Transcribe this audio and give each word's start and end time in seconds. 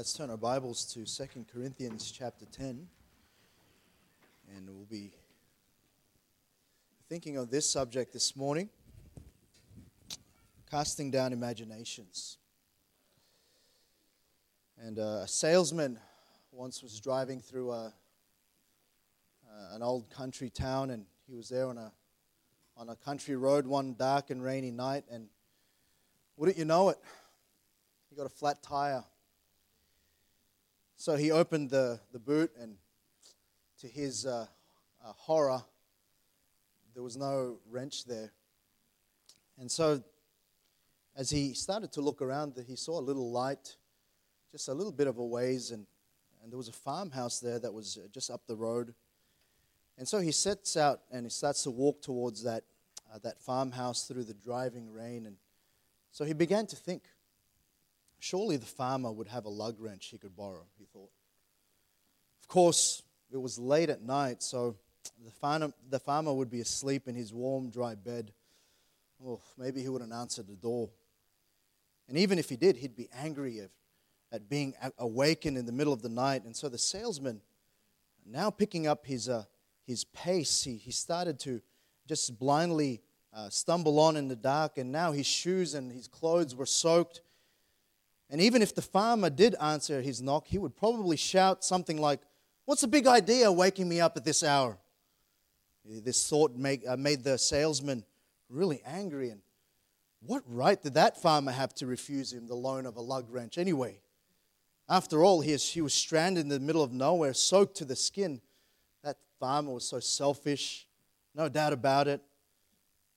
Let's 0.00 0.14
turn 0.14 0.30
our 0.30 0.38
Bibles 0.38 0.86
to 0.94 1.04
2 1.04 1.44
Corinthians 1.52 2.10
chapter 2.10 2.46
10. 2.46 2.88
And 4.56 4.66
we'll 4.66 4.86
be 4.86 5.12
thinking 7.10 7.36
of 7.36 7.50
this 7.50 7.68
subject 7.68 8.10
this 8.14 8.34
morning 8.34 8.70
casting 10.70 11.10
down 11.10 11.34
imaginations. 11.34 12.38
And 14.78 14.98
uh, 14.98 15.20
a 15.24 15.28
salesman 15.28 15.98
once 16.50 16.82
was 16.82 16.98
driving 16.98 17.42
through 17.42 17.70
a, 17.72 17.92
uh, 19.46 19.74
an 19.74 19.82
old 19.82 20.08
country 20.08 20.48
town, 20.48 20.88
and 20.88 21.04
he 21.28 21.34
was 21.34 21.50
there 21.50 21.66
on 21.66 21.76
a, 21.76 21.92
on 22.74 22.88
a 22.88 22.96
country 22.96 23.36
road 23.36 23.66
one 23.66 23.94
dark 23.98 24.30
and 24.30 24.42
rainy 24.42 24.70
night. 24.70 25.04
And 25.10 25.28
wouldn't 26.38 26.56
you 26.56 26.64
know 26.64 26.88
it, 26.88 26.96
he 28.08 28.16
got 28.16 28.24
a 28.24 28.30
flat 28.30 28.62
tire 28.62 29.04
so 31.00 31.16
he 31.16 31.30
opened 31.30 31.70
the, 31.70 31.98
the 32.12 32.18
boot, 32.18 32.50
and 32.60 32.74
to 33.80 33.88
his 33.88 34.26
uh, 34.26 34.44
uh, 35.02 35.12
horror, 35.16 35.62
there 36.92 37.02
was 37.02 37.16
no 37.16 37.56
wrench 37.70 38.04
there. 38.04 38.32
And 39.58 39.70
so, 39.70 40.04
as 41.16 41.30
he 41.30 41.54
started 41.54 41.90
to 41.92 42.02
look 42.02 42.20
around, 42.20 42.62
he 42.66 42.76
saw 42.76 43.00
a 43.00 43.00
little 43.00 43.30
light, 43.30 43.76
just 44.52 44.68
a 44.68 44.74
little 44.74 44.92
bit 44.92 45.06
of 45.06 45.16
a 45.16 45.24
ways, 45.24 45.70
and, 45.70 45.86
and 46.42 46.52
there 46.52 46.58
was 46.58 46.68
a 46.68 46.72
farmhouse 46.72 47.40
there 47.40 47.58
that 47.58 47.72
was 47.72 47.96
uh, 47.96 48.06
just 48.12 48.30
up 48.30 48.42
the 48.46 48.56
road. 48.56 48.92
And 49.96 50.06
so 50.06 50.20
he 50.20 50.32
sets 50.32 50.76
out 50.76 51.00
and 51.10 51.24
he 51.24 51.30
starts 51.30 51.62
to 51.62 51.70
walk 51.70 52.02
towards 52.02 52.42
that, 52.42 52.64
uh, 53.10 53.20
that 53.22 53.40
farmhouse 53.40 54.06
through 54.06 54.24
the 54.24 54.34
driving 54.34 54.92
rain. 54.92 55.24
And 55.24 55.36
so 56.10 56.26
he 56.26 56.34
began 56.34 56.66
to 56.66 56.76
think 56.76 57.04
Surely 58.20 58.56
the 58.56 58.66
farmer 58.66 59.10
would 59.10 59.28
have 59.28 59.46
a 59.46 59.48
lug 59.48 59.80
wrench 59.80 60.06
he 60.06 60.18
could 60.18 60.36
borrow, 60.36 60.66
he 60.78 60.84
thought. 60.84 61.10
Of 62.42 62.48
course, 62.48 63.02
it 63.32 63.38
was 63.38 63.58
late 63.58 63.90
at 63.90 64.02
night, 64.02 64.42
so 64.42 64.76
the 65.24 65.30
farmer, 65.30 65.72
the 65.88 65.98
farmer 65.98 66.32
would 66.32 66.50
be 66.50 66.60
asleep 66.60 67.08
in 67.08 67.14
his 67.14 67.32
warm, 67.32 67.70
dry 67.70 67.94
bed. 67.94 68.32
Oh, 69.26 69.40
maybe 69.56 69.80
he 69.82 69.88
wouldn't 69.88 70.12
answer 70.12 70.42
the 70.42 70.54
door. 70.54 70.90
And 72.08 72.18
even 72.18 72.38
if 72.38 72.48
he 72.48 72.56
did, 72.56 72.76
he'd 72.76 72.96
be 72.96 73.08
angry 73.14 73.60
at, 73.60 73.70
at 74.32 74.48
being 74.48 74.74
awakened 74.98 75.56
in 75.56 75.64
the 75.64 75.72
middle 75.72 75.92
of 75.92 76.02
the 76.02 76.08
night. 76.08 76.44
And 76.44 76.54
so 76.54 76.68
the 76.68 76.78
salesman, 76.78 77.40
now 78.26 78.50
picking 78.50 78.86
up 78.86 79.06
his, 79.06 79.28
uh, 79.28 79.44
his 79.86 80.04
pace, 80.04 80.64
he, 80.64 80.76
he 80.76 80.90
started 80.90 81.38
to 81.40 81.62
just 82.06 82.38
blindly 82.38 83.00
uh, 83.32 83.48
stumble 83.48 83.98
on 84.00 84.16
in 84.16 84.28
the 84.28 84.36
dark. 84.36 84.76
And 84.76 84.90
now 84.92 85.12
his 85.12 85.26
shoes 85.26 85.74
and 85.74 85.90
his 85.90 86.08
clothes 86.08 86.54
were 86.54 86.66
soaked. 86.66 87.22
And 88.30 88.40
even 88.40 88.62
if 88.62 88.74
the 88.74 88.82
farmer 88.82 89.28
did 89.28 89.56
answer 89.60 90.00
his 90.00 90.22
knock, 90.22 90.46
he 90.46 90.58
would 90.58 90.76
probably 90.76 91.16
shout 91.16 91.64
something 91.64 92.00
like, 92.00 92.20
What's 92.64 92.82
the 92.82 92.88
big 92.88 93.08
idea 93.08 93.50
waking 93.50 93.88
me 93.88 94.00
up 94.00 94.16
at 94.16 94.24
this 94.24 94.44
hour? 94.44 94.78
This 95.84 96.28
thought 96.28 96.54
make, 96.54 96.86
uh, 96.86 96.96
made 96.96 97.24
the 97.24 97.36
salesman 97.36 98.04
really 98.48 98.80
angry. 98.86 99.30
And 99.30 99.40
what 100.24 100.44
right 100.46 100.80
did 100.80 100.94
that 100.94 101.20
farmer 101.20 101.50
have 101.50 101.74
to 101.76 101.86
refuse 101.86 102.32
him 102.32 102.46
the 102.46 102.54
loan 102.54 102.86
of 102.86 102.96
a 102.96 103.00
lug 103.00 103.26
wrench 103.28 103.58
anyway? 103.58 103.98
After 104.88 105.24
all, 105.24 105.40
he, 105.40 105.56
he 105.56 105.80
was 105.80 105.94
stranded 105.94 106.42
in 106.42 106.48
the 106.48 106.60
middle 106.60 106.82
of 106.82 106.92
nowhere, 106.92 107.34
soaked 107.34 107.76
to 107.78 107.84
the 107.84 107.96
skin. 107.96 108.40
That 109.02 109.16
farmer 109.40 109.72
was 109.72 109.84
so 109.84 109.98
selfish, 109.98 110.86
no 111.34 111.48
doubt 111.48 111.72
about 111.72 112.06
it. 112.06 112.20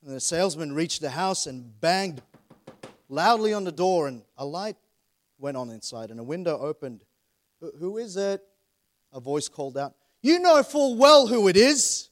And 0.04 0.16
the 0.16 0.20
salesman 0.20 0.74
reached 0.74 1.02
the 1.02 1.12
house 1.12 1.46
and 1.46 1.80
banged 1.80 2.24
loudly 3.08 3.54
on 3.54 3.64
the 3.64 3.72
door, 3.72 4.08
and 4.08 4.24
a 4.36 4.46
light 4.46 4.78
went 5.44 5.58
on 5.58 5.70
inside, 5.70 6.10
and 6.10 6.20
a 6.20 6.24
window 6.24 6.58
opened. 6.58 7.04
Who 7.78 7.98
is 7.98 8.16
it? 8.16 8.42
A 9.12 9.20
voice 9.20 9.50
called 9.50 9.78
out. 9.78 9.94
You 10.22 10.40
know 10.40 10.64
full 10.64 10.96
well 10.96 11.28
who 11.28 11.50
it 11.50 11.58
is. 11.58 12.10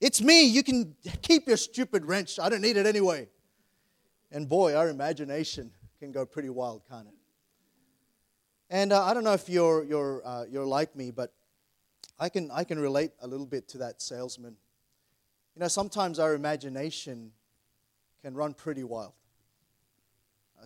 It's 0.00 0.20
me. 0.20 0.44
You 0.44 0.62
can 0.62 0.94
keep 1.22 1.46
your 1.46 1.56
stupid 1.56 2.04
wrench. 2.04 2.38
I 2.38 2.48
don't 2.48 2.60
need 2.60 2.76
it 2.76 2.84
anyway. 2.84 3.28
And 4.32 4.48
boy, 4.48 4.74
our 4.74 4.88
imagination 4.88 5.70
can 6.00 6.10
go 6.10 6.26
pretty 6.26 6.50
wild, 6.50 6.82
can't 6.90 7.06
it? 7.06 7.14
And 8.68 8.92
uh, 8.92 9.04
I 9.04 9.14
don't 9.14 9.22
know 9.22 9.32
if 9.32 9.48
you're, 9.48 9.84
you're, 9.84 10.22
uh, 10.26 10.44
you're 10.50 10.66
like 10.66 10.96
me, 10.96 11.12
but 11.12 11.32
I 12.18 12.28
can, 12.28 12.50
I 12.50 12.64
can 12.64 12.78
relate 12.80 13.12
a 13.22 13.26
little 13.28 13.46
bit 13.46 13.68
to 13.68 13.78
that 13.78 14.02
salesman. 14.02 14.56
You 15.54 15.60
know, 15.60 15.68
sometimes 15.68 16.18
our 16.18 16.34
imagination 16.34 17.30
can 18.22 18.34
run 18.34 18.52
pretty 18.52 18.82
wild. 18.82 19.12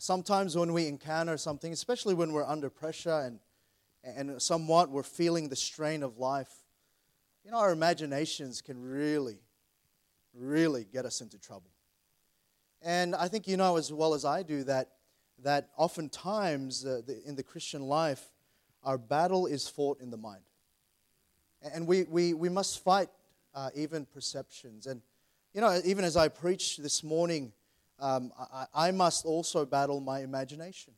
Sometimes 0.01 0.57
when 0.57 0.73
we 0.73 0.87
encounter 0.87 1.37
something, 1.37 1.75
especially 1.75 2.15
when 2.15 2.33
we're 2.33 2.47
under 2.47 2.71
pressure 2.71 3.21
and, 3.21 3.39
and 4.03 4.41
somewhat 4.41 4.89
we're 4.89 5.03
feeling 5.03 5.51
the 5.51 5.57
strain 5.57 6.03
of 6.03 6.17
life, 6.17 6.51
you 7.45 7.51
know, 7.51 7.59
our 7.59 7.71
imaginations 7.71 8.63
can 8.63 8.81
really, 8.81 9.39
really 10.33 10.87
get 10.91 11.05
us 11.05 11.21
into 11.21 11.39
trouble. 11.39 11.71
And 12.81 13.15
I 13.15 13.29
think 13.29 13.47
you 13.47 13.59
know 13.59 13.77
as 13.77 13.93
well 13.93 14.15
as 14.15 14.25
I 14.25 14.43
do 14.43 14.65
that, 14.65 14.93
that 15.43 15.69
oftentimes 15.77 16.87
uh, 16.87 17.03
the, 17.07 17.23
in 17.27 17.37
the 17.37 17.43
Christian 17.43 17.83
life, 17.83 18.31
our 18.83 18.97
battle 18.97 19.47
is 19.47 19.69
fought 19.69 20.01
in 20.01 20.11
the 20.11 20.17
mind. 20.17 20.43
And 21.75 21.87
we, 21.87 22.05
we, 22.05 22.33
we 22.33 22.49
must 22.49 22.83
fight 22.83 23.09
uh, 23.55 23.69
even 23.75 24.07
perceptions. 24.07 24.87
And, 24.87 25.03
you 25.53 25.61
know, 25.61 25.79
even 25.85 26.07
as 26.07 26.17
I 26.17 26.29
preached 26.29 26.83
this 26.83 27.05
morning, 27.05 27.53
um, 28.01 28.33
I, 28.39 28.67
I, 28.75 28.91
must 28.91 29.25
also 29.25 29.65
battle 29.65 30.01
my 30.01 30.21
imagination. 30.21 30.95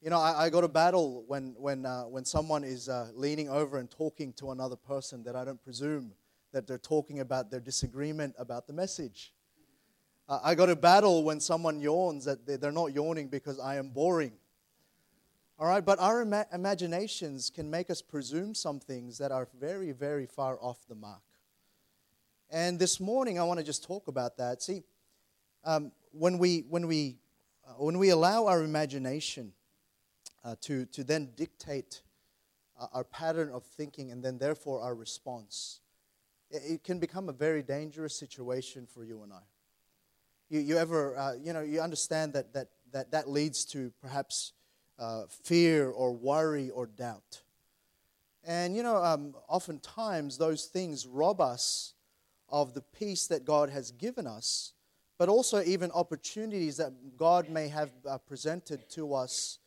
You 0.00 0.10
know, 0.10 0.18
I, 0.18 0.44
I 0.44 0.50
got 0.50 0.60
to 0.60 0.68
battle 0.68 1.24
when, 1.26 1.54
when, 1.58 1.86
uh, 1.86 2.02
when 2.02 2.24
someone 2.24 2.64
is 2.64 2.88
uh, 2.88 3.08
leaning 3.14 3.48
over 3.48 3.78
and 3.78 3.90
talking 3.90 4.32
to 4.34 4.50
another 4.50 4.76
person 4.76 5.22
that 5.24 5.36
I 5.36 5.44
don't 5.44 5.62
presume 5.62 6.12
that 6.52 6.66
they're 6.66 6.78
talking 6.78 7.20
about 7.20 7.50
their 7.50 7.60
disagreement 7.60 8.34
about 8.38 8.66
the 8.66 8.72
message. 8.72 9.32
Uh, 10.28 10.40
I 10.42 10.54
got 10.54 10.66
to 10.66 10.76
battle 10.76 11.24
when 11.24 11.40
someone 11.40 11.80
yawns 11.80 12.24
that 12.26 12.46
they're 12.46 12.72
not 12.72 12.92
yawning 12.92 13.28
because 13.28 13.58
I 13.58 13.76
am 13.76 13.88
boring. 13.88 14.32
All 15.58 15.66
right, 15.66 15.84
but 15.84 15.98
our 15.98 16.22
ima- 16.22 16.46
imaginations 16.52 17.50
can 17.50 17.70
make 17.70 17.88
us 17.90 18.02
presume 18.02 18.54
some 18.54 18.80
things 18.80 19.18
that 19.18 19.30
are 19.30 19.48
very, 19.58 19.92
very 19.92 20.26
far 20.26 20.58
off 20.60 20.78
the 20.88 20.94
mark. 20.94 21.22
And 22.50 22.78
this 22.78 23.00
morning, 23.00 23.38
I 23.38 23.44
want 23.44 23.60
to 23.60 23.64
just 23.64 23.84
talk 23.84 24.08
about 24.08 24.36
that. 24.38 24.62
See, 24.62 24.82
um, 25.64 25.92
when 26.12 26.38
we, 26.38 26.64
when 26.68 26.86
we, 26.86 27.16
uh, 27.66 27.72
when 27.72 27.98
we 27.98 28.10
allow 28.10 28.46
our 28.46 28.62
imagination 28.62 29.52
uh, 30.44 30.54
to, 30.60 30.86
to 30.86 31.04
then 31.04 31.30
dictate 31.36 32.02
uh, 32.78 32.86
our 32.92 33.04
pattern 33.04 33.50
of 33.52 33.64
thinking 33.64 34.10
and 34.10 34.22
then 34.22 34.38
therefore 34.38 34.80
our 34.80 34.94
response, 34.94 35.80
it, 36.50 36.62
it, 36.64 36.84
can 36.84 36.98
become 36.98 37.28
a 37.28 37.32
very 37.32 37.62
dangerous 37.62 38.14
situation 38.14 38.86
for 38.86 39.04
you 39.04 39.22
and 39.22 39.32
I. 39.32 39.42
You, 40.50 40.60
you 40.60 40.76
ever, 40.76 41.16
uh, 41.16 41.34
you 41.42 41.52
know, 41.52 41.62
you 41.62 41.80
understand 41.80 42.34
that 42.34 42.52
that, 42.52 42.68
that, 42.92 43.10
that 43.12 43.28
leads 43.28 43.64
to 43.66 43.92
perhaps 44.00 44.52
uh, 44.98 45.22
fear 45.28 45.88
or 45.88 46.12
worry 46.12 46.70
or 46.70 46.86
doubt. 46.86 47.42
And, 48.44 48.76
you 48.76 48.82
know, 48.82 48.96
um, 48.96 49.34
oftentimes 49.48 50.36
those 50.36 50.66
things 50.66 51.06
rob 51.06 51.40
us 51.40 51.94
of 52.48 52.74
the 52.74 52.82
peace 52.82 53.26
that 53.28 53.44
God 53.44 53.70
has 53.70 53.92
given 53.92 54.26
us 54.26 54.72
but 55.22 55.28
also 55.28 55.62
even 55.62 55.88
opportunities 55.92 56.78
that 56.78 56.92
God 57.16 57.48
may 57.48 57.68
have 57.68 57.92
uh, 58.10 58.18
presented 58.18 58.90
to 58.90 59.14
us 59.14 59.60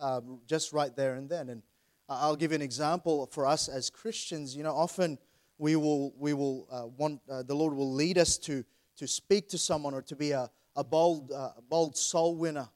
um, 0.00 0.40
just 0.48 0.72
right 0.72 0.96
there 0.96 1.14
and 1.14 1.28
then. 1.28 1.48
And 1.48 1.62
I'll 2.08 2.34
give 2.34 2.50
you 2.50 2.56
an 2.56 2.62
example 2.62 3.26
for 3.26 3.46
us 3.46 3.68
as 3.68 3.88
Christians. 3.88 4.56
You 4.56 4.64
know, 4.64 4.74
often 4.74 5.16
we 5.58 5.76
will, 5.76 6.12
we 6.18 6.34
will 6.34 6.66
uh, 6.72 6.86
want, 6.98 7.20
uh, 7.30 7.44
the 7.44 7.54
Lord 7.54 7.72
will 7.74 7.92
lead 7.92 8.18
us 8.18 8.36
to, 8.38 8.64
to 8.96 9.06
speak 9.06 9.48
to 9.50 9.58
someone 9.58 9.94
or 9.94 10.02
to 10.02 10.16
be 10.16 10.32
a, 10.32 10.50
a 10.74 10.82
bold, 10.82 11.30
uh, 11.30 11.50
bold 11.68 11.96
soul 11.96 12.34
winner. 12.34 12.68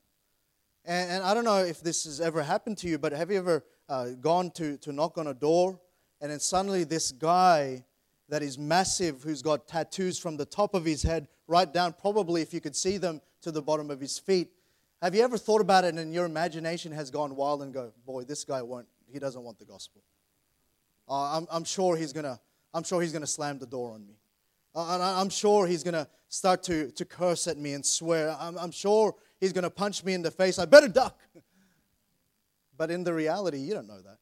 And, 0.85 1.11
and, 1.11 1.25
I 1.25 1.35
don't 1.35 1.43
know 1.43 1.65
if 1.65 1.81
this 1.81 2.05
has 2.05 2.21
ever 2.21 2.45
happened 2.45 2.79
to 2.79 2.87
you, 2.87 2.97
but 2.97 3.11
have 3.11 3.33
you 3.33 3.39
ever 3.39 3.65
uh, 3.89 4.11
gone 4.21 4.53
to, 4.53 4.77
to 4.77 4.93
knock 4.93 5.19
on 5.19 5.27
a 5.27 5.35
door 5.35 5.81
and 6.21 6.31
then 6.31 6.39
suddenly 6.39 6.85
this 6.85 7.11
guy 7.11 7.85
that 8.31 8.43
is 8.43 8.57
massive, 8.57 9.23
who's 9.23 9.43
got 9.43 9.67
tattoos 9.67 10.19
from 10.19 10.37
the 10.37 10.47
top 10.47 10.75
of 10.75 10.85
his 10.85 11.03
head 11.03 11.27
right 11.47 11.71
down, 11.71 11.93
probably 11.93 12.41
if 12.43 12.55
you 12.55 12.61
could 12.61 12.77
see 12.77 12.97
them, 12.97 13.21
to 13.43 13.51
the 13.51 13.61
bottom 13.61 13.91
of 13.91 14.01
his 14.01 14.19
feet. 14.19 14.51
Have 15.03 15.15
you 15.15 15.23
ever 15.23 15.37
thought 15.37 15.61
about 15.61 15.85
it 15.85 15.95
and 15.95 16.15
your 16.15 16.27
imagination 16.27 16.93
has 16.93 17.11
gone 17.11 17.35
wild 17.35 17.63
and 17.63 17.73
go, 17.73 17.93
boy, 18.07 18.23
this 18.23 18.45
guy 18.45 18.63
won't, 18.63 18.87
he 19.11 19.19
doesn't 19.19 19.43
want 19.43 19.59
the 19.59 19.65
gospel. 19.65 20.03
Uh, 21.09 21.39
I'm, 21.39 21.47
I'm 21.51 21.65
sure 21.65 21.97
he's 21.97 22.13
gonna, 22.13 22.39
I'm 22.73 22.85
sure 22.85 23.03
he's 23.03 23.13
gonna 23.13 23.27
slam 23.27 23.59
the 23.59 23.67
door 23.67 23.93
on 23.95 24.07
me. 24.07 24.15
Uh, 24.75 24.95
and 24.95 25.03
I'm 25.03 25.31
sure 25.31 25.67
he's 25.67 25.83
gonna 25.83 26.07
start 26.29 26.63
to, 26.65 26.91
to 26.93 27.05
curse 27.05 27.49
at 27.49 27.57
me 27.57 27.73
and 27.73 27.85
swear. 27.85 28.37
I'm, 28.39 28.57
I'm 28.59 28.71
sure 28.71 29.17
he's 29.41 29.53
gonna 29.53 29.71
punch 29.71 30.05
me 30.05 30.15
in 30.15 30.23
the 30.23 30.31
face. 30.31 30.59
I 30.59 30.67
better 30.67 30.89
duck. 30.89 31.19
but 32.77 32.91
in 32.93 33.03
the 33.03 33.13
reality, 33.13 33.59
you 33.59 33.75
don't 33.75 33.89
know 33.89 34.01
that. 34.03 34.19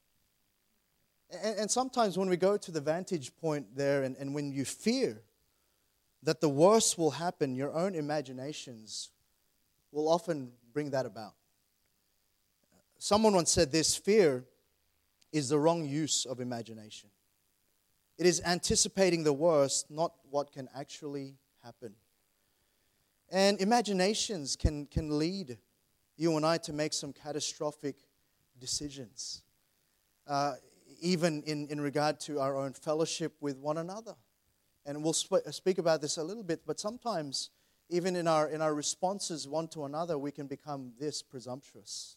And, 1.30 1.60
and 1.60 1.70
sometimes 1.70 2.16
when 2.16 2.28
we 2.28 2.36
go 2.36 2.56
to 2.56 2.70
the 2.70 2.80
vantage 2.80 3.36
point 3.36 3.76
there 3.76 4.02
and, 4.02 4.16
and 4.16 4.34
when 4.34 4.52
you 4.52 4.64
fear 4.64 5.22
that 6.22 6.40
the 6.40 6.48
worst 6.48 6.98
will 6.98 7.12
happen, 7.12 7.54
your 7.54 7.72
own 7.72 7.94
imaginations 7.94 9.10
will 9.92 10.08
often 10.08 10.52
bring 10.72 10.90
that 10.90 11.06
about. 11.06 11.34
someone 12.98 13.34
once 13.34 13.50
said 13.50 13.70
this 13.70 13.96
fear 13.96 14.44
is 15.32 15.48
the 15.48 15.58
wrong 15.58 15.84
use 15.84 16.26
of 16.26 16.40
imagination. 16.40 17.10
It 18.16 18.26
is 18.26 18.42
anticipating 18.44 19.22
the 19.22 19.32
worst, 19.32 19.90
not 19.90 20.12
what 20.30 20.52
can 20.52 20.69
actually 20.75 21.36
happen. 21.62 21.94
And 23.30 23.60
imaginations 23.60 24.56
can, 24.56 24.86
can 24.86 25.19
lead 25.19 25.58
you 26.16 26.36
and 26.36 26.44
I 26.44 26.58
to 26.58 26.72
make 26.72 26.92
some 26.92 27.12
catastrophic 27.12 27.96
decisions, 28.58 29.42
uh, 30.26 30.54
even 31.00 31.43
in, 31.45 31.69
in 31.69 31.81
regard 31.81 32.21
to 32.21 32.41
our 32.41 32.56
own 32.56 32.73
fellowship 32.73 33.35
with 33.41 33.59
one 33.59 33.79
another. 33.79 34.15
And 34.87 35.03
we'll 35.03 35.12
sp- 35.12 35.45
uh, 35.47 35.50
speak 35.50 35.79
about 35.79 36.00
this 36.00 36.17
a 36.17 36.23
little 36.23 36.43
bit, 36.43 36.62
but 36.67 36.81
sometimes, 36.81 37.50
even 37.91 38.17
in 38.17 38.27
our, 38.27 38.49
in 38.49 38.62
our 38.62 38.75
responses 38.75 39.47
one 39.49 39.69
to 39.69 39.85
another, 39.85 40.19
we 40.19 40.31
can 40.31 40.47
become 40.47 40.93
this 40.99 41.23
presumptuous. 41.23 42.17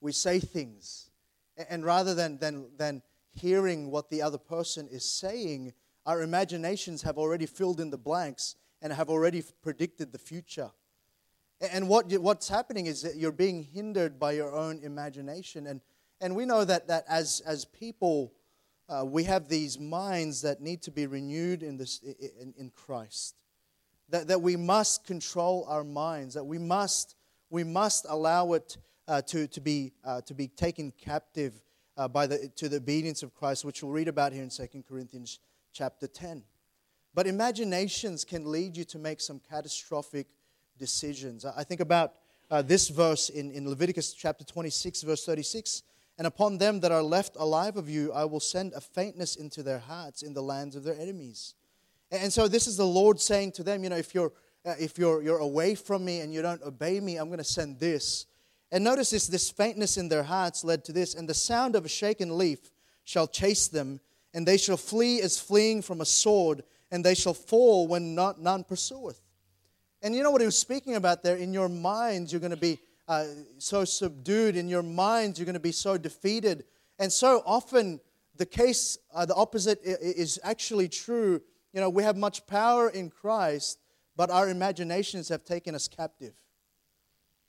We 0.00 0.12
say 0.12 0.40
things, 0.40 1.10
and 1.70 1.84
rather 1.84 2.14
than, 2.14 2.38
than, 2.38 2.66
than 2.76 3.02
hearing 3.32 3.90
what 3.90 4.10
the 4.10 4.22
other 4.22 4.38
person 4.38 4.88
is 4.90 5.10
saying, 5.10 5.72
our 6.04 6.22
imaginations 6.22 7.02
have 7.02 7.18
already 7.18 7.46
filled 7.46 7.80
in 7.80 7.90
the 7.90 7.98
blanks 7.98 8.56
and 8.82 8.92
have 8.92 9.08
already 9.08 9.42
predicted 9.62 10.12
the 10.12 10.18
future. 10.18 10.70
And 11.60 11.88
what, 11.88 12.12
what's 12.18 12.48
happening 12.48 12.86
is 12.86 13.02
that 13.02 13.16
you're 13.16 13.32
being 13.32 13.62
hindered 13.62 14.18
by 14.18 14.32
your 14.32 14.54
own 14.54 14.80
imagination. 14.82 15.66
And, 15.66 15.80
and 16.20 16.34
we 16.34 16.46
know 16.46 16.64
that, 16.64 16.88
that 16.88 17.04
as, 17.08 17.42
as 17.46 17.64
people, 17.64 18.32
uh, 18.88 19.04
we 19.04 19.24
have 19.24 19.48
these 19.48 19.78
minds 19.78 20.42
that 20.42 20.60
need 20.60 20.82
to 20.82 20.90
be 20.90 21.06
renewed 21.06 21.62
in, 21.62 21.76
this, 21.76 22.00
in, 22.40 22.54
in 22.56 22.70
Christ. 22.70 23.34
That, 24.08 24.28
that 24.28 24.40
we 24.40 24.56
must 24.56 25.04
control 25.04 25.66
our 25.68 25.84
minds, 25.84 26.34
that 26.34 26.44
we 26.44 26.58
must, 26.58 27.16
we 27.50 27.64
must 27.64 28.06
allow 28.08 28.52
it 28.52 28.76
uh, 29.08 29.22
to, 29.22 29.46
to, 29.48 29.60
be, 29.60 29.92
uh, 30.04 30.20
to 30.22 30.34
be 30.34 30.48
taken 30.48 30.92
captive 30.92 31.60
uh, 31.96 32.06
by 32.06 32.26
the, 32.26 32.50
to 32.56 32.68
the 32.68 32.76
obedience 32.76 33.22
of 33.22 33.34
Christ, 33.34 33.64
which 33.64 33.82
we'll 33.82 33.92
read 33.92 34.08
about 34.08 34.32
here 34.32 34.42
in 34.42 34.50
2 34.50 34.84
Corinthians 34.88 35.40
chapter 35.72 36.06
10. 36.06 36.42
But 37.14 37.26
imaginations 37.26 38.24
can 38.24 38.50
lead 38.50 38.76
you 38.76 38.84
to 38.84 38.98
make 38.98 39.20
some 39.20 39.40
catastrophic 39.50 40.26
decisions. 40.78 41.44
I 41.44 41.64
think 41.64 41.80
about 41.80 42.14
uh, 42.50 42.62
this 42.62 42.88
verse 42.88 43.28
in, 43.28 43.50
in 43.50 43.68
Leviticus 43.68 44.12
chapter 44.12 44.44
26, 44.44 45.02
verse 45.02 45.24
36. 45.24 45.82
And 46.18 46.26
upon 46.26 46.58
them 46.58 46.80
that 46.80 46.92
are 46.92 47.02
left 47.02 47.36
alive 47.38 47.76
of 47.76 47.88
you, 47.88 48.12
I 48.12 48.24
will 48.24 48.40
send 48.40 48.72
a 48.72 48.80
faintness 48.80 49.36
into 49.36 49.62
their 49.62 49.78
hearts 49.78 50.22
in 50.22 50.32
the 50.32 50.42
lands 50.42 50.74
of 50.74 50.82
their 50.82 50.98
enemies. 50.98 51.54
And 52.10 52.32
so 52.32 52.48
this 52.48 52.66
is 52.66 52.76
the 52.76 52.86
Lord 52.86 53.20
saying 53.20 53.52
to 53.52 53.62
them, 53.62 53.84
you 53.84 53.90
know, 53.90 53.96
if 53.96 54.14
you're, 54.14 54.32
uh, 54.64 54.74
if 54.78 54.96
you're, 54.96 55.22
you're 55.22 55.38
away 55.38 55.74
from 55.74 56.04
me 56.04 56.20
and 56.20 56.32
you 56.32 56.40
don't 56.40 56.62
obey 56.62 57.00
me, 57.00 57.16
I'm 57.16 57.28
going 57.28 57.38
to 57.38 57.44
send 57.44 57.78
this. 57.78 58.26
And 58.72 58.82
notice 58.82 59.10
this, 59.10 59.26
this 59.26 59.50
faintness 59.50 59.96
in 59.96 60.08
their 60.08 60.22
hearts 60.22 60.64
led 60.64 60.84
to 60.86 60.92
this. 60.92 61.14
And 61.14 61.28
the 61.28 61.34
sound 61.34 61.76
of 61.76 61.84
a 61.84 61.88
shaken 61.88 62.36
leaf 62.38 62.70
shall 63.04 63.26
chase 63.26 63.68
them, 63.68 64.00
and 64.34 64.46
they 64.46 64.56
shall 64.56 64.76
flee 64.76 65.20
as 65.20 65.38
fleeing 65.38 65.82
from 65.82 66.00
a 66.00 66.04
sword, 66.04 66.62
and 66.90 67.04
they 67.04 67.14
shall 67.14 67.34
fall 67.34 67.86
when 67.86 68.14
not, 68.14 68.40
none 68.40 68.64
pursueth. 68.64 69.20
And 70.02 70.14
you 70.14 70.22
know 70.22 70.30
what 70.30 70.40
he 70.40 70.46
was 70.46 70.58
speaking 70.58 70.96
about 70.96 71.22
there? 71.22 71.36
In 71.36 71.52
your 71.52 71.68
minds, 71.68 72.32
you're 72.32 72.40
going 72.40 72.50
to 72.50 72.56
be 72.56 72.78
uh, 73.08 73.24
so 73.58 73.84
subdued. 73.84 74.56
In 74.56 74.68
your 74.68 74.82
minds, 74.82 75.38
you're 75.38 75.46
going 75.46 75.54
to 75.54 75.60
be 75.60 75.72
so 75.72 75.96
defeated. 75.96 76.64
And 76.98 77.12
so 77.12 77.42
often, 77.46 78.00
the 78.36 78.46
case, 78.46 78.98
uh, 79.14 79.26
the 79.26 79.34
opposite 79.34 79.80
is 79.82 80.38
actually 80.42 80.88
true. 80.88 81.40
You 81.72 81.80
know, 81.80 81.90
we 81.90 82.02
have 82.02 82.16
much 82.16 82.46
power 82.46 82.88
in 82.88 83.10
Christ, 83.10 83.78
but 84.16 84.30
our 84.30 84.48
imaginations 84.48 85.28
have 85.28 85.44
taken 85.44 85.74
us 85.74 85.88
captive. 85.88 86.32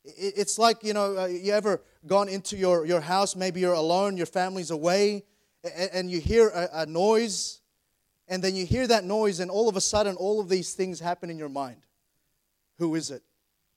It's 0.04 0.58
like, 0.58 0.84
you 0.84 0.94
know, 0.94 1.18
uh, 1.18 1.26
you 1.26 1.52
ever 1.52 1.82
gone 2.06 2.30
into 2.30 2.56
your, 2.56 2.86
your 2.86 3.02
house, 3.02 3.36
maybe 3.36 3.60
you're 3.60 3.74
alone, 3.74 4.16
your 4.16 4.26
family's 4.26 4.72
away, 4.72 5.26
and, 5.64 5.90
and 5.94 6.12
you 6.12 6.22
hear 6.22 6.48
a, 6.50 6.70
a 6.82 6.86
noise, 6.86 7.62
and 8.30 8.42
then 8.42 8.56
you 8.56 8.66
hear 8.66 8.88
that 8.88 9.04
noise, 9.04 9.42
and 9.42 9.52
all 9.52 9.68
of 9.68 9.76
a 9.76 9.82
sudden, 9.82 10.16
all 10.16 10.40
of 10.40 10.48
these 10.48 10.74
things 10.74 11.00
happen 11.02 11.30
in 11.30 11.38
your 11.38 11.50
mind. 11.50 11.82
Who 12.78 12.96
is 12.96 13.12
it? 13.12 13.24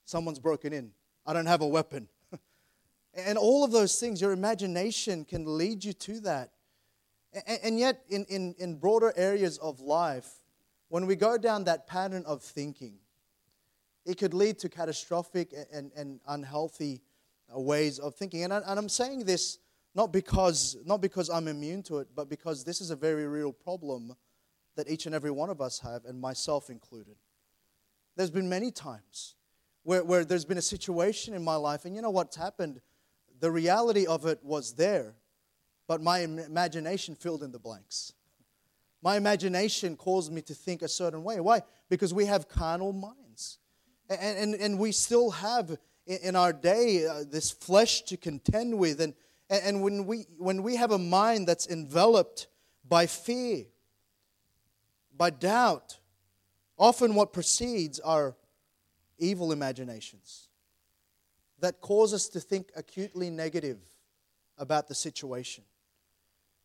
Someone's 0.04 0.38
broken 0.38 0.72
in. 0.72 0.92
I 1.30 1.32
don't 1.32 1.46
have 1.46 1.60
a 1.60 1.68
weapon. 1.68 2.08
and 3.14 3.38
all 3.38 3.62
of 3.62 3.70
those 3.70 4.00
things, 4.00 4.20
your 4.20 4.32
imagination 4.32 5.24
can 5.24 5.56
lead 5.56 5.84
you 5.84 5.92
to 5.92 6.18
that. 6.22 6.50
And 7.62 7.78
yet, 7.78 8.02
in, 8.08 8.24
in, 8.24 8.56
in 8.58 8.74
broader 8.80 9.12
areas 9.14 9.56
of 9.58 9.78
life, 9.78 10.28
when 10.88 11.06
we 11.06 11.14
go 11.14 11.38
down 11.38 11.62
that 11.64 11.86
pattern 11.86 12.24
of 12.26 12.42
thinking, 12.42 12.94
it 14.04 14.18
could 14.18 14.34
lead 14.34 14.58
to 14.58 14.68
catastrophic 14.68 15.54
and, 15.72 15.92
and 15.94 16.18
unhealthy 16.26 17.00
uh, 17.54 17.60
ways 17.60 18.00
of 18.00 18.16
thinking. 18.16 18.42
And, 18.42 18.52
I, 18.52 18.62
and 18.66 18.76
I'm 18.76 18.88
saying 18.88 19.24
this 19.24 19.58
not 19.94 20.12
because, 20.12 20.78
not 20.84 21.00
because 21.00 21.30
I'm 21.30 21.46
immune 21.46 21.84
to 21.84 21.98
it, 21.98 22.08
but 22.16 22.28
because 22.28 22.64
this 22.64 22.80
is 22.80 22.90
a 22.90 22.96
very 22.96 23.28
real 23.28 23.52
problem 23.52 24.16
that 24.74 24.90
each 24.90 25.06
and 25.06 25.14
every 25.14 25.30
one 25.30 25.48
of 25.48 25.60
us 25.60 25.78
have, 25.78 26.06
and 26.06 26.20
myself 26.20 26.70
included. 26.70 27.14
There's 28.16 28.32
been 28.32 28.48
many 28.48 28.72
times 28.72 29.36
where, 29.82 30.04
where 30.04 30.24
there's 30.24 30.44
been 30.44 30.58
a 30.58 30.62
situation 30.62 31.34
in 31.34 31.42
my 31.42 31.56
life, 31.56 31.84
and 31.84 31.94
you 31.94 32.02
know 32.02 32.10
what's 32.10 32.36
happened? 32.36 32.80
The 33.40 33.50
reality 33.50 34.06
of 34.06 34.26
it 34.26 34.40
was 34.42 34.74
there, 34.74 35.14
but 35.86 36.02
my 36.02 36.20
imagination 36.20 37.14
filled 37.14 37.42
in 37.42 37.52
the 37.52 37.58
blanks. 37.58 38.12
My 39.02 39.16
imagination 39.16 39.96
caused 39.96 40.30
me 40.30 40.42
to 40.42 40.54
think 40.54 40.82
a 40.82 40.88
certain 40.88 41.24
way. 41.24 41.40
Why? 41.40 41.62
Because 41.88 42.12
we 42.12 42.26
have 42.26 42.48
carnal 42.48 42.92
minds. 42.92 43.58
And, 44.10 44.38
and, 44.38 44.54
and 44.54 44.78
we 44.78 44.92
still 44.92 45.30
have 45.30 45.78
in 46.06 46.36
our 46.36 46.52
day 46.52 47.06
uh, 47.06 47.24
this 47.26 47.50
flesh 47.50 48.02
to 48.02 48.18
contend 48.18 48.78
with. 48.78 49.00
And, 49.00 49.14
and 49.48 49.82
when, 49.82 50.04
we, 50.06 50.26
when 50.36 50.62
we 50.62 50.76
have 50.76 50.90
a 50.90 50.98
mind 50.98 51.46
that's 51.48 51.66
enveloped 51.66 52.48
by 52.86 53.06
fear, 53.06 53.64
by 55.16 55.30
doubt, 55.30 56.00
Often, 56.80 57.14
what 57.14 57.34
precedes 57.34 58.00
are 58.00 58.34
evil 59.20 59.52
imaginations 59.52 60.48
that 61.60 61.80
cause 61.80 62.12
us 62.14 62.28
to 62.28 62.40
think 62.40 62.70
acutely 62.74 63.30
negative 63.30 63.78
about 64.58 64.88
the 64.88 64.94
situation. 64.94 65.64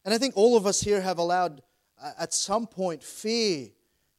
And 0.04 0.14
I 0.14 0.18
think 0.18 0.36
all 0.38 0.56
of 0.56 0.66
us 0.66 0.82
here 0.82 1.02
have 1.02 1.18
allowed, 1.18 1.62
uh, 2.02 2.12
at 2.20 2.34
some 2.34 2.68
point, 2.68 3.04
fear 3.04 3.70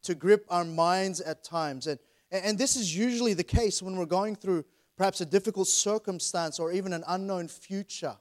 to 0.03 0.15
grip 0.15 0.45
our 0.49 0.65
minds 0.65 1.21
at 1.21 1.45
times. 1.45 1.87
And, 1.87 1.99
and 2.31 2.59
this 2.59 2.77
is 2.77 2.97
usually 2.97 3.35
the 3.35 3.45
case 3.45 3.83
when 3.83 3.97
we're 3.97 4.07
going 4.07 4.37
through 4.37 4.65
perhaps 4.97 5.21
a 5.21 5.27
difficult 5.27 5.69
circumstance 5.69 6.59
or 6.59 6.73
even 6.73 6.93
an 6.93 7.05
unknown 7.07 7.49
future, 7.49 8.17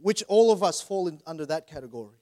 which 0.00 0.22
all 0.28 0.52
of 0.52 0.62
us 0.62 0.80
fall 0.80 1.08
in, 1.08 1.20
under 1.26 1.46
that 1.46 1.66
category. 1.66 2.18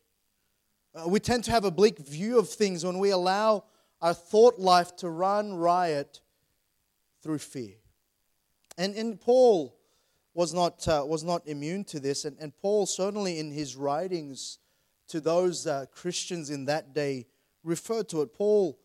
Uh, 0.94 1.09
we 1.09 1.18
tend 1.18 1.42
to 1.44 1.50
have 1.50 1.64
a 1.64 1.71
bleak 1.71 1.99
view 1.99 2.38
of 2.38 2.49
things 2.49 2.85
when 2.85 2.99
we 2.99 3.11
allow 3.11 3.64
our 4.00 4.14
thought 4.14 4.59
life 4.59 4.94
to 4.97 5.09
run 5.09 5.54
riot 5.54 6.21
through 7.25 7.38
fear. 7.38 7.73
And, 8.76 8.95
and 8.95 9.19
Paul 9.19 9.75
was 10.35 10.52
not, 10.52 10.87
uh, 10.87 11.04
was 11.07 11.25
not 11.25 11.47
immune 11.47 11.85
to 11.85 11.99
this. 11.99 12.26
And, 12.26 12.37
and 12.38 12.54
Paul, 12.59 12.85
certainly 12.85 13.38
in 13.38 13.50
his 13.50 13.76
writings 13.76 14.59
to 15.09 15.21
those 15.21 15.66
uh, 15.66 15.87
Christians 15.90 16.50
in 16.50 16.66
that 16.66 16.95
day, 16.95 17.26
referred 17.62 18.11
to 18.11 18.21
it. 18.21 18.35
Paul, 18.35 18.78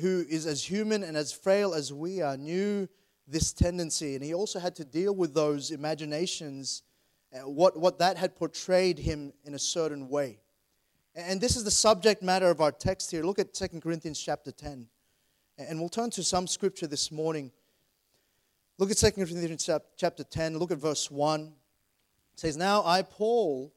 who 0.00 0.24
is 0.28 0.46
as 0.46 0.64
human 0.64 1.04
and 1.04 1.16
as 1.16 1.32
frail 1.32 1.74
as 1.74 1.92
we 1.92 2.20
are, 2.20 2.36
knew 2.36 2.88
this 3.28 3.52
tendency. 3.52 4.16
And 4.16 4.24
he 4.24 4.34
also 4.34 4.58
had 4.58 4.74
to 4.76 4.84
deal 4.84 5.14
with 5.14 5.32
those 5.32 5.70
imaginations, 5.70 6.82
uh, 7.32 7.48
what, 7.48 7.78
what 7.78 8.00
that 8.00 8.16
had 8.16 8.34
portrayed 8.34 8.98
him 8.98 9.32
in 9.44 9.54
a 9.54 9.60
certain 9.60 10.08
way. 10.08 10.40
And 11.14 11.40
this 11.40 11.56
is 11.56 11.62
the 11.62 11.70
subject 11.70 12.20
matter 12.20 12.50
of 12.50 12.60
our 12.60 12.72
text 12.72 13.12
here. 13.12 13.22
Look 13.22 13.38
at 13.38 13.54
2 13.54 13.80
Corinthians 13.80 14.20
chapter 14.20 14.50
10. 14.50 14.88
And 15.58 15.80
we'll 15.80 15.88
turn 15.88 16.10
to 16.10 16.22
some 16.22 16.46
scripture 16.46 16.86
this 16.86 17.10
morning. 17.10 17.52
Look 18.78 18.90
at 18.90 18.98
2 18.98 19.10
Corinthians 19.12 19.68
chapter 19.96 20.24
10. 20.24 20.58
Look 20.58 20.70
at 20.70 20.78
verse 20.78 21.10
1. 21.10 21.42
It 21.42 22.40
says, 22.40 22.56
Now 22.56 22.82
I, 22.84 23.02
Paul, 23.02 23.72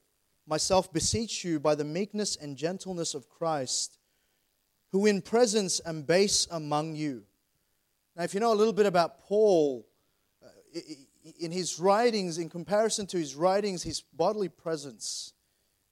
myself 0.45 0.91
beseech 0.91 1.43
you 1.43 1.59
by 1.59 1.75
the 1.75 1.85
meekness 1.85 2.35
and 2.35 2.57
gentleness 2.57 3.13
of 3.13 3.29
Christ, 3.29 3.97
who 4.91 5.05
in 5.05 5.21
presence 5.21 5.79
am 5.85 6.01
base 6.01 6.47
among 6.51 6.95
you. 6.95 7.23
Now, 8.15 8.23
if 8.23 8.33
you 8.33 8.39
know 8.39 8.51
a 8.51 8.55
little 8.55 8.73
bit 8.73 8.85
about 8.85 9.19
Paul, 9.19 9.87
uh, 10.43 10.79
in 11.39 11.51
his 11.51 11.79
writings, 11.79 12.37
in 12.37 12.49
comparison 12.49 13.07
to 13.07 13.17
his 13.17 13.35
writings, 13.35 13.83
his 13.83 14.01
bodily 14.01 14.49
presence 14.49 15.33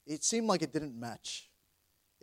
it 0.08 0.24
seemed 0.24 0.48
like 0.48 0.62
it 0.62 0.72
didn't 0.72 0.98
match. 0.98 1.50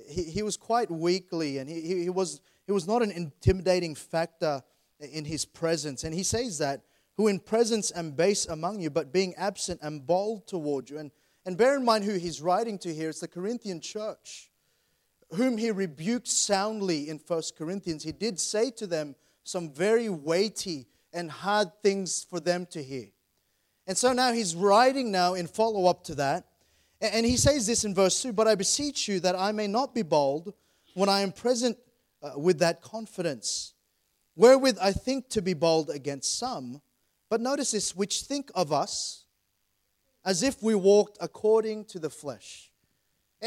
He, 0.08 0.24
he 0.24 0.42
was 0.42 0.56
quite 0.56 0.90
weakly, 0.90 1.58
and 1.58 1.68
he, 1.68 2.04
he, 2.04 2.10
was, 2.10 2.40
he 2.66 2.72
was 2.72 2.86
not 2.86 3.02
an 3.02 3.10
intimidating 3.10 3.94
factor 3.94 4.62
in 5.00 5.24
his 5.24 5.44
presence. 5.44 6.04
And 6.04 6.14
he 6.14 6.22
says 6.22 6.58
that, 6.58 6.82
who 7.16 7.28
in 7.28 7.38
presence 7.38 7.92
am 7.94 8.12
base 8.12 8.46
among 8.46 8.80
you, 8.80 8.90
but 8.90 9.12
being 9.12 9.34
absent 9.36 9.80
am 9.82 10.00
bold 10.00 10.46
toward 10.46 10.90
you. 10.90 10.98
And, 10.98 11.10
and 11.46 11.56
bear 11.56 11.76
in 11.76 11.84
mind 11.84 12.04
who 12.04 12.14
he's 12.14 12.40
writing 12.40 12.78
to 12.78 12.92
here. 12.92 13.10
It's 13.10 13.20
the 13.20 13.28
Corinthian 13.28 13.80
church, 13.80 14.50
whom 15.34 15.56
he 15.56 15.70
rebuked 15.70 16.28
soundly 16.28 17.08
in 17.08 17.18
First 17.18 17.56
Corinthians. 17.56 18.02
He 18.02 18.12
did 18.12 18.40
say 18.40 18.70
to 18.72 18.86
them 18.86 19.14
some 19.44 19.70
very 19.70 20.08
weighty 20.08 20.86
and 21.12 21.30
hard 21.30 21.68
things 21.82 22.26
for 22.28 22.40
them 22.40 22.66
to 22.70 22.82
hear. 22.82 23.08
And 23.86 23.96
so 23.96 24.12
now 24.12 24.32
he's 24.32 24.56
writing 24.56 25.12
now 25.12 25.34
in 25.34 25.46
follow 25.46 25.86
up 25.86 26.04
to 26.04 26.14
that. 26.16 26.46
And 27.00 27.26
he 27.26 27.36
says 27.36 27.66
this 27.66 27.84
in 27.84 27.94
verse 27.94 28.22
2 28.22 28.32
But 28.32 28.48
I 28.48 28.54
beseech 28.54 29.08
you 29.08 29.20
that 29.20 29.38
I 29.38 29.52
may 29.52 29.66
not 29.66 29.94
be 29.94 30.02
bold 30.02 30.54
when 30.94 31.08
I 31.08 31.20
am 31.20 31.32
present 31.32 31.76
uh, 32.22 32.38
with 32.38 32.58
that 32.60 32.80
confidence, 32.80 33.73
wherewith 34.36 34.78
I 34.80 34.92
think 34.92 35.28
to 35.30 35.42
be 35.42 35.54
bold 35.54 35.90
against 35.90 36.38
some. 36.38 36.80
But 37.30 37.40
notice 37.40 37.72
this, 37.72 37.96
which 37.96 38.22
think 38.22 38.50
of 38.54 38.72
us 38.72 39.24
as 40.24 40.42
if 40.42 40.62
we 40.62 40.74
walked 40.74 41.18
according 41.20 41.84
to 41.86 41.98
the 41.98 42.10
flesh. 42.10 42.70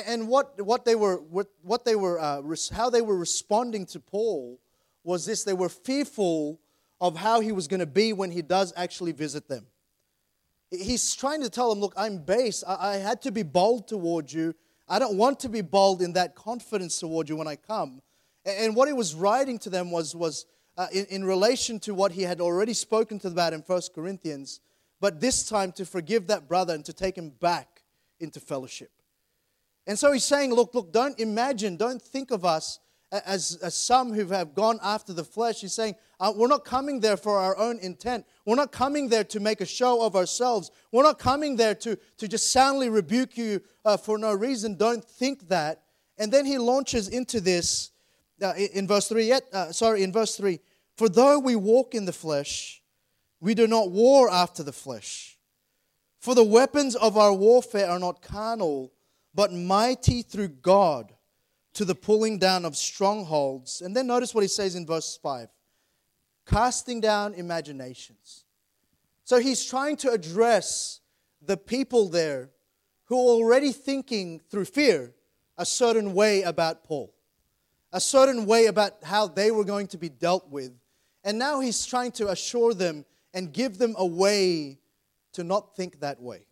And 0.05 0.27
what, 0.27 0.61
what 0.61 0.85
they 0.85 0.95
were, 0.95 1.17
what, 1.17 1.85
they 1.85 1.95
were 1.95 2.19
uh, 2.19 2.41
how 2.71 2.89
they 2.89 3.01
were 3.01 3.17
responding 3.17 3.85
to 3.87 3.99
Paul 3.99 4.59
was 5.03 5.25
this 5.25 5.43
they 5.43 5.53
were 5.53 5.69
fearful 5.69 6.59
of 7.01 7.17
how 7.17 7.39
he 7.39 7.51
was 7.51 7.67
going 7.67 7.79
to 7.79 7.85
be 7.85 8.13
when 8.13 8.29
he 8.29 8.41
does 8.41 8.73
actually 8.75 9.11
visit 9.11 9.47
them. 9.47 9.65
He's 10.69 11.15
trying 11.15 11.41
to 11.41 11.49
tell 11.49 11.69
them, 11.69 11.79
look, 11.79 11.93
I'm 11.95 12.17
base. 12.17 12.63
I, 12.67 12.93
I 12.93 12.95
had 12.97 13.21
to 13.23 13.31
be 13.31 13.43
bold 13.43 13.87
toward 13.87 14.31
you. 14.31 14.53
I 14.87 14.99
don't 14.99 15.17
want 15.17 15.39
to 15.41 15.49
be 15.49 15.61
bold 15.61 16.01
in 16.01 16.13
that 16.13 16.35
confidence 16.35 16.99
toward 16.99 17.29
you 17.29 17.35
when 17.35 17.47
I 17.47 17.55
come. 17.55 18.01
And 18.45 18.75
what 18.75 18.87
he 18.87 18.93
was 18.93 19.15
writing 19.15 19.57
to 19.59 19.69
them 19.69 19.91
was, 19.91 20.15
was 20.15 20.45
uh, 20.77 20.87
in, 20.91 21.05
in 21.05 21.25
relation 21.25 21.79
to 21.79 21.93
what 21.93 22.11
he 22.11 22.21
had 22.21 22.39
already 22.39 22.73
spoken 22.73 23.19
to 23.19 23.27
about 23.27 23.53
in 23.53 23.61
1 23.61 23.81
Corinthians, 23.95 24.59
but 24.99 25.19
this 25.19 25.47
time 25.47 25.71
to 25.73 25.85
forgive 25.85 26.27
that 26.27 26.47
brother 26.47 26.73
and 26.73 26.85
to 26.85 26.93
take 26.93 27.17
him 27.17 27.29
back 27.29 27.83
into 28.19 28.39
fellowship. 28.39 28.91
And 29.85 29.97
so 29.97 30.11
he's 30.11 30.23
saying, 30.23 30.53
look, 30.53 30.73
look, 30.73 30.91
don't 30.91 31.19
imagine, 31.19 31.77
don't 31.77 32.01
think 32.01 32.31
of 32.31 32.43
us 32.43 32.79
as, 33.11 33.57
as 33.61 33.73
some 33.73 34.13
who 34.13 34.25
have 34.27 34.53
gone 34.53 34.79
after 34.83 35.13
the 35.13 35.23
flesh. 35.23 35.61
He's 35.61 35.73
saying, 35.73 35.95
uh, 36.19 36.33
we're 36.35 36.47
not 36.47 36.65
coming 36.65 36.99
there 36.99 37.15
for 37.15 37.39
our 37.39 37.57
own 37.57 37.79
intent. 37.79 38.25
We're 38.45 38.55
not 38.55 38.71
coming 38.71 39.07
there 39.07 39.23
to 39.25 39.39
make 39.39 39.61
a 39.61 39.65
show 39.65 40.05
of 40.05 40.15
ourselves. 40.15 40.71
We're 40.91 41.03
not 41.03 41.19
coming 41.19 41.55
there 41.55 41.75
to, 41.75 41.97
to 42.17 42.27
just 42.27 42.51
soundly 42.51 42.89
rebuke 42.89 43.37
you 43.37 43.61
uh, 43.85 43.97
for 43.97 44.17
no 44.17 44.33
reason. 44.33 44.75
Don't 44.75 45.03
think 45.03 45.47
that. 45.47 45.83
And 46.17 46.31
then 46.31 46.45
he 46.45 46.57
launches 46.57 47.07
into 47.07 47.39
this 47.39 47.91
uh, 48.41 48.53
in 48.55 48.87
verse 48.87 49.07
3. 49.09 49.25
Yet, 49.25 49.43
uh, 49.53 49.71
sorry, 49.71 50.03
in 50.03 50.11
verse 50.11 50.35
3. 50.35 50.59
For 50.95 51.09
though 51.09 51.39
we 51.39 51.55
walk 51.55 51.93
in 51.93 52.05
the 52.05 52.13
flesh, 52.13 52.81
we 53.39 53.53
do 53.53 53.67
not 53.67 53.91
war 53.91 54.29
after 54.29 54.63
the 54.63 54.73
flesh. 54.73 55.37
For 56.19 56.33
the 56.33 56.43
weapons 56.43 56.95
of 56.95 57.17
our 57.17 57.33
warfare 57.33 57.89
are 57.89 57.99
not 57.99 58.21
carnal, 58.21 58.91
but 59.33 59.53
mighty 59.53 60.23
through 60.23 60.49
God 60.49 61.13
to 61.73 61.85
the 61.85 61.95
pulling 61.95 62.39
down 62.39 62.65
of 62.65 62.75
strongholds. 62.75 63.81
And 63.81 63.95
then 63.95 64.07
notice 64.07 64.33
what 64.33 64.41
he 64.41 64.47
says 64.47 64.75
in 64.75 64.85
verse 64.85 65.17
5 65.21 65.49
casting 66.47 67.01
down 67.01 67.33
imaginations. 67.33 68.45
So 69.25 69.37
he's 69.39 69.65
trying 69.65 69.97
to 69.97 70.11
address 70.11 71.01
the 71.41 71.57
people 71.57 72.07
there 72.07 72.49
who 73.05 73.15
are 73.15 73.33
already 73.33 73.71
thinking 73.73 74.39
through 74.49 74.65
fear 74.65 75.13
a 75.57 75.65
certain 75.65 76.13
way 76.13 76.43
about 76.43 76.83
Paul, 76.83 77.13
a 77.97 77.99
certain 77.99 78.45
way 78.45 78.67
about 78.67 79.03
how 79.03 79.27
they 79.27 79.49
were 79.49 79.63
going 79.63 79.87
to 79.87 79.97
be 79.97 80.07
dealt 80.07 80.47
with. 80.51 80.71
And 81.23 81.39
now 81.39 81.61
he's 81.61 81.83
trying 81.83 82.11
to 82.11 82.29
assure 82.29 82.75
them 82.75 83.05
and 83.33 83.51
give 83.51 83.79
them 83.79 83.95
a 83.97 84.05
way 84.05 84.77
to 85.33 85.43
not 85.43 85.75
think 85.75 85.99
that 86.01 86.21
way, 86.21 86.45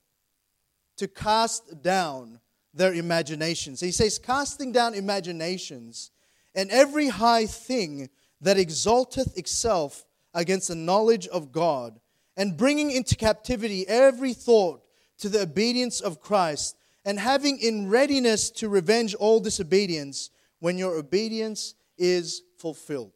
to 0.98 1.08
cast 1.08 1.84
down 1.84 2.40
their 2.74 2.96
imaginations. 2.96 3.80
He 3.80 3.92
says, 3.92 4.18
casting 4.18 4.72
down 4.72 4.96
imaginations 4.96 6.10
and 6.56 6.72
every 6.72 7.10
high 7.10 7.46
thing 7.46 8.10
that 8.42 8.58
exalteth 8.58 9.38
itself 9.38 10.04
against 10.34 10.70
the 10.70 10.76
knowledge 10.76 11.28
of 11.28 11.52
God, 11.52 12.00
and 12.36 12.58
bringing 12.58 12.90
into 12.90 13.16
captivity 13.16 13.88
every 13.88 14.34
thought 14.34 14.82
to 15.20 15.30
the 15.30 15.44
obedience 15.44 16.02
of 16.02 16.20
Christ, 16.20 16.76
and 17.06 17.20
having 17.20 17.60
in 17.60 17.88
readiness 17.88 18.50
to 18.50 18.68
revenge 18.68 19.14
all 19.14 19.40
disobedience 19.40 20.32
when 20.60 20.78
your 20.78 20.96
obedience 20.96 21.76
is 21.98 22.42
fulfilled. 22.58 23.14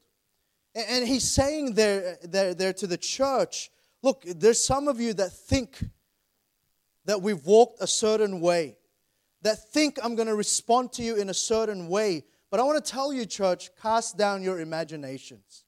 And 0.75 1.07
he's 1.07 1.29
saying 1.29 1.73
there, 1.73 2.17
there, 2.23 2.53
there 2.53 2.73
to 2.73 2.87
the 2.87 2.97
church 2.97 3.71
look, 4.01 4.23
there's 4.25 4.63
some 4.63 4.87
of 4.87 4.99
you 4.99 5.13
that 5.13 5.31
think 5.31 5.83
that 7.05 7.21
we've 7.21 7.45
walked 7.45 7.81
a 7.81 7.87
certain 7.87 8.39
way, 8.39 8.77
that 9.41 9.71
think 9.71 9.97
I'm 10.03 10.15
going 10.15 10.27
to 10.27 10.35
respond 10.35 10.93
to 10.93 11.03
you 11.03 11.15
in 11.15 11.29
a 11.29 11.33
certain 11.33 11.87
way. 11.87 12.23
But 12.51 12.59
I 12.59 12.63
want 12.63 12.83
to 12.83 12.91
tell 12.91 13.13
you, 13.13 13.25
church, 13.25 13.69
cast 13.81 14.17
down 14.17 14.43
your 14.43 14.59
imaginations. 14.59 15.63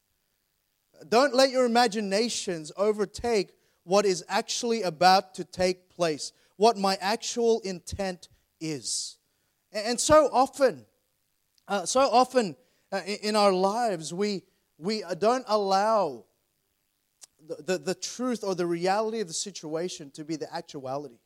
Don't 1.07 1.33
let 1.33 1.49
your 1.49 1.65
imaginations 1.65 2.71
overtake 2.77 3.51
what 3.83 4.05
is 4.05 4.23
actually 4.27 4.83
about 4.83 5.33
to 5.35 5.43
take 5.43 5.89
place, 5.89 6.31
what 6.57 6.77
my 6.77 6.97
actual 7.01 7.59
intent 7.61 8.29
is. 8.59 9.17
And 9.71 9.99
so 9.99 10.29
often, 10.31 10.85
uh, 11.71 11.85
so 11.85 12.01
often 12.01 12.57
uh, 12.91 12.99
in 13.23 13.37
our 13.37 13.53
lives, 13.53 14.13
we, 14.13 14.43
we 14.77 15.03
don't 15.19 15.45
allow 15.47 16.25
the, 17.47 17.63
the, 17.63 17.77
the 17.77 17.95
truth 17.95 18.43
or 18.43 18.55
the 18.55 18.65
reality 18.65 19.21
of 19.21 19.27
the 19.29 19.33
situation 19.33 20.11
to 20.11 20.25
be 20.25 20.35
the 20.35 20.53
actuality. 20.53 21.19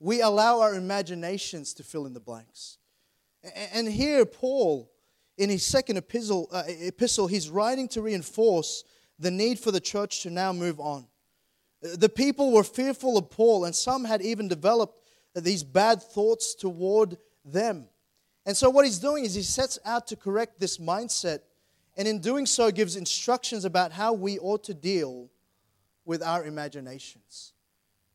We 0.00 0.22
allow 0.22 0.60
our 0.60 0.74
imaginations 0.74 1.74
to 1.74 1.82
fill 1.82 2.06
in 2.06 2.14
the 2.14 2.20
blanks. 2.20 2.78
And 3.74 3.86
here, 3.86 4.24
Paul, 4.24 4.90
in 5.36 5.50
his 5.50 5.66
second 5.66 5.98
epistle, 5.98 6.48
uh, 6.50 6.62
epistle, 6.66 7.26
he's 7.26 7.50
writing 7.50 7.88
to 7.88 8.00
reinforce 8.00 8.84
the 9.18 9.30
need 9.30 9.58
for 9.58 9.70
the 9.70 9.80
church 9.80 10.22
to 10.22 10.30
now 10.30 10.54
move 10.54 10.80
on. 10.80 11.06
The 11.82 12.08
people 12.08 12.52
were 12.52 12.64
fearful 12.64 13.18
of 13.18 13.28
Paul, 13.28 13.66
and 13.66 13.76
some 13.76 14.06
had 14.06 14.22
even 14.22 14.48
developed 14.48 14.98
these 15.34 15.62
bad 15.62 16.02
thoughts 16.02 16.54
toward 16.54 17.18
them. 17.44 17.88
And 18.44 18.56
so, 18.56 18.70
what 18.70 18.84
he's 18.84 18.98
doing 18.98 19.24
is 19.24 19.34
he 19.34 19.42
sets 19.42 19.78
out 19.84 20.06
to 20.08 20.16
correct 20.16 20.58
this 20.58 20.78
mindset, 20.78 21.40
and 21.96 22.08
in 22.08 22.20
doing 22.20 22.46
so, 22.46 22.70
gives 22.70 22.96
instructions 22.96 23.64
about 23.64 23.92
how 23.92 24.12
we 24.12 24.38
ought 24.38 24.64
to 24.64 24.74
deal 24.74 25.28
with 26.04 26.22
our 26.22 26.44
imaginations. 26.44 27.52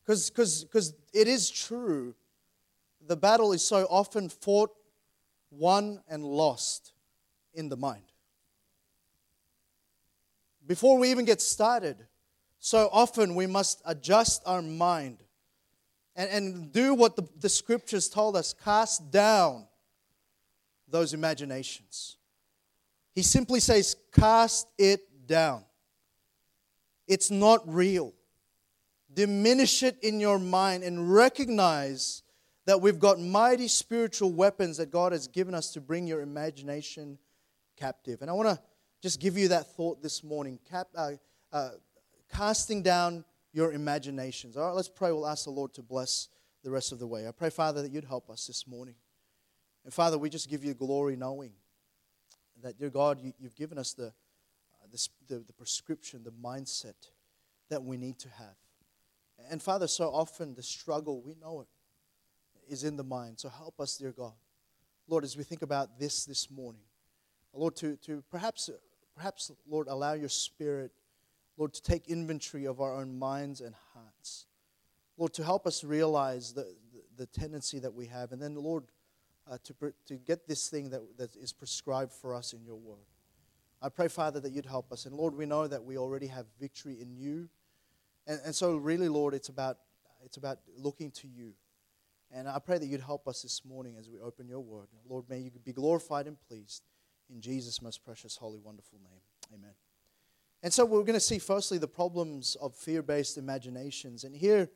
Because 0.05 0.65
it 1.13 1.27
is 1.27 1.49
true, 1.49 2.15
the 3.05 3.15
battle 3.15 3.53
is 3.53 3.61
so 3.61 3.87
often 3.89 4.29
fought 4.29 4.71
won 5.49 6.01
and 6.09 6.23
lost 6.23 6.93
in 7.53 7.69
the 7.69 7.77
mind. 7.77 8.03
Before 10.65 10.97
we 10.97 11.11
even 11.11 11.23
get 11.23 11.41
started, 11.41 12.05
so 12.59 12.89
often 12.91 13.35
we 13.35 13.47
must 13.47 13.81
adjust 13.85 14.43
our 14.45 14.61
mind 14.61 15.23
and, 16.15 16.29
and 16.29 16.71
do 16.73 16.93
what 16.93 17.15
the, 17.15 17.25
the 17.39 17.47
scriptures 17.47 18.09
told 18.09 18.35
us 18.35 18.53
cast 18.53 19.09
down 19.11 19.65
those 20.87 21.13
imaginations. 21.13 22.17
He 23.13 23.23
simply 23.23 23.59
says, 23.59 23.95
cast 24.13 24.67
it 24.77 25.01
down. 25.27 25.63
It's 27.07 27.31
not 27.31 27.61
real. 27.67 28.13
Diminish 29.13 29.81
it 29.83 29.97
in 30.03 30.19
your 30.19 30.37
mind 30.37 30.83
and 30.83 31.11
recognize 31.13 32.21
that 32.65 32.81
we've 32.81 32.99
got 32.99 33.19
mighty 33.19 33.67
spiritual 33.67 34.31
weapons 34.31 34.77
that 34.77 34.91
God 34.91 35.13
has 35.13 35.27
given 35.27 35.55
us 35.55 35.71
to 35.73 35.81
bring 35.81 36.05
your 36.05 36.21
imagination 36.21 37.17
captive. 37.77 38.21
And 38.21 38.29
I 38.29 38.33
want 38.33 38.49
to 38.49 38.59
just 39.01 39.19
give 39.19 39.37
you 39.37 39.47
that 39.47 39.75
thought 39.75 40.03
this 40.03 40.23
morning 40.23 40.59
cap, 40.69 40.87
uh, 40.95 41.11
uh, 41.51 41.69
casting 42.31 42.83
down 42.83 43.23
your 43.53 43.71
imaginations. 43.71 44.57
All 44.57 44.67
right, 44.67 44.75
let's 44.75 44.89
pray. 44.89 45.11
We'll 45.11 45.27
ask 45.27 45.45
the 45.45 45.51
Lord 45.51 45.73
to 45.75 45.81
bless 45.81 46.27
the 46.63 46.69
rest 46.69 46.91
of 46.91 46.99
the 46.99 47.07
way. 47.07 47.27
I 47.27 47.31
pray, 47.31 47.49
Father, 47.49 47.81
that 47.81 47.91
you'd 47.91 48.03
help 48.03 48.29
us 48.29 48.45
this 48.45 48.67
morning. 48.67 48.95
And 49.87 49.93
Father, 49.93 50.17
we 50.17 50.29
just 50.29 50.49
give 50.49 50.65
you 50.65 50.73
glory 50.73 51.15
knowing 51.15 51.53
that, 52.61 52.77
dear 52.77 52.89
God, 52.89 53.21
you, 53.21 53.31
have 53.41 53.55
given 53.55 53.77
us 53.77 53.93
the, 53.93 54.07
uh, 54.07 54.87
the, 54.91 55.07
the, 55.29 55.43
the 55.47 55.53
prescription, 55.53 56.25
the 56.25 56.31
mindset 56.45 57.07
that 57.69 57.81
we 57.81 57.95
need 57.95 58.19
to 58.19 58.27
have. 58.27 58.57
And 59.49 59.63
Father, 59.63 59.87
so 59.87 60.09
often 60.09 60.55
the 60.55 60.61
struggle, 60.61 61.21
we 61.21 61.35
know 61.41 61.61
it 61.61 61.67
is 62.69 62.83
in 62.83 62.97
the 62.97 63.03
mind. 63.05 63.39
So 63.39 63.47
help 63.47 63.79
us, 63.79 63.95
dear 63.95 64.11
God. 64.11 64.33
Lord, 65.07 65.23
as 65.23 65.37
we 65.37 65.45
think 65.45 65.61
about 65.61 65.97
this 65.97 66.25
this 66.25 66.51
morning, 66.51 66.83
Lord, 67.53 67.77
to, 67.77 67.95
to 68.07 68.21
perhaps, 68.29 68.69
perhaps, 69.15 69.53
Lord, 69.69 69.87
allow 69.87 70.15
your 70.15 70.27
spirit, 70.27 70.91
Lord, 71.55 71.73
to 71.73 71.81
take 71.81 72.09
inventory 72.09 72.65
of 72.65 72.81
our 72.81 72.93
own 72.93 73.17
minds 73.17 73.61
and 73.61 73.73
hearts. 73.93 74.47
Lord, 75.17 75.31
to 75.35 75.45
help 75.45 75.65
us 75.65 75.85
realize 75.85 76.51
the, 76.51 76.75
the, 76.91 77.23
the 77.23 77.25
tendency 77.27 77.79
that 77.79 77.93
we 77.93 78.07
have. 78.07 78.33
And 78.33 78.41
then, 78.41 78.55
Lord, 78.55 78.83
uh, 79.49 79.57
to, 79.63 79.93
to 80.05 80.15
get 80.15 80.47
this 80.47 80.69
thing 80.69 80.89
that, 80.89 81.01
that 81.17 81.35
is 81.35 81.53
prescribed 81.53 82.13
for 82.13 82.33
us 82.33 82.53
in 82.53 82.63
your 82.63 82.75
word. 82.75 83.05
I 83.81 83.89
pray, 83.89 84.07
Father, 84.07 84.39
that 84.39 84.51
you'd 84.51 84.65
help 84.65 84.91
us. 84.91 85.05
And 85.05 85.15
Lord, 85.15 85.35
we 85.35 85.45
know 85.45 85.67
that 85.67 85.83
we 85.83 85.97
already 85.97 86.27
have 86.27 86.45
victory 86.59 86.97
in 86.99 87.15
you. 87.15 87.49
And, 88.25 88.39
and 88.45 88.55
so, 88.55 88.75
really, 88.75 89.07
Lord, 89.07 89.33
it's 89.33 89.49
about, 89.49 89.77
it's 90.25 90.37
about 90.37 90.59
looking 90.77 91.11
to 91.11 91.27
you. 91.27 91.53
And 92.31 92.47
I 92.49 92.59
pray 92.59 92.77
that 92.77 92.87
you'd 92.87 93.01
help 93.01 93.27
us 93.27 93.41
this 93.41 93.63
morning 93.63 93.95
as 93.97 94.09
we 94.09 94.19
open 94.19 94.47
your 94.47 94.59
word. 94.59 94.87
Lord, 95.07 95.25
may 95.29 95.39
you 95.39 95.51
be 95.63 95.73
glorified 95.73 96.27
and 96.27 96.37
pleased 96.47 96.83
in 97.29 97.39
Jesus' 97.39 97.81
most 97.81 98.03
precious, 98.03 98.35
holy, 98.35 98.59
wonderful 98.59 98.99
name. 98.99 99.21
Amen. 99.53 99.73
And 100.63 100.73
so 100.73 100.85
we're 100.85 101.03
going 101.03 101.13
to 101.13 101.19
see 101.19 101.39
firstly 101.39 101.77
the 101.77 101.87
problems 101.87 102.55
of 102.59 102.75
fear 102.75 103.01
based 103.01 103.37
imaginations. 103.37 104.23
And 104.23 104.35
here 104.35 104.69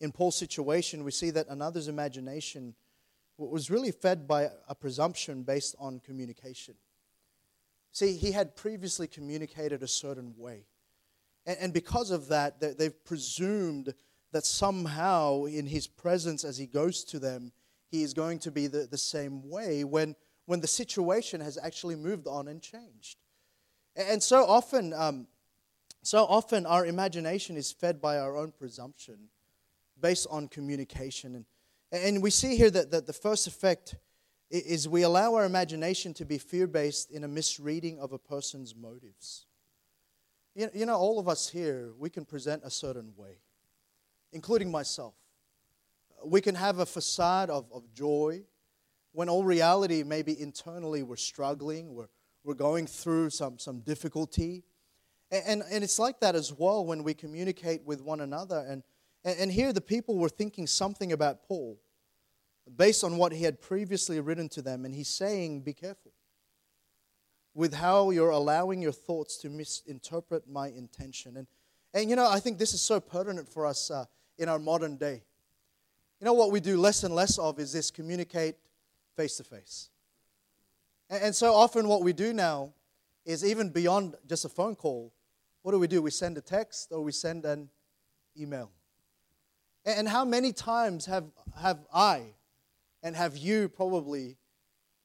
in 0.00 0.10
Paul's 0.10 0.36
situation, 0.36 1.04
we 1.04 1.10
see 1.10 1.30
that 1.30 1.48
another's 1.48 1.88
imagination 1.88 2.74
was 3.38 3.70
really 3.70 3.90
fed 3.90 4.26
by 4.26 4.50
a 4.68 4.74
presumption 4.74 5.42
based 5.42 5.74
on 5.78 6.00
communication. 6.00 6.74
See, 7.92 8.16
he 8.16 8.32
had 8.32 8.56
previously 8.56 9.06
communicated 9.06 9.82
a 9.82 9.88
certain 9.88 10.34
way. 10.36 10.66
And, 11.46 11.72
because 11.72 12.10
of 12.10 12.28
that, 12.28 12.60
they've 12.60 13.04
presumed 13.04 13.94
that 14.32 14.44
somehow 14.44 15.44
in 15.44 15.66
his 15.66 15.86
presence 15.86 16.44
as 16.44 16.58
he 16.58 16.66
goes 16.66 17.04
to 17.04 17.18
them, 17.20 17.52
he 17.88 18.02
is 18.02 18.14
going 18.14 18.40
to 18.40 18.50
be 18.50 18.66
the, 18.66 18.88
the 18.90 18.98
same 18.98 19.48
way 19.48 19.84
when, 19.84 20.16
when 20.46 20.60
the 20.60 20.66
situation 20.66 21.40
has 21.40 21.56
actually 21.56 21.94
moved 21.94 22.26
on 22.26 22.48
and 22.48 22.60
changed. 22.60 23.18
And 23.94 24.20
so 24.20 24.44
often, 24.44 24.92
um, 24.92 25.28
so 26.02 26.24
often 26.24 26.66
our 26.66 26.84
imagination 26.84 27.56
is 27.56 27.70
fed 27.70 28.02
by 28.02 28.18
our 28.18 28.36
own 28.36 28.50
presumption 28.50 29.28
based 30.00 30.26
on 30.30 30.48
communication. 30.48 31.36
And, 31.36 31.44
and 31.92 32.22
we 32.22 32.30
see 32.30 32.56
here 32.56 32.70
that, 32.70 32.90
that 32.90 33.06
the 33.06 33.12
first 33.12 33.46
effect 33.46 33.96
is 34.50 34.88
we 34.88 35.02
allow 35.02 35.34
our 35.34 35.44
imagination 35.44 36.14
to 36.14 36.24
be 36.24 36.38
fear 36.38 36.66
based 36.66 37.10
in 37.10 37.24
a 37.24 37.28
misreading 37.28 37.98
of 37.98 38.12
a 38.12 38.18
person's 38.18 38.74
motives. 38.74 39.46
You, 40.54 40.86
know, 40.86 40.96
all 40.96 41.18
of 41.18 41.28
us 41.28 41.48
here, 41.48 41.92
we 41.98 42.08
can 42.08 42.24
present 42.24 42.62
a 42.64 42.70
certain 42.70 43.12
way, 43.14 43.40
including 44.32 44.70
myself. 44.70 45.14
We 46.24 46.40
can 46.40 46.54
have 46.54 46.78
a 46.78 46.86
facade 46.86 47.50
of, 47.50 47.70
of 47.72 47.92
joy 47.92 48.42
when 49.12 49.28
all 49.28 49.44
reality, 49.44 50.02
maybe 50.02 50.40
internally, 50.40 51.02
we're 51.02 51.16
struggling, 51.16 51.94
we're, 51.94 52.08
we're 52.42 52.54
going 52.54 52.86
through 52.86 53.30
some, 53.30 53.58
some 53.58 53.80
difficulty. 53.80 54.64
And, 55.30 55.42
and, 55.46 55.62
and 55.70 55.84
it's 55.84 55.98
like 55.98 56.20
that 56.20 56.34
as 56.34 56.52
well 56.52 56.86
when 56.86 57.02
we 57.02 57.12
communicate 57.12 57.84
with 57.84 58.00
one 58.00 58.20
another. 58.20 58.64
And, 58.66 58.82
and 59.26 59.50
here 59.50 59.72
the 59.72 59.80
people 59.80 60.16
were 60.16 60.28
thinking 60.28 60.66
something 60.66 61.12
about 61.12 61.42
Paul 61.42 61.78
based 62.76 63.04
on 63.04 63.16
what 63.16 63.32
he 63.32 63.42
had 63.42 63.60
previously 63.60 64.20
written 64.20 64.48
to 64.50 64.62
them. 64.62 64.84
And 64.84 64.94
he's 64.94 65.08
saying, 65.08 65.62
Be 65.62 65.72
careful 65.72 66.12
with 67.54 67.74
how 67.74 68.10
you're 68.10 68.30
allowing 68.30 68.82
your 68.82 68.92
thoughts 68.92 69.38
to 69.38 69.48
misinterpret 69.48 70.48
my 70.48 70.68
intention. 70.68 71.38
And, 71.38 71.46
and 71.94 72.10
you 72.10 72.14
know, 72.14 72.28
I 72.28 72.38
think 72.38 72.58
this 72.58 72.74
is 72.74 72.82
so 72.82 73.00
pertinent 73.00 73.48
for 73.48 73.66
us 73.66 73.90
uh, 73.90 74.04
in 74.38 74.48
our 74.48 74.58
modern 74.58 74.96
day. 74.96 75.22
You 76.20 76.24
know, 76.26 76.34
what 76.34 76.52
we 76.52 76.60
do 76.60 76.78
less 76.78 77.02
and 77.02 77.14
less 77.14 77.38
of 77.38 77.58
is 77.58 77.72
this 77.72 77.90
communicate 77.90 78.56
face 79.16 79.38
to 79.38 79.44
face. 79.44 79.90
And 81.08 81.34
so 81.34 81.54
often, 81.54 81.88
what 81.88 82.02
we 82.02 82.12
do 82.12 82.32
now 82.32 82.74
is 83.24 83.44
even 83.44 83.70
beyond 83.70 84.16
just 84.28 84.44
a 84.44 84.48
phone 84.48 84.76
call, 84.76 85.12
what 85.62 85.72
do 85.72 85.78
we 85.78 85.86
do? 85.86 86.02
We 86.02 86.10
send 86.10 86.36
a 86.36 86.40
text 86.40 86.92
or 86.92 87.02
we 87.02 87.12
send 87.12 87.44
an 87.44 87.68
email. 88.38 88.70
And 89.86 90.08
how 90.08 90.24
many 90.24 90.52
times 90.52 91.06
have, 91.06 91.26
have 91.60 91.78
I 91.94 92.34
and 93.04 93.14
have 93.14 93.36
you 93.36 93.68
probably 93.68 94.36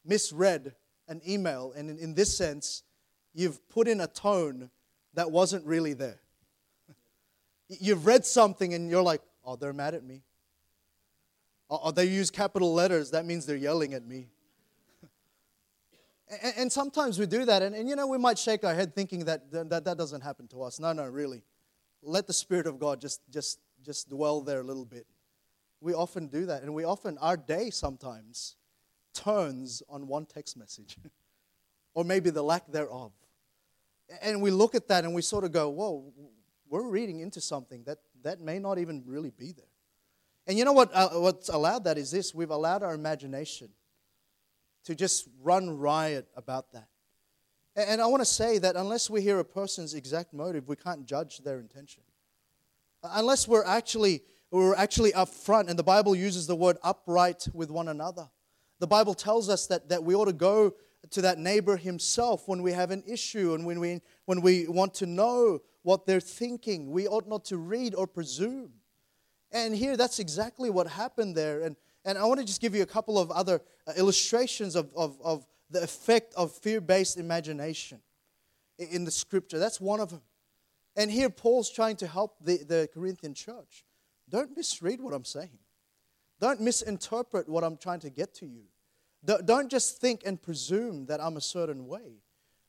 misread 0.04 0.74
an 1.08 1.22
email? 1.28 1.72
And 1.78 1.88
in, 1.88 2.00
in 2.00 2.14
this 2.16 2.36
sense, 2.36 2.82
you've 3.36 3.70
put 3.70 3.88
in 3.88 4.02
a 4.02 4.08
tone 4.08 4.72
that 5.14 5.30
wasn't 5.30 5.66
really 5.68 5.94
there. 5.94 6.20
You've 7.68 8.08
read 8.08 8.26
something 8.26 8.74
and 8.74 8.90
you're 8.90 9.04
like, 9.04 9.22
oh, 9.46 9.56
they're 9.56 9.72
mad 9.72 9.94
at 9.94 10.04
me. 10.04 10.24
Or 11.70 11.94
they 11.94 12.06
use 12.06 12.32
capital 12.32 12.74
letters, 12.74 13.12
that 13.12 13.26
means 13.26 13.46
they're 13.46 13.56
yelling 13.56 13.94
at 13.94 14.06
me. 14.06 14.28
and, 16.44 16.54
and, 16.58 16.72
sometimes 16.72 17.18
we 17.18 17.26
do 17.26 17.46
that, 17.46 17.62
and, 17.62 17.74
and, 17.74 17.88
you 17.88 17.96
know, 17.96 18.08
we 18.08 18.18
might 18.18 18.38
shake 18.38 18.66
our 18.66 18.76
head 18.76 18.94
thinking 18.94 19.24
that, 19.24 19.50
that 19.54 19.86
that 19.86 19.98
doesn't 19.98 20.20
happen 20.20 20.50
to 20.50 20.64
us. 20.64 20.82
No, 20.82 20.92
no, 20.92 21.06
really. 21.06 21.44
Let 22.04 22.28
the 22.28 22.34
Spirit 22.34 22.68
of 22.68 22.78
God 22.78 23.00
just, 23.00 23.22
just 23.32 23.60
just 23.84 24.10
dwell 24.10 24.42
there 24.42 24.60
a 24.60 24.64
little 24.64 24.86
bit. 24.86 25.06
We 25.80 25.94
often 25.94 26.28
do 26.28 26.46
that, 26.46 26.64
and 26.64 26.74
we 26.74 26.84
often, 26.84 27.18
our 27.18 27.38
day 27.38 27.70
sometimes 27.70 28.56
turns 29.14 29.82
on 29.90 30.08
one 30.08 30.26
text 30.26 30.58
message, 30.58 30.98
or 31.94 32.04
maybe 32.04 32.30
the 32.30 32.44
lack 32.44 32.68
thereof. 32.72 33.12
And 34.22 34.42
we 34.42 34.52
look 34.52 34.76
at 34.76 34.88
that 34.90 35.06
and 35.06 35.14
we 35.14 35.22
sort 35.22 35.44
of 35.44 35.52
go, 35.52 35.70
whoa, 35.70 36.12
we're 36.70 36.88
reading 36.88 37.22
into 37.22 37.40
something 37.40 37.84
that, 37.86 38.00
that 38.24 38.42
may 38.42 38.60
not 38.60 38.78
even 38.78 39.04
really 39.06 39.32
be 39.32 39.54
there. 39.54 39.66
And 40.48 40.58
you 40.58 40.66
know 40.66 40.74
what? 40.74 40.92
Uh, 40.94 41.10
what's 41.12 41.50
allowed 41.50 41.86
that 41.86 41.98
is 41.98 42.12
this 42.12 42.36
we've 42.36 42.50
allowed 42.50 42.84
our 42.84 42.94
imagination 42.94 43.70
to 44.84 44.96
just 44.96 45.28
run 45.42 45.78
riot 45.78 46.28
about 46.36 46.72
that. 46.74 46.88
And 47.76 48.02
I 48.02 48.08
want 48.08 48.22
to 48.22 48.26
say 48.26 48.58
that 48.58 48.76
unless 48.76 49.10
we 49.10 49.22
hear 49.22 49.40
a 49.40 49.46
person's 49.46 49.94
exact 49.94 50.34
motive, 50.34 50.68
we 50.68 50.76
can't 50.76 51.06
judge 51.06 51.38
their 51.40 51.60
intention 51.60 52.04
unless 53.04 53.48
we're 53.48 53.66
actually 53.66 54.24
we're 54.52 54.76
actually 54.76 55.14
upfront, 55.14 55.70
and 55.70 55.80
the 55.80 55.84
Bible 55.84 56.14
uses 56.14 56.46
the 56.46 56.56
word 56.56 56.78
upright 56.84 57.48
with 57.54 57.72
one 57.72 57.88
another. 57.88 58.30
The 58.80 58.88
Bible 58.88 59.14
tells 59.14 59.48
us 59.48 59.66
that, 59.68 59.88
that 59.88 60.04
we 60.04 60.14
ought 60.14 60.26
to 60.26 60.34
go 60.34 60.74
to 61.10 61.22
that 61.22 61.40
neighbor 61.40 61.78
himself 61.78 62.48
when 62.48 62.62
we 62.62 62.74
have 62.74 62.92
an 62.92 63.04
issue 63.08 63.54
and 63.54 63.66
when 63.66 63.80
we, 63.80 64.02
when 64.26 64.42
we 64.42 64.68
want 64.68 64.94
to 64.96 65.06
know 65.06 65.60
what 65.84 66.06
they're 66.06 66.20
thinking. 66.20 66.92
We 66.92 67.08
ought 67.08 67.28
not 67.28 67.46
to 67.46 67.58
read 67.58 67.96
or 67.96 68.08
presume. 68.08 68.72
And 69.54 69.74
here, 69.74 69.96
that's 69.96 70.20
exactly 70.20 70.70
what 70.70 70.88
happened 70.88 71.36
there. 71.36 71.62
And, 71.62 71.78
and 72.04 72.18
I 72.18 72.26
want 72.26 72.40
to 72.42 72.46
just 72.46 72.62
give 72.62 72.76
you 72.76 72.82
a 72.82 72.88
couple 72.88 73.18
of 73.18 73.32
other 73.32 73.62
uh, 73.88 73.94
illustrations 73.96 74.76
of, 74.76 74.90
of, 74.96 75.18
of 75.24 75.46
the 75.70 75.82
effect 75.82 76.34
of 76.36 76.52
fear 76.52 76.82
based 76.82 77.18
imagination 77.18 78.00
in 78.78 79.06
the 79.06 79.12
scripture. 79.12 79.60
That's 79.60 79.80
one 79.80 80.02
of 80.02 80.10
them. 80.10 80.22
And 80.96 81.10
here 81.10 81.30
Paul's 81.30 81.70
trying 81.70 81.96
to 81.98 82.08
help 82.08 82.36
the, 82.42 82.58
the 82.58 82.90
Corinthian 82.94 83.34
church. 83.34 83.86
Don't 84.30 84.56
misread 84.56 85.02
what 85.02 85.14
I'm 85.14 85.26
saying. 85.26 85.60
Don't 86.40 86.60
misinterpret 86.60 87.48
what 87.48 87.64
I'm 87.64 87.78
trying 87.78 88.00
to 88.02 88.10
get 88.10 88.34
to 88.36 88.46
you. 88.46 88.64
Don't 89.24 89.70
just 89.70 90.02
think 90.02 90.24
and 90.26 90.42
presume 90.42 91.06
that 91.06 91.22
I'm 91.22 91.38
a 91.38 91.42
certain 91.42 91.88
way. 91.88 92.24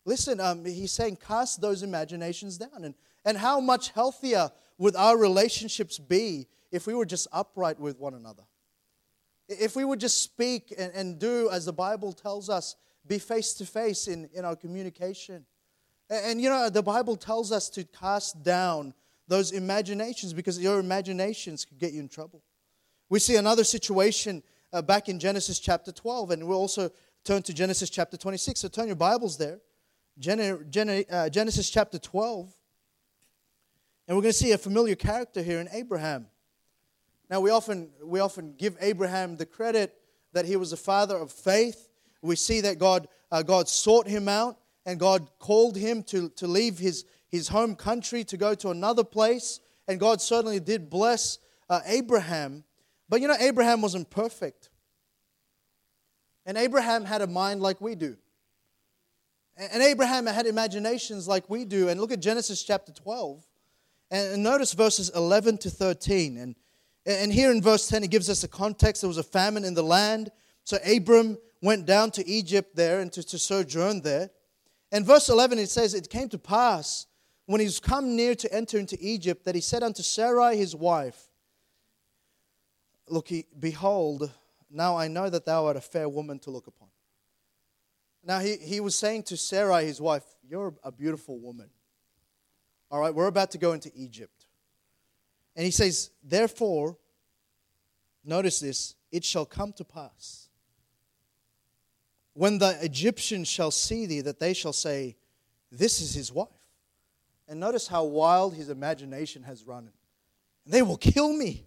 Listen, 0.04 0.40
um, 0.40 0.64
he's 0.64 0.92
saying 0.92 1.16
cast 1.16 1.60
those 1.60 1.82
imaginations 1.82 2.58
down. 2.58 2.84
And, 2.84 2.94
and 3.24 3.38
how 3.38 3.60
much 3.60 3.90
healthier 3.90 4.50
would 4.76 4.94
our 4.96 5.16
relationships 5.16 5.98
be 5.98 6.48
if 6.70 6.86
we 6.86 6.94
were 6.94 7.06
just 7.06 7.28
upright 7.32 7.80
with 7.80 7.98
one 7.98 8.14
another? 8.14 8.42
If 9.48 9.76
we 9.76 9.84
would 9.84 10.00
just 10.00 10.22
speak 10.22 10.74
and, 10.76 10.92
and 10.94 11.18
do 11.18 11.48
as 11.50 11.64
the 11.64 11.72
Bible 11.72 12.12
tells 12.12 12.50
us, 12.50 12.76
be 13.06 13.18
face 13.18 13.54
to 13.54 13.66
face 13.66 14.06
in 14.06 14.28
our 14.44 14.54
communication. 14.54 15.46
And 16.12 16.42
you 16.42 16.50
know, 16.50 16.68
the 16.68 16.82
Bible 16.82 17.16
tells 17.16 17.52
us 17.52 17.70
to 17.70 17.84
cast 17.84 18.42
down 18.42 18.92
those 19.28 19.50
imaginations 19.50 20.34
because 20.34 20.58
your 20.58 20.78
imaginations 20.78 21.64
could 21.64 21.78
get 21.78 21.94
you 21.94 22.00
in 22.00 22.08
trouble. 22.08 22.42
We 23.08 23.18
see 23.18 23.36
another 23.36 23.64
situation 23.64 24.42
uh, 24.74 24.82
back 24.82 25.08
in 25.08 25.18
Genesis 25.18 25.58
chapter 25.58 25.90
12, 25.90 26.32
and 26.32 26.46
we'll 26.46 26.58
also 26.58 26.90
turn 27.24 27.40
to 27.44 27.54
Genesis 27.54 27.88
chapter 27.88 28.18
26. 28.18 28.60
So 28.60 28.68
turn 28.68 28.88
your 28.88 28.96
Bibles 28.96 29.38
there. 29.38 29.60
Gen- 30.18 30.66
Gen- 30.68 31.04
uh, 31.10 31.30
Genesis 31.30 31.70
chapter 31.70 31.98
12. 31.98 32.52
And 34.06 34.14
we're 34.14 34.22
going 34.22 34.32
to 34.32 34.38
see 34.38 34.52
a 34.52 34.58
familiar 34.58 34.96
character 34.96 35.42
here 35.42 35.60
in 35.60 35.68
Abraham. 35.72 36.26
Now, 37.30 37.40
we 37.40 37.50
often, 37.50 37.88
we 38.04 38.20
often 38.20 38.52
give 38.58 38.76
Abraham 38.82 39.38
the 39.38 39.46
credit 39.46 39.94
that 40.34 40.44
he 40.44 40.56
was 40.56 40.74
a 40.74 40.76
father 40.76 41.16
of 41.16 41.32
faith. 41.32 41.88
We 42.20 42.36
see 42.36 42.60
that 42.60 42.78
God, 42.78 43.08
uh, 43.30 43.42
God 43.42 43.66
sought 43.66 44.06
him 44.06 44.28
out 44.28 44.58
and 44.84 44.98
God 44.98 45.30
called 45.38 45.76
him 45.76 46.02
to, 46.04 46.28
to 46.30 46.46
leave 46.46 46.78
his, 46.78 47.04
his 47.28 47.48
home 47.48 47.74
country 47.74 48.24
to 48.24 48.36
go 48.36 48.54
to 48.54 48.70
another 48.70 49.04
place. 49.04 49.60
And 49.88 50.00
God 50.00 50.20
certainly 50.20 50.60
did 50.60 50.90
bless 50.90 51.38
uh, 51.68 51.80
Abraham. 51.86 52.64
But 53.08 53.20
you 53.20 53.28
know, 53.28 53.36
Abraham 53.38 53.82
wasn't 53.82 54.10
perfect. 54.10 54.70
And 56.44 56.58
Abraham 56.58 57.04
had 57.04 57.22
a 57.22 57.26
mind 57.26 57.60
like 57.60 57.80
we 57.80 57.94
do. 57.94 58.16
And 59.56 59.82
Abraham 59.82 60.26
had 60.26 60.46
imaginations 60.46 61.28
like 61.28 61.48
we 61.48 61.64
do. 61.64 61.88
And 61.88 62.00
look 62.00 62.10
at 62.10 62.20
Genesis 62.20 62.62
chapter 62.62 62.92
12. 62.92 63.46
And 64.10 64.42
notice 64.42 64.72
verses 64.72 65.10
11 65.14 65.58
to 65.58 65.70
13. 65.70 66.36
And, 66.38 66.56
and 67.06 67.32
here 67.32 67.50
in 67.50 67.62
verse 67.62 67.86
10, 67.86 68.04
it 68.04 68.10
gives 68.10 68.28
us 68.28 68.42
a 68.44 68.48
context. 68.48 69.02
There 69.02 69.08
was 69.08 69.18
a 69.18 69.22
famine 69.22 69.64
in 69.64 69.74
the 69.74 69.82
land. 69.82 70.30
So 70.64 70.78
Abram 70.84 71.38
went 71.60 71.86
down 71.86 72.10
to 72.12 72.26
Egypt 72.26 72.74
there 72.74 73.00
and 73.00 73.12
to, 73.12 73.22
to 73.22 73.38
sojourn 73.38 74.02
there. 74.02 74.30
And 74.92 75.06
verse 75.06 75.30
11, 75.30 75.58
it 75.58 75.70
says, 75.70 75.94
It 75.94 76.10
came 76.10 76.28
to 76.28 76.38
pass 76.38 77.06
when 77.46 77.62
he's 77.62 77.80
come 77.80 78.14
near 78.14 78.34
to 78.34 78.54
enter 78.54 78.78
into 78.78 78.96
Egypt 79.00 79.46
that 79.46 79.54
he 79.54 79.60
said 79.62 79.82
unto 79.82 80.02
Sarai 80.02 80.56
his 80.56 80.76
wife, 80.76 81.28
Look, 83.08 83.28
he, 83.28 83.46
behold, 83.58 84.30
now 84.70 84.96
I 84.96 85.08
know 85.08 85.28
that 85.28 85.46
thou 85.46 85.66
art 85.66 85.76
a 85.76 85.80
fair 85.80 86.08
woman 86.08 86.38
to 86.40 86.50
look 86.50 86.66
upon. 86.66 86.88
Now 88.22 88.38
he, 88.38 88.56
he 88.56 88.80
was 88.80 88.94
saying 88.94 89.24
to 89.24 89.36
Sarai 89.36 89.86
his 89.86 90.00
wife, 90.00 90.24
You're 90.48 90.74
a 90.84 90.92
beautiful 90.92 91.38
woman. 91.38 91.70
All 92.90 93.00
right, 93.00 93.14
we're 93.14 93.26
about 93.26 93.50
to 93.52 93.58
go 93.58 93.72
into 93.72 93.90
Egypt. 93.94 94.46
And 95.56 95.64
he 95.64 95.70
says, 95.70 96.10
Therefore, 96.22 96.98
notice 98.24 98.60
this, 98.60 98.94
it 99.10 99.24
shall 99.24 99.46
come 99.46 99.72
to 99.74 99.84
pass 99.84 100.41
when 102.34 102.58
the 102.58 102.78
Egyptians 102.82 103.48
shall 103.48 103.70
see 103.70 104.06
thee, 104.06 104.20
that 104.22 104.38
they 104.38 104.54
shall 104.54 104.72
say, 104.72 105.16
This 105.70 106.00
is 106.00 106.14
his 106.14 106.32
wife. 106.32 106.48
And 107.48 107.60
notice 107.60 107.86
how 107.86 108.04
wild 108.04 108.54
his 108.54 108.68
imagination 108.68 109.42
has 109.42 109.66
run. 109.66 109.90
They 110.64 110.82
will 110.82 110.96
kill 110.96 111.32
me, 111.32 111.66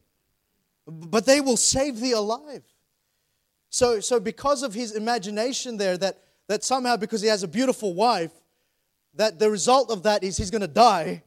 but 0.87 1.25
they 1.25 1.41
will 1.41 1.57
save 1.57 1.99
thee 1.99 2.13
alive. 2.13 2.63
So, 3.69 3.99
so 3.99 4.19
because 4.19 4.63
of 4.63 4.73
his 4.73 4.93
imagination 4.93 5.77
there, 5.77 5.97
that, 5.97 6.17
that 6.47 6.63
somehow 6.63 6.95
because 6.95 7.21
he 7.21 7.27
has 7.27 7.43
a 7.43 7.47
beautiful 7.47 7.93
wife, 7.93 8.31
that 9.15 9.37
the 9.37 9.49
result 9.49 9.91
of 9.91 10.03
that 10.03 10.23
is 10.23 10.37
he's 10.37 10.51
going 10.51 10.61
to 10.61 10.67
die, 10.67 11.23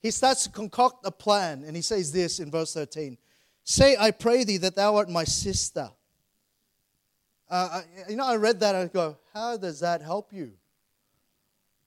he 0.00 0.10
starts 0.10 0.44
to 0.44 0.50
concoct 0.50 1.06
a 1.06 1.10
plan. 1.12 1.62
And 1.64 1.76
he 1.76 1.82
says 1.82 2.12
this 2.12 2.40
in 2.40 2.50
verse 2.50 2.74
13 2.74 3.16
Say, 3.64 3.96
I 3.98 4.10
pray 4.10 4.42
thee 4.42 4.56
that 4.58 4.74
thou 4.74 4.96
art 4.96 5.08
my 5.08 5.24
sister. 5.24 5.90
Uh, 7.52 7.82
you 8.08 8.16
know, 8.16 8.24
I 8.24 8.36
read 8.36 8.60
that 8.60 8.74
and 8.74 8.88
I 8.88 8.90
go, 8.90 9.18
how 9.34 9.58
does 9.58 9.80
that 9.80 10.00
help 10.00 10.32
you? 10.32 10.52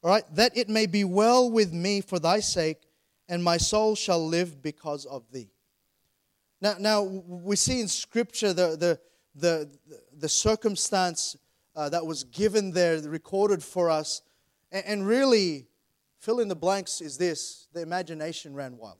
All 0.03 0.11
right, 0.11 0.23
that 0.35 0.55
it 0.55 0.69
may 0.69 0.85
be 0.85 1.03
well 1.03 1.49
with 1.49 1.73
me 1.73 2.01
for 2.01 2.19
thy 2.19 2.39
sake, 2.39 2.83
and 3.27 3.43
my 3.43 3.57
soul 3.57 3.95
shall 3.95 4.23
live 4.27 4.61
because 4.61 5.05
of 5.05 5.23
thee. 5.31 5.49
Now, 6.61 6.75
now 6.79 7.01
we 7.01 7.55
see 7.55 7.81
in 7.81 7.87
Scripture 7.87 8.53
the, 8.53 8.77
the, 8.77 8.99
the, 9.33 9.71
the 10.15 10.29
circumstance 10.29 11.35
uh, 11.75 11.89
that 11.89 12.05
was 12.05 12.25
given 12.25 12.69
there, 12.69 12.99
recorded 12.99 13.63
for 13.63 13.89
us, 13.89 14.21
and, 14.71 14.85
and 14.85 15.07
really, 15.07 15.65
fill 16.19 16.41
in 16.41 16.47
the 16.47 16.55
blanks 16.55 17.01
is 17.01 17.17
this 17.17 17.69
the 17.73 17.81
imagination 17.81 18.53
ran 18.53 18.77
wild. 18.77 18.99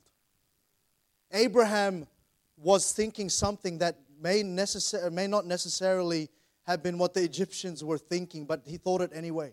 Abraham 1.30 2.08
was 2.56 2.92
thinking 2.92 3.28
something 3.28 3.78
that 3.78 4.00
may, 4.20 4.42
necessar- 4.42 5.12
may 5.12 5.28
not 5.28 5.46
necessarily 5.46 6.28
have 6.66 6.82
been 6.82 6.98
what 6.98 7.14
the 7.14 7.22
Egyptians 7.22 7.84
were 7.84 7.98
thinking, 7.98 8.44
but 8.44 8.62
he 8.66 8.76
thought 8.76 9.00
it 9.00 9.10
anyway. 9.14 9.52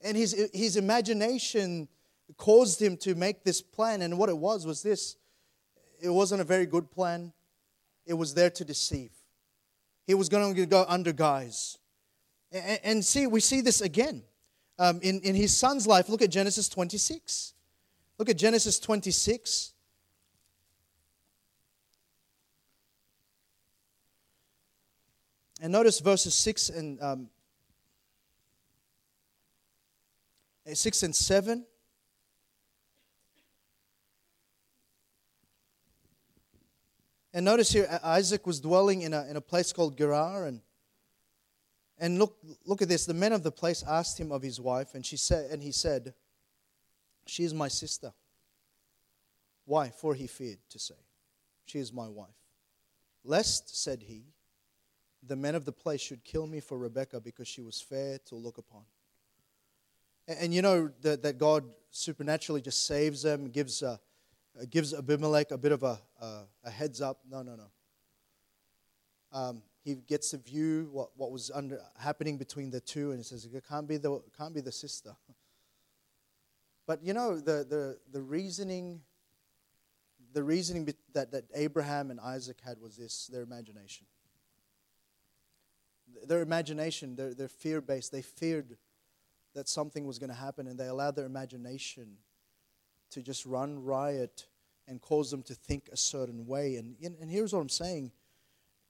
And 0.00 0.16
his, 0.16 0.50
his 0.52 0.76
imagination 0.76 1.88
caused 2.36 2.80
him 2.80 2.96
to 2.98 3.14
make 3.14 3.44
this 3.44 3.60
plan. 3.60 4.02
And 4.02 4.18
what 4.18 4.28
it 4.28 4.36
was 4.36 4.66
was 4.66 4.82
this 4.82 5.16
it 6.00 6.08
wasn't 6.08 6.40
a 6.40 6.44
very 6.44 6.66
good 6.66 6.90
plan, 6.90 7.32
it 8.06 8.14
was 8.14 8.34
there 8.34 8.50
to 8.50 8.64
deceive. 8.64 9.12
He 10.06 10.14
was 10.14 10.28
going 10.28 10.54
to 10.54 10.66
go 10.66 10.84
under 10.88 11.12
guise. 11.12 11.78
And, 12.52 12.80
and 12.84 13.04
see, 13.04 13.26
we 13.26 13.40
see 13.40 13.60
this 13.60 13.80
again 13.80 14.22
um, 14.78 15.00
in, 15.02 15.20
in 15.20 15.34
his 15.34 15.56
son's 15.56 15.86
life. 15.86 16.08
Look 16.08 16.22
at 16.22 16.30
Genesis 16.30 16.68
26. 16.68 17.54
Look 18.18 18.28
at 18.28 18.36
Genesis 18.36 18.78
26. 18.78 19.73
And 25.60 25.72
notice 25.72 26.00
verses 26.00 26.34
6 26.34 26.68
and 26.70 27.02
um, 27.02 27.28
6 30.72 31.02
and 31.02 31.14
7. 31.14 31.64
And 37.32 37.44
notice 37.44 37.72
here, 37.72 37.88
Isaac 38.04 38.46
was 38.46 38.60
dwelling 38.60 39.02
in 39.02 39.12
a, 39.12 39.26
in 39.26 39.36
a 39.36 39.40
place 39.40 39.72
called 39.72 39.98
Gerar. 39.98 40.46
And, 40.46 40.60
and 41.98 42.18
look, 42.18 42.38
look 42.64 42.80
at 42.80 42.88
this. 42.88 43.06
The 43.06 43.14
men 43.14 43.32
of 43.32 43.42
the 43.42 43.50
place 43.50 43.82
asked 43.82 44.18
him 44.18 44.30
of 44.30 44.40
his 44.42 44.60
wife, 44.60 44.94
and, 44.94 45.04
she 45.04 45.16
said, 45.16 45.50
and 45.50 45.60
he 45.60 45.72
said, 45.72 46.14
She 47.26 47.42
is 47.42 47.52
my 47.52 47.66
sister. 47.66 48.12
Why? 49.64 49.88
For 49.90 50.14
he 50.14 50.28
feared 50.28 50.58
to 50.70 50.78
say, 50.78 50.94
She 51.66 51.80
is 51.80 51.92
my 51.92 52.08
wife. 52.08 52.28
Lest, 53.24 53.82
said 53.82 54.02
he, 54.02 54.26
the 55.26 55.36
men 55.36 55.54
of 55.54 55.64
the 55.64 55.72
place 55.72 56.00
should 56.00 56.24
kill 56.24 56.46
me 56.46 56.60
for 56.60 56.78
Rebekah 56.78 57.20
because 57.20 57.48
she 57.48 57.62
was 57.62 57.80
fair 57.80 58.18
to 58.26 58.34
look 58.34 58.58
upon. 58.58 58.82
And, 60.28 60.38
and 60.40 60.54
you 60.54 60.62
know 60.62 60.90
that, 61.02 61.22
that 61.22 61.38
God 61.38 61.64
supernaturally 61.90 62.60
just 62.60 62.86
saves 62.86 63.22
them, 63.22 63.48
gives, 63.50 63.82
uh, 63.82 63.96
gives 64.70 64.92
Abimelech 64.92 65.50
a 65.50 65.58
bit 65.58 65.72
of 65.72 65.82
a, 65.82 65.98
a, 66.20 66.40
a 66.64 66.70
heads 66.70 67.00
up. 67.00 67.20
No, 67.30 67.42
no, 67.42 67.56
no. 67.56 67.66
Um, 69.32 69.62
he 69.82 69.96
gets 69.96 70.30
to 70.30 70.38
view 70.38 70.88
what, 70.92 71.10
what 71.16 71.30
was 71.30 71.50
under, 71.54 71.80
happening 71.98 72.38
between 72.38 72.70
the 72.70 72.80
two, 72.80 73.10
and 73.10 73.18
he 73.18 73.24
says, 73.24 73.44
it 73.44 73.64
can't 73.68 73.88
be 73.88 73.96
the, 73.96 74.22
can't 74.36 74.54
be 74.54 74.60
the 74.60 74.72
sister. 74.72 75.14
But 76.86 77.02
you 77.02 77.14
know, 77.14 77.36
the, 77.40 77.64
the, 77.66 77.98
the 78.12 78.20
reasoning, 78.20 79.00
the 80.34 80.44
reasoning 80.44 80.86
that, 81.14 81.32
that 81.32 81.44
Abraham 81.54 82.10
and 82.10 82.20
Isaac 82.20 82.58
had 82.62 82.78
was 82.78 82.94
this 82.94 83.26
their 83.28 83.40
imagination 83.40 84.06
their 86.28 86.42
imagination, 86.42 87.16
their, 87.16 87.34
their 87.34 87.48
fear 87.48 87.80
based, 87.80 88.12
they 88.12 88.22
feared 88.22 88.76
that 89.54 89.68
something 89.68 90.06
was 90.06 90.18
going 90.18 90.30
to 90.30 90.36
happen 90.36 90.66
and 90.66 90.78
they 90.78 90.88
allowed 90.88 91.16
their 91.16 91.26
imagination 91.26 92.16
to 93.10 93.22
just 93.22 93.46
run 93.46 93.82
riot 93.82 94.46
and 94.86 95.00
cause 95.00 95.30
them 95.30 95.42
to 95.42 95.54
think 95.54 95.88
a 95.92 95.96
certain 95.96 96.46
way. 96.46 96.76
And, 96.76 96.96
and 97.00 97.30
here's 97.30 97.52
what 97.52 97.60
I'm 97.60 97.68
saying 97.68 98.12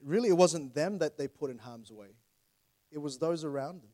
really, 0.03 0.29
it 0.29 0.37
wasn't 0.37 0.75
them 0.75 0.99
that 0.99 1.17
they 1.17 1.27
put 1.27 1.51
in 1.51 1.59
harm's 1.59 1.91
way, 1.91 2.17
it 2.91 2.99
was 2.99 3.19
those 3.19 3.45
around 3.45 3.83
them. 3.83 3.91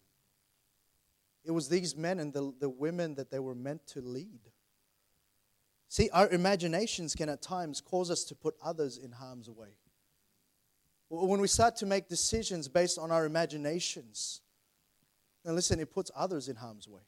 It 1.45 1.53
was 1.53 1.69
these 1.69 1.97
men 1.97 2.21
and 2.21 2.33
the, 2.35 2.53
the 2.61 2.69
women 2.69 3.15
that 3.15 3.31
they 3.31 3.39
were 3.39 3.55
meant 3.55 3.87
to 3.89 4.03
lead. 4.03 4.41
See, 5.89 6.11
our 6.11 6.29
imaginations 6.29 7.15
can 7.15 7.31
at 7.31 7.41
times 7.41 7.81
cause 7.81 8.11
us 8.11 8.25
to 8.25 8.35
put 8.35 8.55
others 8.63 8.99
in 8.99 9.13
harm's 9.13 9.49
way 9.49 9.71
when 11.11 11.41
we 11.41 11.49
start 11.49 11.77
to 11.77 11.87
make 11.87 12.09
decisions 12.09 12.69
based 12.69 12.99
on 12.99 13.11
our 13.11 13.27
imaginations, 13.27 14.41
and 15.45 15.57
listen, 15.57 15.81
it 15.81 15.93
puts 15.93 16.11
others 16.15 16.49
in 16.49 16.57
harm's 16.57 16.87
way. 16.89 17.01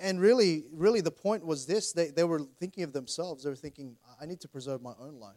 And 0.00 0.18
really, 0.18 0.64
really, 0.72 1.02
the 1.02 1.10
point 1.10 1.44
was 1.44 1.66
this 1.66 1.92
they, 1.92 2.08
they 2.08 2.24
were 2.24 2.40
thinking 2.58 2.82
of 2.82 2.94
themselves. 2.94 3.44
They 3.44 3.50
were 3.50 3.56
thinking, 3.56 3.96
I 4.20 4.24
need 4.24 4.40
to 4.40 4.48
preserve 4.48 4.80
my 4.80 4.94
own 4.98 5.20
life. 5.20 5.34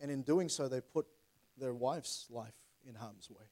And 0.00 0.10
in 0.10 0.22
doing 0.22 0.48
so, 0.48 0.66
they 0.66 0.80
put 0.80 1.06
their 1.58 1.74
wife's 1.74 2.26
life 2.30 2.54
in 2.88 2.94
harm's 2.94 3.30
way. 3.30 3.44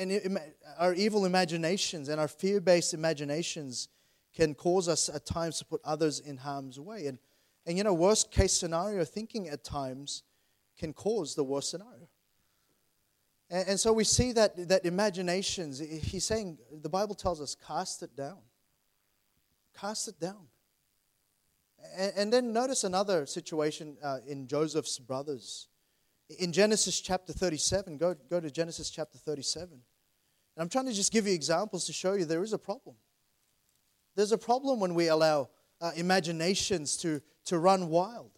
And, 0.00 0.38
our 0.78 0.94
evil 0.94 1.26
imaginations 1.26 2.08
and 2.08 2.18
our 2.18 2.28
fear 2.28 2.58
based 2.58 2.94
imaginations 2.94 3.88
can 4.34 4.54
cause 4.54 4.88
us 4.88 5.10
at 5.10 5.26
times 5.26 5.58
to 5.58 5.66
put 5.66 5.82
others 5.84 6.20
in 6.20 6.38
harm's 6.38 6.80
way. 6.80 7.06
And, 7.06 7.18
and 7.66 7.76
you 7.76 7.84
know, 7.84 7.92
worst 7.92 8.30
case 8.30 8.54
scenario 8.54 9.04
thinking 9.04 9.50
at 9.50 9.62
times 9.62 10.22
can 10.78 10.92
cause 10.92 11.34
the 11.34 11.44
worst 11.44 11.70
scenario. 11.70 12.08
And, 13.50 13.68
and 13.70 13.80
so 13.80 13.92
we 13.92 14.04
see 14.04 14.32
that, 14.32 14.68
that 14.68 14.84
imaginations, 14.84 15.78
he's 15.78 16.24
saying, 16.24 16.58
the 16.82 16.88
Bible 16.88 17.14
tells 17.14 17.40
us, 17.40 17.56
cast 17.66 18.02
it 18.02 18.16
down. 18.16 18.38
Cast 19.78 20.08
it 20.08 20.20
down. 20.20 20.46
And, 21.96 22.12
and 22.16 22.32
then 22.32 22.52
notice 22.52 22.84
another 22.84 23.26
situation 23.26 23.96
uh, 24.02 24.18
in 24.26 24.46
Joseph's 24.46 24.98
brothers. 24.98 25.68
In 26.38 26.52
Genesis 26.52 27.00
chapter 27.00 27.32
37, 27.32 27.96
go, 27.96 28.14
go 28.28 28.40
to 28.40 28.50
Genesis 28.50 28.90
chapter 28.90 29.18
37. 29.18 29.70
And 29.72 29.82
I'm 30.58 30.68
trying 30.68 30.86
to 30.86 30.92
just 30.92 31.12
give 31.12 31.26
you 31.26 31.32
examples 31.32 31.86
to 31.86 31.92
show 31.92 32.14
you 32.14 32.24
there 32.24 32.42
is 32.42 32.52
a 32.52 32.58
problem. 32.58 32.96
There's 34.14 34.32
a 34.32 34.38
problem 34.38 34.80
when 34.80 34.94
we 34.94 35.08
allow 35.08 35.48
uh, 35.80 35.92
imaginations 35.94 36.96
to, 36.98 37.22
to 37.44 37.58
run 37.58 37.88
wild, 37.88 38.32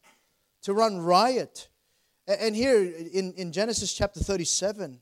to 0.62 0.74
run 0.74 0.98
riot, 0.98 1.69
and 2.38 2.54
here 2.54 2.80
in, 3.12 3.32
in 3.32 3.50
Genesis 3.50 3.92
chapter 3.92 4.20
37, 4.20 5.00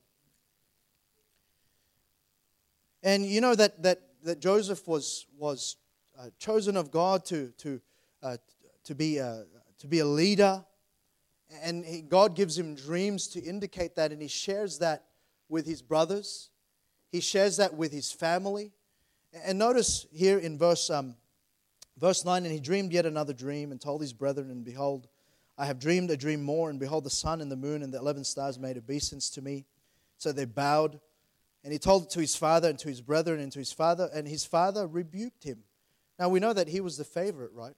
and 3.03 3.27
you 3.27 3.41
know 3.41 3.55
that, 3.55 3.83
that, 3.83 4.01
that 4.23 4.41
Joseph 4.41 4.87
was, 4.89 5.27
was 5.37 5.77
uh, 6.19 6.31
chosen 6.39 6.77
of 6.77 6.91
God 6.91 7.25
to, 7.27 7.53
to, 7.59 7.81
uh, 8.23 8.37
to, 8.85 8.95
be 8.95 9.19
a, 9.19 9.45
to 9.81 9.87
be 9.87 9.99
a 9.99 10.07
leader. 10.07 10.65
And 11.63 11.85
he, 11.85 12.01
God 12.01 12.35
gives 12.35 12.59
him 12.59 12.75
dreams 12.75 13.29
to 13.29 13.41
indicate 13.41 13.97
that, 13.97 14.11
and 14.11 14.23
he 14.23 14.29
shares 14.29 14.79
that 14.79 15.05
with 15.49 15.67
his 15.67 15.83
brothers. 15.83 16.51
He 17.11 17.21
shares 17.21 17.59
that 17.59 17.75
with 17.75 17.93
his 17.93 18.11
family. 18.11 18.73
And 19.45 19.59
notice 19.59 20.07
here 20.13 20.39
in 20.39 20.59
verse, 20.59 20.89
um, 20.89 21.15
verse 21.99 22.25
9 22.25 22.45
and 22.45 22.53
he 22.53 22.61
dreamed 22.61 22.93
yet 22.93 23.07
another 23.07 23.33
dream 23.33 23.71
and 23.71 23.81
told 23.81 24.01
his 24.01 24.13
brethren, 24.13 24.51
and 24.51 24.65
behold, 24.65 25.09
I 25.59 25.67
have 25.67 25.81
dreamed 25.81 26.11
a 26.11 26.17
dream 26.17 26.43
more, 26.43 26.71
and 26.71 26.79
behold, 26.79 27.03
the 27.03 27.11
sun 27.11 27.41
and 27.41 27.51
the 27.51 27.57
moon 27.57 27.83
and 27.83 27.93
the 27.93 27.99
eleven 27.99 28.23
stars 28.23 28.59
made 28.59 28.79
obeisance 28.79 29.29
to 29.31 29.43
me. 29.43 29.67
So 30.17 30.31
they 30.31 30.45
bowed. 30.45 31.01
And 31.65 31.73
he 31.73 31.81
told 31.81 32.05
it 32.05 32.11
to 32.11 32.21
his 32.21 32.37
father 32.37 32.69
and 32.69 32.79
to 32.79 32.89
his 32.89 33.01
brethren 33.01 33.41
and 33.41 33.51
to 33.53 33.59
his 33.59 33.73
father, 33.73 34.09
and 34.15 34.29
his 34.29 34.45
father 34.45 34.87
rebuked 34.87 35.43
him. 35.43 35.65
Now 36.17 36.29
we 36.29 36.39
know 36.39 36.53
that 36.53 36.69
he 36.69 36.81
was 36.81 36.97
the 36.97 37.05
favorite, 37.05 37.51
right? 37.53 37.75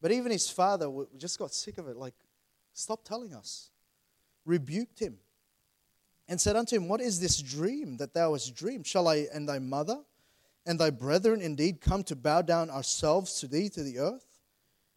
But 0.00 0.12
even 0.12 0.30
his 0.30 0.48
father 0.48 0.88
just 1.16 1.38
got 1.38 1.52
sick 1.52 1.78
of 1.78 1.88
it. 1.88 1.96
Like, 1.96 2.14
stop 2.72 3.04
telling 3.04 3.34
us. 3.34 3.70
Rebuked 4.44 5.00
him 5.00 5.18
and 6.28 6.40
said 6.40 6.54
unto 6.54 6.76
him, 6.76 6.88
What 6.88 7.00
is 7.00 7.18
this 7.18 7.42
dream 7.42 7.96
that 7.96 8.14
thou 8.14 8.32
hast 8.32 8.54
dreamed? 8.54 8.86
Shall 8.86 9.08
I 9.08 9.26
and 9.32 9.48
thy 9.48 9.58
mother 9.58 9.98
and 10.64 10.78
thy 10.78 10.90
brethren 10.90 11.40
indeed 11.40 11.80
come 11.80 12.04
to 12.04 12.14
bow 12.14 12.42
down 12.42 12.70
ourselves 12.70 13.40
to 13.40 13.48
thee 13.48 13.68
to 13.70 13.82
the 13.82 13.98
earth? 13.98 14.27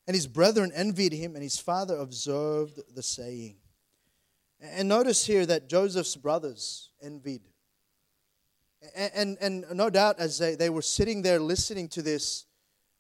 And 0.08 0.16
his 0.16 0.28
brethren 0.28 0.72
envied 0.74 1.14
him, 1.14 1.36
and 1.36 1.44
his 1.44 1.60
father 1.60 1.96
observed 1.98 2.80
the 2.96 3.04
saying. 3.04 3.58
And 4.60 4.90
notice 4.90 5.26
here 5.26 5.46
that 5.46 5.70
Joseph's 5.70 6.16
brothers 6.16 6.90
envied. 7.02 7.42
And, 8.96 9.38
and, 9.40 9.66
and 9.70 9.78
no 9.78 9.90
doubt, 9.90 10.20
as 10.20 10.38
they, 10.38 10.56
they 10.56 10.70
were 10.70 10.82
sitting 10.82 11.22
there 11.22 11.40
listening 11.40 11.88
to 11.90 12.02
this, 12.02 12.46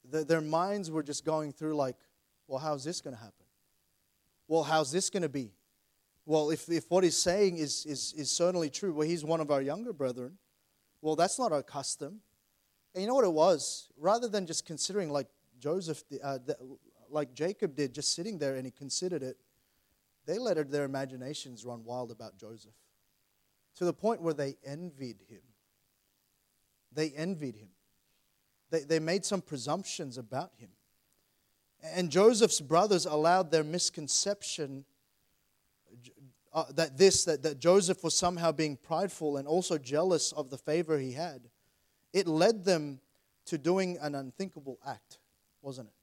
the, 0.09 0.23
their 0.23 0.41
minds 0.41 0.91
were 0.91 1.03
just 1.03 1.25
going 1.25 1.53
through, 1.53 1.75
like, 1.75 1.97
well, 2.47 2.59
how's 2.59 2.83
this 2.83 3.01
going 3.01 3.15
to 3.15 3.19
happen? 3.19 3.45
Well, 4.47 4.63
how's 4.63 4.91
this 4.91 5.09
going 5.09 5.23
to 5.23 5.29
be? 5.29 5.53
Well, 6.25 6.51
if, 6.51 6.69
if 6.69 6.89
what 6.89 7.03
he's 7.03 7.17
saying 7.17 7.57
is, 7.57 7.85
is, 7.85 8.13
is 8.15 8.31
certainly 8.31 8.69
true, 8.69 8.93
well, 8.93 9.07
he's 9.07 9.23
one 9.23 9.41
of 9.41 9.49
our 9.49 9.61
younger 9.61 9.93
brethren, 9.93 10.37
well, 11.01 11.15
that's 11.15 11.39
not 11.39 11.51
our 11.51 11.63
custom. 11.63 12.21
And 12.93 13.01
you 13.01 13.07
know 13.07 13.15
what 13.15 13.25
it 13.25 13.33
was? 13.33 13.89
Rather 13.97 14.27
than 14.27 14.45
just 14.45 14.65
considering 14.65 15.09
like 15.09 15.27
Joseph, 15.59 16.03
uh, 16.23 16.39
like 17.11 17.33
Jacob 17.33 17.75
did, 17.75 17.93
just 17.93 18.15
sitting 18.15 18.37
there 18.37 18.55
and 18.55 18.65
he 18.65 18.71
considered 18.71 19.23
it, 19.23 19.37
they 20.25 20.37
let 20.37 20.71
their 20.71 20.85
imaginations 20.85 21.65
run 21.65 21.83
wild 21.83 22.11
about 22.11 22.37
Joseph 22.37 22.73
to 23.75 23.85
the 23.85 23.93
point 23.93 24.21
where 24.21 24.33
they 24.33 24.57
envied 24.65 25.21
him. 25.27 25.41
They 26.93 27.09
envied 27.11 27.55
him. 27.55 27.69
They, 28.69 28.81
they 28.81 28.99
made 28.99 29.25
some 29.25 29.41
presumptions 29.41 30.17
about 30.17 30.51
him. 30.57 30.69
And 31.83 32.11
Joseph's 32.11 32.61
brothers 32.61 33.05
allowed 33.05 33.51
their 33.51 33.63
misconception 33.63 34.85
uh, 36.53 36.65
that 36.75 36.97
this, 36.97 37.23
that, 37.25 37.43
that 37.43 37.59
Joseph 37.59 38.03
was 38.03 38.13
somehow 38.13 38.51
being 38.51 38.75
prideful 38.75 39.37
and 39.37 39.47
also 39.47 39.77
jealous 39.77 40.31
of 40.33 40.49
the 40.49 40.57
favor 40.57 40.99
he 40.99 41.13
had. 41.13 41.49
It 42.13 42.27
led 42.27 42.65
them 42.65 42.99
to 43.45 43.57
doing 43.57 43.97
an 44.01 44.15
unthinkable 44.15 44.77
act, 44.85 45.19
wasn't 45.61 45.87
it? 45.87 45.93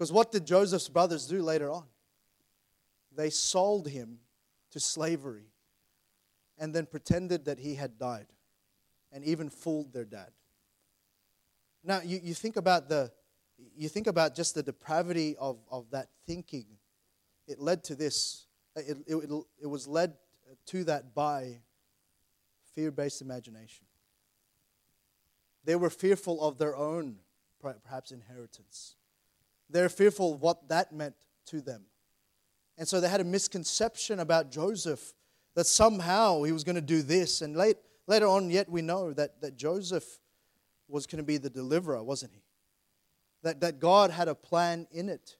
Because 0.00 0.12
what 0.12 0.32
did 0.32 0.46
Joseph's 0.46 0.88
brothers 0.88 1.26
do 1.26 1.42
later 1.42 1.70
on? 1.70 1.84
They 3.14 3.28
sold 3.28 3.86
him 3.86 4.20
to 4.70 4.80
slavery 4.80 5.52
and 6.56 6.74
then 6.74 6.86
pretended 6.86 7.44
that 7.44 7.58
he 7.58 7.74
had 7.74 7.98
died 7.98 8.28
and 9.12 9.22
even 9.26 9.50
fooled 9.50 9.92
their 9.92 10.06
dad. 10.06 10.30
Now, 11.84 12.00
you, 12.02 12.18
you 12.22 12.32
think 12.32 12.56
about 12.56 12.88
the 12.88 13.12
you 13.76 13.90
think 13.90 14.06
about 14.06 14.34
just 14.34 14.54
the 14.54 14.62
depravity 14.62 15.36
of, 15.38 15.58
of 15.70 15.90
that 15.90 16.08
thinking. 16.26 16.64
It 17.46 17.60
led 17.60 17.84
to 17.84 17.94
this. 17.94 18.46
It, 18.74 18.96
it, 19.06 19.30
it 19.60 19.66
was 19.66 19.86
led 19.86 20.14
to 20.68 20.84
that 20.84 21.14
by 21.14 21.60
fear 22.74 22.90
based 22.90 23.20
imagination. 23.20 23.84
They 25.62 25.76
were 25.76 25.90
fearful 25.90 26.40
of 26.40 26.56
their 26.56 26.74
own, 26.74 27.16
perhaps, 27.60 28.12
inheritance. 28.12 28.96
They're 29.70 29.88
fearful 29.88 30.34
of 30.34 30.42
what 30.42 30.68
that 30.68 30.92
meant 30.92 31.14
to 31.46 31.60
them. 31.60 31.82
And 32.78 32.88
so 32.88 33.00
they 33.00 33.08
had 33.08 33.20
a 33.20 33.24
misconception 33.24 34.20
about 34.20 34.50
Joseph 34.50 35.12
that 35.54 35.66
somehow 35.66 36.42
he 36.42 36.52
was 36.52 36.64
going 36.64 36.76
to 36.76 36.80
do 36.80 37.02
this. 37.02 37.42
And 37.42 37.56
late, 37.56 37.76
later 38.06 38.26
on, 38.26 38.50
yet 38.50 38.68
we 38.68 38.82
know 38.82 39.12
that, 39.12 39.40
that 39.42 39.56
Joseph 39.56 40.04
was 40.88 41.06
going 41.06 41.18
to 41.18 41.26
be 41.26 41.36
the 41.36 41.50
deliverer, 41.50 42.02
wasn't 42.02 42.32
he? 42.34 42.42
That, 43.42 43.60
that 43.60 43.80
God 43.80 44.10
had 44.10 44.28
a 44.28 44.34
plan 44.34 44.86
in 44.90 45.08
it. 45.08 45.36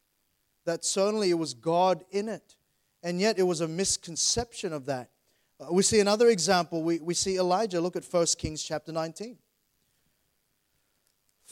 That 0.64 0.84
certainly 0.84 1.30
it 1.30 1.34
was 1.34 1.54
God 1.54 2.04
in 2.10 2.28
it. 2.28 2.56
And 3.02 3.20
yet 3.20 3.38
it 3.38 3.44
was 3.44 3.60
a 3.60 3.68
misconception 3.68 4.72
of 4.72 4.86
that. 4.86 5.10
Uh, 5.58 5.66
we 5.72 5.82
see 5.82 6.00
another 6.00 6.28
example. 6.28 6.82
We, 6.82 7.00
we 7.00 7.14
see 7.14 7.38
Elijah. 7.38 7.80
Look 7.80 7.96
at 7.96 8.04
1 8.04 8.26
Kings 8.38 8.62
chapter 8.62 8.92
19. 8.92 9.38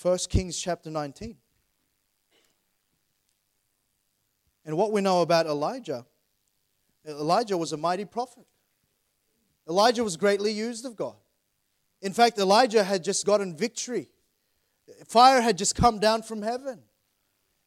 1 0.00 0.18
Kings 0.28 0.58
chapter 0.58 0.90
19. 0.90 1.36
And 4.68 4.76
what 4.76 4.92
we 4.92 5.00
know 5.00 5.22
about 5.22 5.46
Elijah, 5.46 6.04
Elijah 7.06 7.56
was 7.56 7.72
a 7.72 7.78
mighty 7.78 8.04
prophet. 8.04 8.44
Elijah 9.66 10.04
was 10.04 10.18
greatly 10.18 10.52
used 10.52 10.84
of 10.84 10.94
God. 10.94 11.16
In 12.02 12.12
fact, 12.12 12.38
Elijah 12.38 12.84
had 12.84 13.02
just 13.02 13.24
gotten 13.24 13.56
victory. 13.56 14.10
Fire 15.06 15.40
had 15.40 15.56
just 15.56 15.74
come 15.74 15.98
down 15.98 16.20
from 16.20 16.42
heaven. 16.42 16.80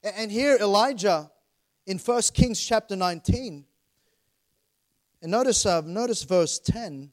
And 0.03 0.31
here 0.31 0.57
Elijah 0.61 1.31
in 1.87 1.97
1 1.97 2.21
Kings 2.35 2.63
chapter 2.63 2.95
19, 2.95 3.65
and 5.23 5.31
notice, 5.31 5.65
uh, 5.65 5.81
notice 5.83 6.21
verse 6.21 6.59
10. 6.59 7.11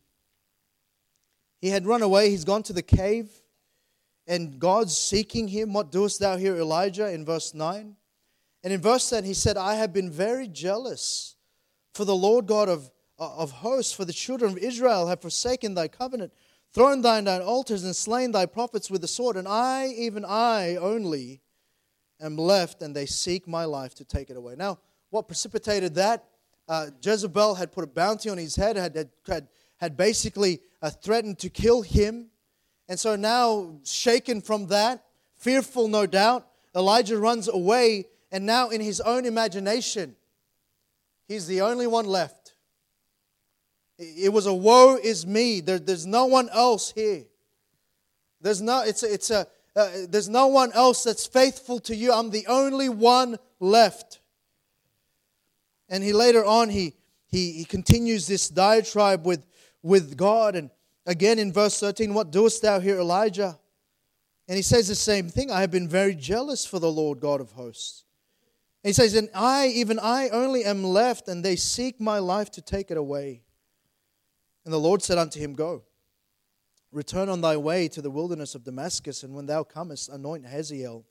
He 1.62 1.70
had 1.70 1.86
run 1.86 2.02
away, 2.02 2.28
he's 2.28 2.44
gone 2.44 2.62
to 2.64 2.74
the 2.74 2.82
cave, 2.82 3.30
and 4.26 4.58
God's 4.58 4.98
seeking 4.98 5.48
him. 5.48 5.72
What 5.72 5.90
doest 5.90 6.20
thou 6.20 6.36
here, 6.36 6.56
Elijah? 6.56 7.10
In 7.10 7.24
verse 7.24 7.54
9. 7.54 7.96
And 8.68 8.74
in 8.74 8.82
verse 8.82 9.08
10, 9.08 9.24
he 9.24 9.32
said, 9.32 9.56
I 9.56 9.76
have 9.76 9.94
been 9.94 10.10
very 10.10 10.46
jealous 10.46 11.36
for 11.94 12.04
the 12.04 12.14
Lord 12.14 12.44
God 12.44 12.68
of, 12.68 12.90
of 13.18 13.50
hosts, 13.50 13.94
for 13.94 14.04
the 14.04 14.12
children 14.12 14.52
of 14.52 14.58
Israel 14.58 15.06
have 15.06 15.22
forsaken 15.22 15.72
thy 15.72 15.88
covenant, 15.88 16.34
thrown 16.74 17.00
thine, 17.00 17.24
thine 17.24 17.40
altars, 17.40 17.82
and 17.84 17.96
slain 17.96 18.30
thy 18.30 18.44
prophets 18.44 18.90
with 18.90 19.00
the 19.00 19.08
sword. 19.08 19.36
And 19.36 19.48
I, 19.48 19.86
even 19.96 20.22
I 20.22 20.76
only, 20.76 21.40
am 22.20 22.36
left, 22.36 22.82
and 22.82 22.94
they 22.94 23.06
seek 23.06 23.48
my 23.48 23.64
life 23.64 23.94
to 23.94 24.04
take 24.04 24.28
it 24.28 24.36
away. 24.36 24.54
Now, 24.54 24.80
what 25.08 25.28
precipitated 25.28 25.94
that? 25.94 26.26
Uh, 26.68 26.88
Jezebel 27.00 27.54
had 27.54 27.72
put 27.72 27.84
a 27.84 27.86
bounty 27.86 28.28
on 28.28 28.36
his 28.36 28.54
head, 28.54 28.76
had, 28.76 29.08
had, 29.26 29.48
had 29.78 29.96
basically 29.96 30.60
uh, 30.82 30.90
threatened 30.90 31.38
to 31.38 31.48
kill 31.48 31.80
him. 31.80 32.26
And 32.86 33.00
so 33.00 33.16
now, 33.16 33.78
shaken 33.84 34.42
from 34.42 34.66
that, 34.66 35.06
fearful 35.38 35.88
no 35.88 36.04
doubt, 36.04 36.46
Elijah 36.76 37.16
runs 37.16 37.48
away, 37.48 38.04
and 38.30 38.44
now 38.44 38.68
in 38.68 38.80
his 38.80 39.00
own 39.00 39.24
imagination, 39.24 40.16
he's 41.26 41.46
the 41.46 41.62
only 41.62 41.86
one 41.86 42.06
left. 42.06 42.54
It 43.98 44.32
was 44.32 44.46
a 44.46 44.54
woe 44.54 44.96
is 44.96 45.26
me. 45.26 45.60
There, 45.60 45.78
there's 45.78 46.06
no 46.06 46.26
one 46.26 46.48
else 46.50 46.92
here. 46.92 47.24
There's 48.40 48.62
no, 48.62 48.82
it's 48.82 49.02
a, 49.02 49.12
it's 49.12 49.30
a, 49.30 49.46
uh, 49.74 49.88
there's 50.08 50.28
no 50.28 50.46
one 50.46 50.72
else 50.72 51.02
that's 51.02 51.26
faithful 51.26 51.80
to 51.80 51.96
you. 51.96 52.12
I'm 52.12 52.30
the 52.30 52.46
only 52.46 52.88
one 52.88 53.38
left. 53.58 54.20
And 55.88 56.04
he 56.04 56.12
later 56.12 56.44
on, 56.44 56.68
he, 56.68 56.94
he, 57.26 57.52
he 57.52 57.64
continues 57.64 58.26
this 58.26 58.48
diatribe 58.48 59.26
with, 59.26 59.44
with 59.82 60.16
God. 60.16 60.54
And 60.54 60.70
again 61.06 61.38
in 61.38 61.52
verse 61.52 61.80
13, 61.80 62.14
what 62.14 62.30
doest 62.30 62.62
thou 62.62 62.78
here, 62.78 62.98
Elijah? 62.98 63.58
And 64.46 64.56
he 64.56 64.62
says 64.62 64.88
the 64.88 64.94
same 64.94 65.28
thing. 65.28 65.50
I 65.50 65.60
have 65.60 65.70
been 65.70 65.88
very 65.88 66.14
jealous 66.14 66.64
for 66.64 66.78
the 66.78 66.90
Lord 66.90 67.20
God 67.20 67.40
of 67.40 67.52
hosts. 67.52 68.04
He 68.82 68.92
says, 68.92 69.14
And 69.14 69.28
I, 69.34 69.66
even 69.68 69.98
I 69.98 70.28
only 70.28 70.64
am 70.64 70.84
left, 70.84 71.28
and 71.28 71.44
they 71.44 71.56
seek 71.56 72.00
my 72.00 72.18
life 72.18 72.50
to 72.52 72.62
take 72.62 72.90
it 72.90 72.96
away. 72.96 73.42
And 74.64 74.72
the 74.72 74.78
Lord 74.78 75.02
said 75.02 75.18
unto 75.18 75.40
him, 75.40 75.54
Go, 75.54 75.84
return 76.92 77.28
on 77.28 77.40
thy 77.40 77.56
way 77.56 77.88
to 77.88 78.02
the 78.02 78.10
wilderness 78.10 78.54
of 78.54 78.64
Damascus, 78.64 79.22
and 79.22 79.34
when 79.34 79.46
thou 79.46 79.64
comest, 79.64 80.08
anoint 80.08 80.46
Hazael 80.46 81.04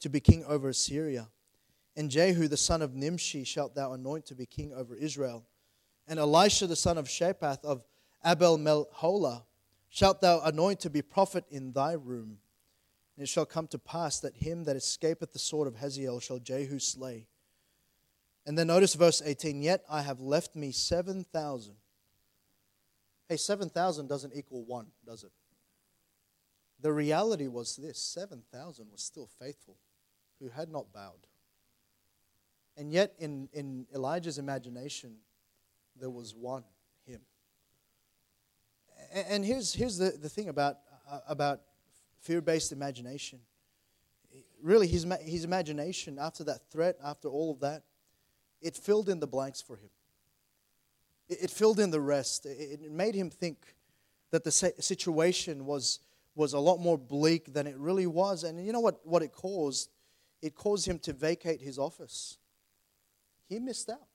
to 0.00 0.08
be 0.08 0.20
king 0.20 0.44
over 0.44 0.68
Assyria. 0.68 1.28
And 1.96 2.10
Jehu 2.10 2.48
the 2.48 2.56
son 2.56 2.82
of 2.82 2.94
Nimshi 2.94 3.44
shalt 3.44 3.74
thou 3.74 3.92
anoint 3.92 4.26
to 4.26 4.34
be 4.34 4.46
king 4.46 4.72
over 4.72 4.94
Israel. 4.94 5.46
And 6.08 6.18
Elisha 6.18 6.66
the 6.66 6.76
son 6.76 6.98
of 6.98 7.06
Shaphat 7.06 7.64
of 7.64 7.84
Abel 8.24 8.58
Meholah 8.58 9.42
shalt 9.88 10.20
thou 10.20 10.40
anoint 10.40 10.80
to 10.80 10.90
be 10.90 11.02
prophet 11.02 11.44
in 11.50 11.72
thy 11.72 11.92
room. 11.92 12.38
And 13.20 13.26
it 13.26 13.28
shall 13.28 13.44
come 13.44 13.66
to 13.66 13.78
pass 13.78 14.18
that 14.20 14.34
him 14.34 14.64
that 14.64 14.76
escapeth 14.76 15.34
the 15.34 15.38
sword 15.38 15.68
of 15.68 15.76
Hazael 15.76 16.20
shall 16.20 16.38
Jehu 16.38 16.78
slay. 16.78 17.26
And 18.46 18.56
then 18.56 18.68
notice 18.68 18.94
verse 18.94 19.20
18 19.22 19.60
Yet 19.60 19.84
I 19.90 20.00
have 20.00 20.20
left 20.20 20.56
me 20.56 20.72
7,000. 20.72 21.74
Hey, 23.28 23.36
7,000 23.36 24.08
doesn't 24.08 24.32
equal 24.34 24.64
one, 24.64 24.86
does 25.04 25.22
it? 25.22 25.32
The 26.80 26.94
reality 26.94 27.46
was 27.46 27.76
this 27.76 27.98
7,000 27.98 28.86
was 28.90 29.02
still 29.02 29.28
faithful, 29.38 29.76
who 30.40 30.48
had 30.48 30.70
not 30.70 30.90
bowed. 30.90 31.26
And 32.78 32.90
yet, 32.90 33.12
in, 33.18 33.50
in 33.52 33.86
Elijah's 33.94 34.38
imagination, 34.38 35.16
there 35.94 36.08
was 36.08 36.34
one, 36.34 36.64
him. 37.04 37.20
And 39.12 39.44
here's, 39.44 39.74
here's 39.74 39.98
the, 39.98 40.12
the 40.12 40.30
thing 40.30 40.48
about, 40.48 40.78
uh, 41.06 41.18
about 41.28 41.60
fear 42.20 42.40
based 42.40 42.72
imagination. 42.72 43.40
Really, 44.62 44.86
his, 44.86 45.06
his 45.22 45.44
imagination, 45.44 46.18
after 46.18 46.44
that 46.44 46.70
threat, 46.70 46.96
after 47.02 47.28
all 47.28 47.50
of 47.50 47.60
that, 47.60 47.82
it 48.60 48.76
filled 48.76 49.08
in 49.08 49.20
the 49.20 49.26
blanks 49.26 49.62
for 49.62 49.76
him. 49.76 49.88
It, 51.28 51.44
it 51.44 51.50
filled 51.50 51.80
in 51.80 51.90
the 51.90 52.00
rest. 52.00 52.46
It, 52.46 52.80
it 52.82 52.92
made 52.92 53.14
him 53.14 53.30
think 53.30 53.74
that 54.30 54.44
the 54.44 54.52
situation 54.52 55.66
was, 55.66 56.00
was 56.34 56.52
a 56.52 56.58
lot 56.58 56.78
more 56.78 56.98
bleak 56.98 57.52
than 57.52 57.66
it 57.66 57.76
really 57.76 58.06
was. 58.06 58.44
And 58.44 58.64
you 58.64 58.72
know 58.72 58.80
what, 58.80 59.00
what 59.04 59.22
it 59.22 59.32
caused? 59.32 59.90
It 60.42 60.54
caused 60.54 60.86
him 60.86 60.98
to 61.00 61.12
vacate 61.12 61.60
his 61.60 61.78
office 61.78 62.38
he 63.50 63.58
missed 63.58 63.90
out. 63.90 64.06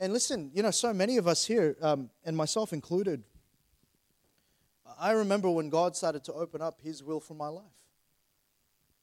And 0.00 0.12
listen, 0.12 0.50
you 0.54 0.62
know, 0.62 0.70
so 0.70 0.92
many 0.92 1.18
of 1.18 1.28
us 1.28 1.44
here, 1.44 1.76
um, 1.82 2.10
and 2.24 2.36
myself 2.36 2.72
included, 2.72 3.22
I 4.98 5.12
remember 5.12 5.50
when 5.50 5.68
God 5.68 5.96
started 5.96 6.24
to 6.24 6.32
open 6.32 6.60
up 6.60 6.80
His 6.80 7.02
will 7.02 7.20
for 7.20 7.34
my 7.34 7.48
life. 7.48 7.64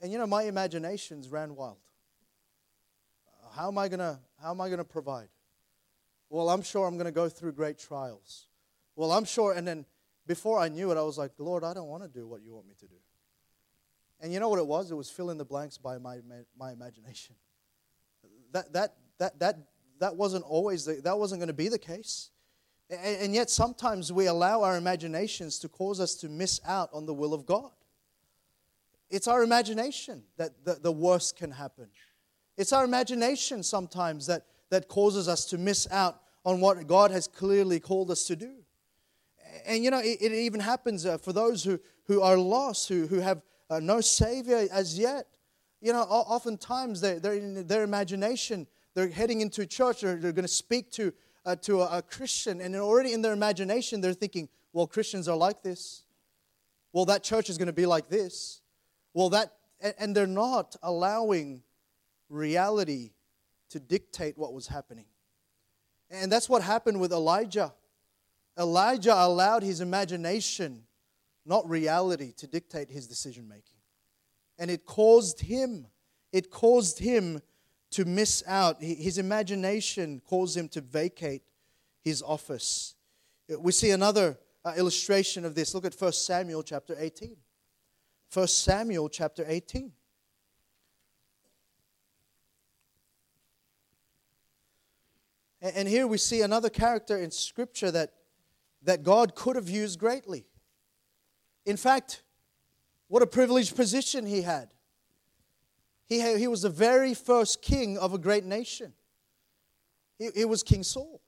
And 0.01 0.11
you 0.11 0.17
know, 0.17 0.27
my 0.27 0.43
imaginations 0.43 1.29
ran 1.29 1.55
wild. 1.55 1.77
How 3.55 3.69
am 3.69 3.77
I 3.77 3.87
gonna 3.87 4.19
how 4.41 4.51
am 4.51 4.59
I 4.59 4.69
gonna 4.69 4.83
provide? 4.83 5.29
Well, 6.29 6.49
I'm 6.49 6.61
sure 6.61 6.85
I'm 6.85 6.97
gonna 6.97 7.11
go 7.11 7.29
through 7.29 7.53
great 7.53 7.77
trials. 7.77 8.47
Well, 8.95 9.11
I'm 9.11 9.25
sure, 9.25 9.53
and 9.53 9.67
then 9.67 9.85
before 10.27 10.59
I 10.59 10.69
knew 10.69 10.91
it, 10.91 10.97
I 10.97 11.01
was 11.01 11.17
like, 11.17 11.31
Lord, 11.37 11.63
I 11.63 11.73
don't 11.73 11.87
want 11.87 12.03
to 12.03 12.09
do 12.09 12.27
what 12.27 12.41
you 12.41 12.53
want 12.53 12.67
me 12.67 12.73
to 12.79 12.87
do. 12.87 12.95
And 14.21 14.33
you 14.33 14.39
know 14.39 14.49
what 14.49 14.59
it 14.59 14.67
was? 14.67 14.89
It 14.89 14.95
was 14.95 15.09
fill 15.09 15.29
in 15.29 15.37
the 15.37 15.45
blanks 15.45 15.77
by 15.77 15.97
my, 15.97 16.19
my 16.57 16.71
imagination. 16.71 17.35
That, 18.53 18.71
that, 18.73 18.95
that, 19.19 19.39
that, 19.39 19.57
that 19.99 20.15
wasn't 20.15 20.45
always, 20.45 20.85
the, 20.85 21.01
that 21.03 21.17
wasn't 21.19 21.39
going 21.39 21.47
to 21.47 21.53
be 21.53 21.67
the 21.67 21.77
case. 21.77 22.31
And, 22.89 23.33
yet 23.33 23.49
sometimes 23.49 24.13
we 24.13 24.27
allow 24.27 24.61
our 24.61 24.77
imaginations 24.77 25.57
to 25.59 25.69
cause 25.69 25.99
us 25.99 26.13
to 26.15 26.29
miss 26.29 26.61
out 26.65 26.89
on 26.93 27.05
the 27.05 27.13
will 27.13 27.33
of 27.33 27.45
God. 27.45 27.71
It's 29.09 29.27
our 29.27 29.43
imagination 29.43 30.23
that 30.37 30.63
the, 30.63 30.75
the 30.75 30.91
worst 30.91 31.35
can 31.35 31.51
happen. 31.51 31.87
It's 32.57 32.73
our 32.73 32.85
imagination 32.85 33.63
sometimes 33.63 34.27
that, 34.27 34.45
that 34.69 34.87
causes 34.87 35.27
us 35.27 35.45
to 35.45 35.57
miss 35.57 35.87
out 35.91 36.21
on 36.43 36.61
what 36.61 36.85
God 36.85 37.11
has 37.11 37.27
clearly 37.27 37.79
called 37.79 38.11
us 38.11 38.25
to 38.25 38.35
do. 38.35 38.53
And 39.65 39.83
you 39.83 39.89
know, 39.89 39.99
it, 39.99 40.19
it 40.21 40.31
even 40.31 40.59
happens 40.59 41.05
uh, 41.05 41.17
for 41.17 41.33
those 41.33 41.63
who, 41.63 41.79
who 42.05 42.21
are 42.21 42.37
lost, 42.37 42.87
who, 42.87 43.07
who 43.07 43.19
have 43.19 43.41
uh, 43.69 43.79
no 43.79 43.99
Savior 43.99 44.67
as 44.71 44.97
yet. 44.97 45.25
You 45.81 45.93
know, 45.93 46.01
oftentimes 46.01 47.01
they're, 47.01 47.19
they're 47.19 47.33
in 47.33 47.67
their 47.67 47.83
imagination, 47.83 48.67
they're 48.93 49.09
heading 49.09 49.41
into 49.41 49.65
church, 49.65 50.03
or 50.03 50.15
they're 50.15 50.31
going 50.31 50.45
to 50.45 50.47
speak 50.47 50.91
to, 50.93 51.13
uh, 51.45 51.55
to 51.57 51.81
a, 51.81 51.99
a 51.99 52.01
Christian, 52.01 52.61
and 52.61 52.75
already 52.75 53.13
in 53.13 53.21
their 53.21 53.33
imagination, 53.33 54.01
they're 54.01 54.13
thinking, 54.13 54.49
well, 54.73 54.87
Christians 54.87 55.27
are 55.27 55.37
like 55.37 55.61
this. 55.61 56.03
Well, 56.91 57.05
that 57.05 57.23
church 57.23 57.49
is 57.49 57.57
going 57.57 57.67
to 57.67 57.73
be 57.73 57.85
like 57.85 58.09
this. 58.09 58.61
Well, 59.13 59.29
that, 59.29 59.53
and 59.99 60.15
they're 60.15 60.27
not 60.27 60.75
allowing 60.81 61.63
reality 62.29 63.11
to 63.69 63.79
dictate 63.79 64.37
what 64.37 64.53
was 64.53 64.67
happening. 64.67 65.05
And 66.09 66.31
that's 66.31 66.49
what 66.49 66.61
happened 66.61 66.99
with 66.99 67.11
Elijah. 67.11 67.73
Elijah 68.57 69.13
allowed 69.13 69.63
his 69.63 69.81
imagination, 69.81 70.83
not 71.45 71.69
reality, 71.69 72.31
to 72.37 72.47
dictate 72.47 72.89
his 72.89 73.07
decision 73.07 73.47
making. 73.47 73.77
And 74.57 74.71
it 74.71 74.85
caused 74.85 75.41
him, 75.41 75.87
it 76.31 76.49
caused 76.49 76.99
him 76.99 77.41
to 77.95 78.03
miss 78.03 78.43
out. 78.45 78.81
His 78.81 79.17
imagination 79.17 80.21
caused 80.25 80.57
him 80.57 80.67
to 80.69 80.81
vacate 80.81 81.43
his 82.01 82.21
office. 82.21 82.95
We 83.57 83.71
see 83.71 83.91
another 83.91 84.37
uh, 84.65 84.73
illustration 84.75 85.45
of 85.45 85.55
this. 85.55 85.73
Look 85.73 85.85
at 85.85 85.95
1 85.95 86.11
Samuel 86.11 86.61
chapter 86.61 86.93
18. 86.99 87.37
1 88.33 88.47
Samuel 88.47 89.07
chapter 89.07 89.45
18. 89.47 89.93
And 95.61 95.87
here 95.87 96.05
we 96.05 96.17
see 96.17 96.41
another 96.41 96.69
character 96.69 97.17
in 97.17 97.31
Scripture 97.31 97.91
that, 97.91 98.11
that 98.83 99.03
God 99.03 99.35
could 99.35 99.55
have 99.55 99.69
used 99.69 99.99
greatly. 99.99 100.45
In 101.65 101.77
fact, 101.77 102.23
what 103.07 103.23
a 103.23 103.27
privileged 103.27 103.73
position 103.73 104.25
he 104.25 104.41
had. 104.41 104.74
He, 106.07 106.37
he 106.37 106.47
was 106.47 106.61
the 106.61 106.69
very 106.69 107.13
first 107.13 107.61
king 107.61 107.97
of 107.97 108.13
a 108.13 108.17
great 108.17 108.45
nation. 108.45 108.93
He, 110.19 110.29
he 110.35 110.45
was 110.45 110.63
King 110.63 110.83
Saul. 110.83 111.21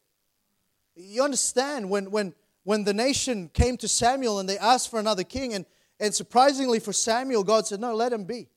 You 0.96 1.24
understand 1.24 1.90
when, 1.90 2.12
when, 2.12 2.34
when 2.63 2.84
the 2.84 2.94
nation 2.94 3.50
came 3.54 3.78
to 3.78 3.88
Samuel 3.88 4.40
and 4.40 4.48
they 4.48 4.58
asked 4.58 4.90
for 4.90 5.00
another 5.00 5.24
king, 5.24 5.54
and, 5.54 5.66
and 6.00 6.13
surprisingly 6.13 6.80
for 6.80 6.94
Samuel, 6.94 7.44
God 7.44 7.68
said, 7.68 7.80
No, 7.80 7.96
let 7.96 8.13
him 8.13 8.24
be. 8.24 8.50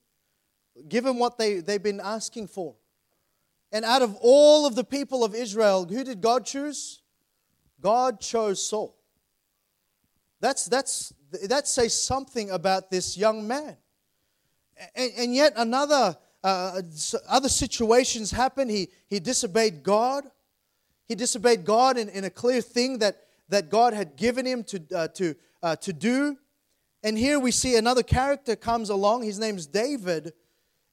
Give 0.89 1.05
him 1.05 1.19
what 1.19 1.39
they, 1.39 1.61
they've 1.61 1.83
been 1.83 2.01
asking 2.01 2.49
for. 2.49 2.75
And 3.73 3.85
out 3.85 4.03
of 4.03 4.17
all 4.21 4.67
of 4.67 4.75
the 4.75 4.85
people 4.85 5.25
of 5.25 5.35
Israel, 5.35 5.85
who 5.85 6.03
did 6.03 6.21
God 6.21 6.45
choose? 6.45 7.03
God 7.81 8.21
chose 8.21 8.65
Saul. 8.65 8.97
That's, 10.41 10.67
that's, 10.67 11.13
that 11.49 11.69
says 11.69 12.01
something 12.01 12.51
about 12.51 12.91
this 12.91 13.17
young 13.17 13.47
man. 13.47 13.77
And, 14.95 15.12
and 15.16 15.35
yet 15.35 15.53
another 15.57 16.16
uh, 16.43 16.83
other 17.29 17.49
situations 17.49 18.31
happen. 18.31 18.69
He, 18.69 18.88
he 19.09 19.21
disobeyed 19.21 19.83
God. 19.83 20.25
He 21.07 21.14
disobeyed 21.14 21.64
God 21.64 21.99
in, 21.99 22.09
in 22.09 22.25
a 22.25 22.31
clear 22.31 22.62
thing 22.62 22.99
that, 22.99 23.25
that 23.49 23.69
God 23.69 23.93
had 23.93 24.16
given 24.16 24.47
him 24.47 24.64
to, 24.64 24.83
uh, 24.95 25.09
to, 25.09 25.35
uh, 25.62 25.77
to 25.77 25.93
do. 25.93 26.37
And 27.03 27.19
here 27.19 27.38
we 27.38 27.51
see 27.51 27.77
another 27.77 28.03
character 28.03 28.57
comes 28.57 28.90
along. 28.90 29.25
His 29.25 29.38
name's 29.38 29.66
David. 29.66 30.33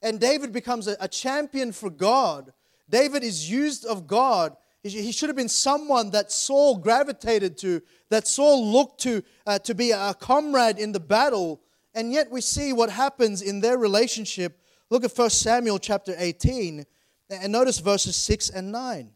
And 0.02 0.19
David 0.19 0.52
becomes 0.52 0.88
a, 0.88 0.97
a 1.00 1.08
champion 1.08 1.71
for 1.71 1.89
God 1.89 2.52
David 2.89 3.23
is 3.23 3.50
used 3.50 3.86
of 3.86 4.08
God. 4.08 4.56
He 4.84 5.12
should 5.12 5.28
have 5.28 5.36
been 5.36 5.50
someone 5.50 6.12
that 6.12 6.32
Saul 6.32 6.78
gravitated 6.78 7.58
to, 7.58 7.82
that 8.10 8.26
Saul 8.26 8.71
looked 8.71 9.02
to 9.02 9.21
uh, 9.45 9.60
to 9.60 9.76
be 9.76 9.91
a 9.91 10.13
comrade 10.13 10.78
in 10.78 10.93
the 10.93 11.00
battle. 11.00 11.62
And 11.97 12.13
yet 12.13 12.29
we 12.29 12.41
see 12.41 12.73
what 12.73 12.91
happens 12.91 13.41
in 13.41 13.60
their 13.60 13.75
relationship. 13.75 14.62
Look 14.91 15.03
at 15.03 15.17
1 15.17 15.31
Samuel 15.31 15.79
chapter 15.79 16.13
18 16.15 16.86
and 17.31 17.51
notice 17.51 17.79
verses 17.79 18.15
6 18.15 18.51
and 18.51 18.71
9. 18.71 19.10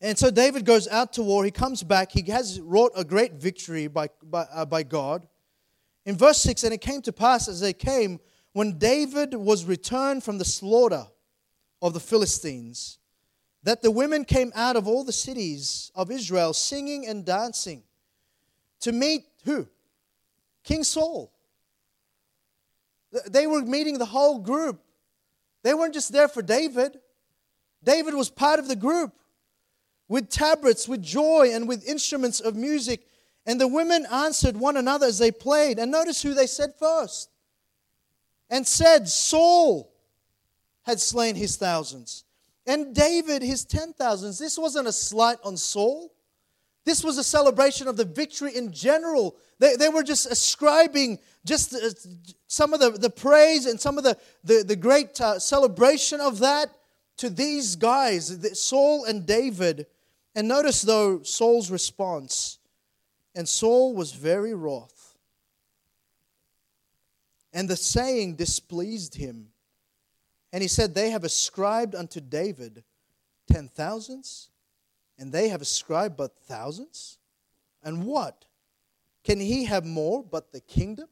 And 0.00 0.18
so 0.18 0.30
David 0.30 0.64
goes 0.64 0.88
out 0.88 1.12
to 1.12 1.22
war. 1.22 1.44
He 1.44 1.50
comes 1.50 1.82
back. 1.82 2.10
He 2.12 2.22
has 2.30 2.58
wrought 2.58 2.92
a 2.96 3.04
great 3.04 3.34
victory 3.34 3.86
by, 3.86 4.08
by, 4.22 4.46
uh, 4.50 4.64
by 4.64 4.82
God. 4.82 5.28
In 6.06 6.16
verse 6.16 6.38
6, 6.38 6.64
and 6.64 6.72
it 6.72 6.80
came 6.80 7.02
to 7.02 7.12
pass 7.12 7.46
as 7.46 7.60
they 7.60 7.74
came, 7.74 8.18
when 8.54 8.78
David 8.78 9.34
was 9.34 9.66
returned 9.66 10.24
from 10.24 10.38
the 10.38 10.46
slaughter 10.46 11.04
of 11.82 11.92
the 11.92 12.00
Philistines, 12.00 12.96
that 13.62 13.82
the 13.82 13.90
women 13.90 14.24
came 14.24 14.52
out 14.54 14.76
of 14.76 14.88
all 14.88 15.04
the 15.04 15.12
cities 15.12 15.92
of 15.94 16.10
Israel 16.10 16.54
singing 16.54 17.06
and 17.06 17.26
dancing 17.26 17.82
to 18.80 18.90
meet 18.90 19.26
who? 19.44 19.68
King 20.64 20.84
Saul. 20.84 21.32
They 23.28 23.46
were 23.46 23.62
meeting 23.62 23.98
the 23.98 24.04
whole 24.04 24.38
group. 24.38 24.80
They 25.62 25.74
weren't 25.74 25.94
just 25.94 26.12
there 26.12 26.28
for 26.28 26.42
David. 26.42 26.98
David 27.82 28.14
was 28.14 28.30
part 28.30 28.58
of 28.58 28.68
the 28.68 28.76
group 28.76 29.12
with 30.08 30.28
tabrets, 30.28 30.86
with 30.88 31.02
joy, 31.02 31.50
and 31.52 31.66
with 31.68 31.86
instruments 31.86 32.40
of 32.40 32.56
music. 32.56 33.06
And 33.46 33.60
the 33.60 33.68
women 33.68 34.06
answered 34.12 34.56
one 34.56 34.76
another 34.76 35.06
as 35.06 35.18
they 35.18 35.30
played. 35.30 35.78
And 35.78 35.90
notice 35.90 36.22
who 36.22 36.34
they 36.34 36.46
said 36.46 36.74
first. 36.78 37.30
And 38.48 38.66
said, 38.66 39.08
Saul 39.08 39.92
had 40.82 41.00
slain 41.00 41.36
his 41.36 41.56
thousands, 41.56 42.24
and 42.66 42.94
David 42.94 43.42
his 43.42 43.64
ten 43.64 43.92
thousands. 43.92 44.38
This 44.38 44.58
wasn't 44.58 44.88
a 44.88 44.92
slight 44.92 45.38
on 45.44 45.56
Saul. 45.56 46.12
This 46.84 47.04
was 47.04 47.18
a 47.18 47.24
celebration 47.24 47.88
of 47.88 47.96
the 47.96 48.04
victory 48.04 48.56
in 48.56 48.72
general. 48.72 49.36
They, 49.58 49.76
they 49.76 49.88
were 49.88 50.02
just 50.02 50.30
ascribing 50.30 51.18
just 51.44 51.74
uh, 51.74 51.90
some 52.46 52.72
of 52.72 52.80
the, 52.80 52.90
the 52.90 53.10
praise 53.10 53.66
and 53.66 53.78
some 53.78 53.98
of 53.98 54.04
the, 54.04 54.16
the, 54.44 54.64
the 54.66 54.76
great 54.76 55.20
uh, 55.20 55.38
celebration 55.38 56.20
of 56.20 56.38
that 56.38 56.70
to 57.18 57.28
these 57.28 57.76
guys, 57.76 58.38
Saul 58.58 59.04
and 59.04 59.26
David. 59.26 59.86
And 60.34 60.48
notice, 60.48 60.80
though, 60.80 61.22
Saul's 61.22 61.70
response. 61.70 62.58
And 63.34 63.48
Saul 63.48 63.94
was 63.94 64.12
very 64.12 64.54
wroth. 64.54 65.16
And 67.52 67.68
the 67.68 67.76
saying 67.76 68.36
displeased 68.36 69.16
him. 69.16 69.48
And 70.52 70.62
he 70.62 70.68
said, 70.68 70.94
They 70.94 71.10
have 71.10 71.24
ascribed 71.24 71.94
unto 71.94 72.20
David 72.20 72.84
ten 73.50 73.68
thousands, 73.68 74.48
and 75.20 75.30
they 75.30 75.50
have 75.50 75.60
ascribed 75.60 76.16
but 76.16 76.34
thousands. 76.46 77.18
And 77.84 78.04
what? 78.04 78.46
Can 79.22 79.38
he 79.38 79.66
have 79.66 79.84
more 79.84 80.24
but 80.24 80.50
the 80.50 80.60
kingdom? 80.60 81.08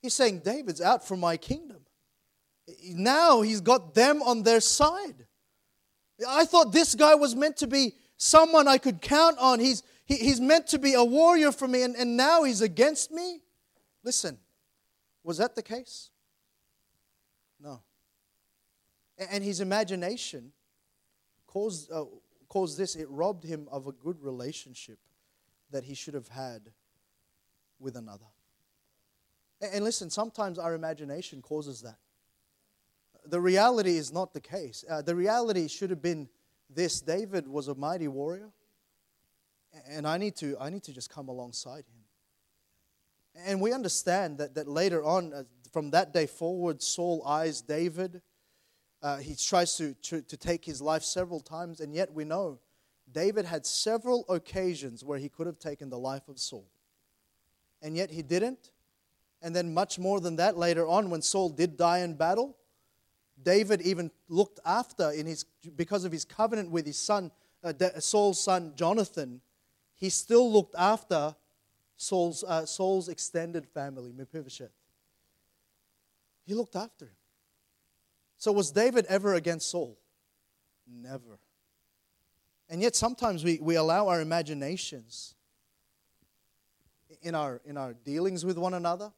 He's 0.00 0.14
saying, 0.14 0.40
David's 0.40 0.80
out 0.80 1.06
for 1.06 1.16
my 1.16 1.36
kingdom. 1.36 1.82
Now 2.88 3.42
he's 3.42 3.60
got 3.60 3.94
them 3.94 4.22
on 4.22 4.42
their 4.42 4.60
side. 4.60 5.26
I 6.26 6.46
thought 6.46 6.72
this 6.72 6.94
guy 6.94 7.14
was 7.14 7.36
meant 7.36 7.58
to 7.58 7.66
be 7.66 7.92
someone 8.16 8.66
I 8.66 8.78
could 8.78 9.02
count 9.02 9.36
on. 9.38 9.60
He's, 9.60 9.82
he, 10.06 10.16
he's 10.16 10.40
meant 10.40 10.66
to 10.68 10.78
be 10.78 10.94
a 10.94 11.04
warrior 11.04 11.52
for 11.52 11.68
me, 11.68 11.82
and, 11.82 11.94
and 11.94 12.16
now 12.16 12.44
he's 12.44 12.62
against 12.62 13.12
me. 13.12 13.42
Listen, 14.02 14.38
was 15.22 15.36
that 15.36 15.54
the 15.54 15.62
case? 15.62 16.08
No. 17.60 17.82
And 19.18 19.44
his 19.44 19.60
imagination 19.60 20.52
caused, 21.46 21.92
uh, 21.92 22.04
caused 22.48 22.78
this. 22.78 22.96
It 22.96 23.08
robbed 23.10 23.44
him 23.44 23.68
of 23.70 23.86
a 23.86 23.92
good 23.92 24.22
relationship 24.22 24.98
that 25.70 25.84
he 25.84 25.94
should 25.94 26.14
have 26.14 26.28
had 26.28 26.70
with 27.78 27.96
another. 27.96 28.26
And 29.60 29.84
listen, 29.84 30.10
sometimes 30.10 30.58
our 30.58 30.74
imagination 30.74 31.42
causes 31.42 31.82
that. 31.82 31.98
The 33.24 33.40
reality 33.40 33.96
is 33.96 34.12
not 34.12 34.32
the 34.32 34.40
case. 34.40 34.84
Uh, 34.88 35.02
the 35.02 35.14
reality 35.14 35.66
should 35.68 35.90
have 35.90 36.02
been 36.02 36.28
this 36.68 37.00
David 37.00 37.48
was 37.48 37.68
a 37.68 37.74
mighty 37.74 38.08
warrior, 38.08 38.50
and 39.88 40.06
I 40.06 40.18
need 40.18 40.36
to, 40.36 40.56
I 40.60 40.70
need 40.70 40.82
to 40.84 40.92
just 40.92 41.10
come 41.10 41.28
alongside 41.28 41.84
him. 41.86 43.44
And 43.46 43.60
we 43.60 43.72
understand 43.72 44.38
that, 44.38 44.54
that 44.54 44.68
later 44.68 45.02
on, 45.04 45.32
uh, 45.32 45.42
from 45.72 45.90
that 45.90 46.12
day 46.12 46.26
forward, 46.26 46.82
Saul 46.82 47.22
eyes 47.26 47.60
David 47.60 48.22
uh, 49.06 49.18
he 49.18 49.36
tries 49.36 49.76
to, 49.76 49.94
to, 50.02 50.20
to 50.20 50.36
take 50.36 50.64
his 50.64 50.82
life 50.82 51.04
several 51.04 51.38
times, 51.38 51.78
and 51.78 51.94
yet 51.94 52.12
we 52.12 52.24
know 52.24 52.58
David 53.12 53.44
had 53.44 53.64
several 53.64 54.24
occasions 54.28 55.04
where 55.04 55.16
he 55.16 55.28
could 55.28 55.46
have 55.46 55.60
taken 55.60 55.88
the 55.90 55.98
life 55.98 56.26
of 56.26 56.40
Saul. 56.40 56.66
And 57.80 57.96
yet 57.96 58.10
he 58.10 58.22
didn't. 58.22 58.72
And 59.40 59.54
then, 59.54 59.72
much 59.72 59.96
more 59.96 60.18
than 60.18 60.34
that, 60.36 60.58
later 60.58 60.88
on, 60.88 61.08
when 61.08 61.22
Saul 61.22 61.50
did 61.50 61.76
die 61.76 62.00
in 62.00 62.14
battle, 62.14 62.56
David 63.40 63.80
even 63.82 64.10
looked 64.28 64.58
after, 64.64 65.12
in 65.12 65.24
his, 65.24 65.44
because 65.76 66.04
of 66.04 66.10
his 66.10 66.24
covenant 66.24 66.72
with 66.72 66.84
his 66.84 66.98
son, 66.98 67.30
uh, 67.62 67.72
Saul's 68.00 68.42
son 68.42 68.72
Jonathan, 68.74 69.40
he 69.94 70.10
still 70.10 70.52
looked 70.52 70.74
after 70.76 71.36
Saul's, 71.96 72.42
uh, 72.42 72.66
Saul's 72.66 73.08
extended 73.08 73.68
family, 73.68 74.12
Mephibosheth. 74.12 74.74
He 76.44 76.54
looked 76.54 76.74
after 76.74 77.04
him. 77.04 77.15
So, 78.38 78.52
was 78.52 78.70
David 78.70 79.06
ever 79.06 79.34
against 79.34 79.70
Saul? 79.70 79.98
Never. 80.86 81.38
And 82.68 82.82
yet, 82.82 82.94
sometimes 82.96 83.44
we, 83.44 83.58
we 83.60 83.76
allow 83.76 84.08
our 84.08 84.20
imaginations 84.20 85.34
in 87.22 87.34
our, 87.34 87.60
in 87.64 87.76
our 87.76 87.94
dealings 87.94 88.44
with 88.44 88.58
one 88.58 88.74
another 88.74 89.12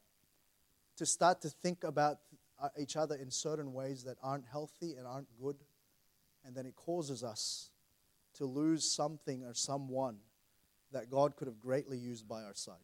to 0.97 1.07
start 1.07 1.41
to 1.43 1.49
think 1.49 1.85
about 1.85 2.19
each 2.79 2.97
other 2.97 3.14
in 3.14 3.31
certain 3.31 3.73
ways 3.73 4.05
that 4.05 4.16
aren't 4.23 4.45
healthy 4.51 4.95
and 4.95 5.07
aren't 5.07 5.29
good. 5.41 5.57
And 6.45 6.55
then 6.55 6.66
it 6.66 6.75
causes 6.77 7.23
us 7.23 7.71
to 8.35 8.45
lose 8.45 8.91
something 8.91 9.45
or 9.45 9.55
someone 9.55 10.19
that 10.93 11.11
God 11.11 11.37
could 11.37 11.47
have 11.47 11.61
greatly 11.61 11.99
used 11.99 12.29
by 12.29 12.43
our 12.43 12.55
side. 12.55 12.77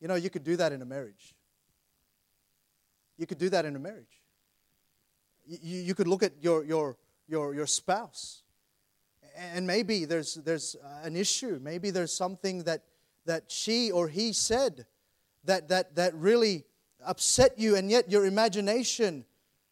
You 0.00 0.08
know, 0.08 0.14
you 0.14 0.30
could 0.30 0.44
do 0.44 0.56
that 0.56 0.72
in 0.72 0.80
a 0.80 0.84
marriage. 0.86 1.34
You 3.16 3.26
could 3.26 3.38
do 3.38 3.48
that 3.50 3.64
in 3.64 3.74
a 3.74 3.78
marriage. 3.78 4.17
You, 5.48 5.80
you 5.80 5.94
could 5.94 6.06
look 6.06 6.22
at 6.22 6.32
your, 6.42 6.62
your, 6.64 6.96
your, 7.26 7.54
your 7.54 7.66
spouse, 7.66 8.42
and 9.36 9.66
maybe 9.66 10.04
there's, 10.04 10.34
there's 10.34 10.76
an 11.02 11.16
issue. 11.16 11.58
Maybe 11.62 11.90
there's 11.90 12.12
something 12.12 12.64
that, 12.64 12.82
that 13.24 13.44
she 13.48 13.90
or 13.90 14.08
he 14.08 14.32
said 14.32 14.84
that, 15.44 15.68
that, 15.68 15.96
that 15.96 16.14
really 16.14 16.64
upset 17.04 17.58
you, 17.58 17.76
and 17.76 17.90
yet 17.90 18.10
your 18.10 18.26
imagination 18.26 19.24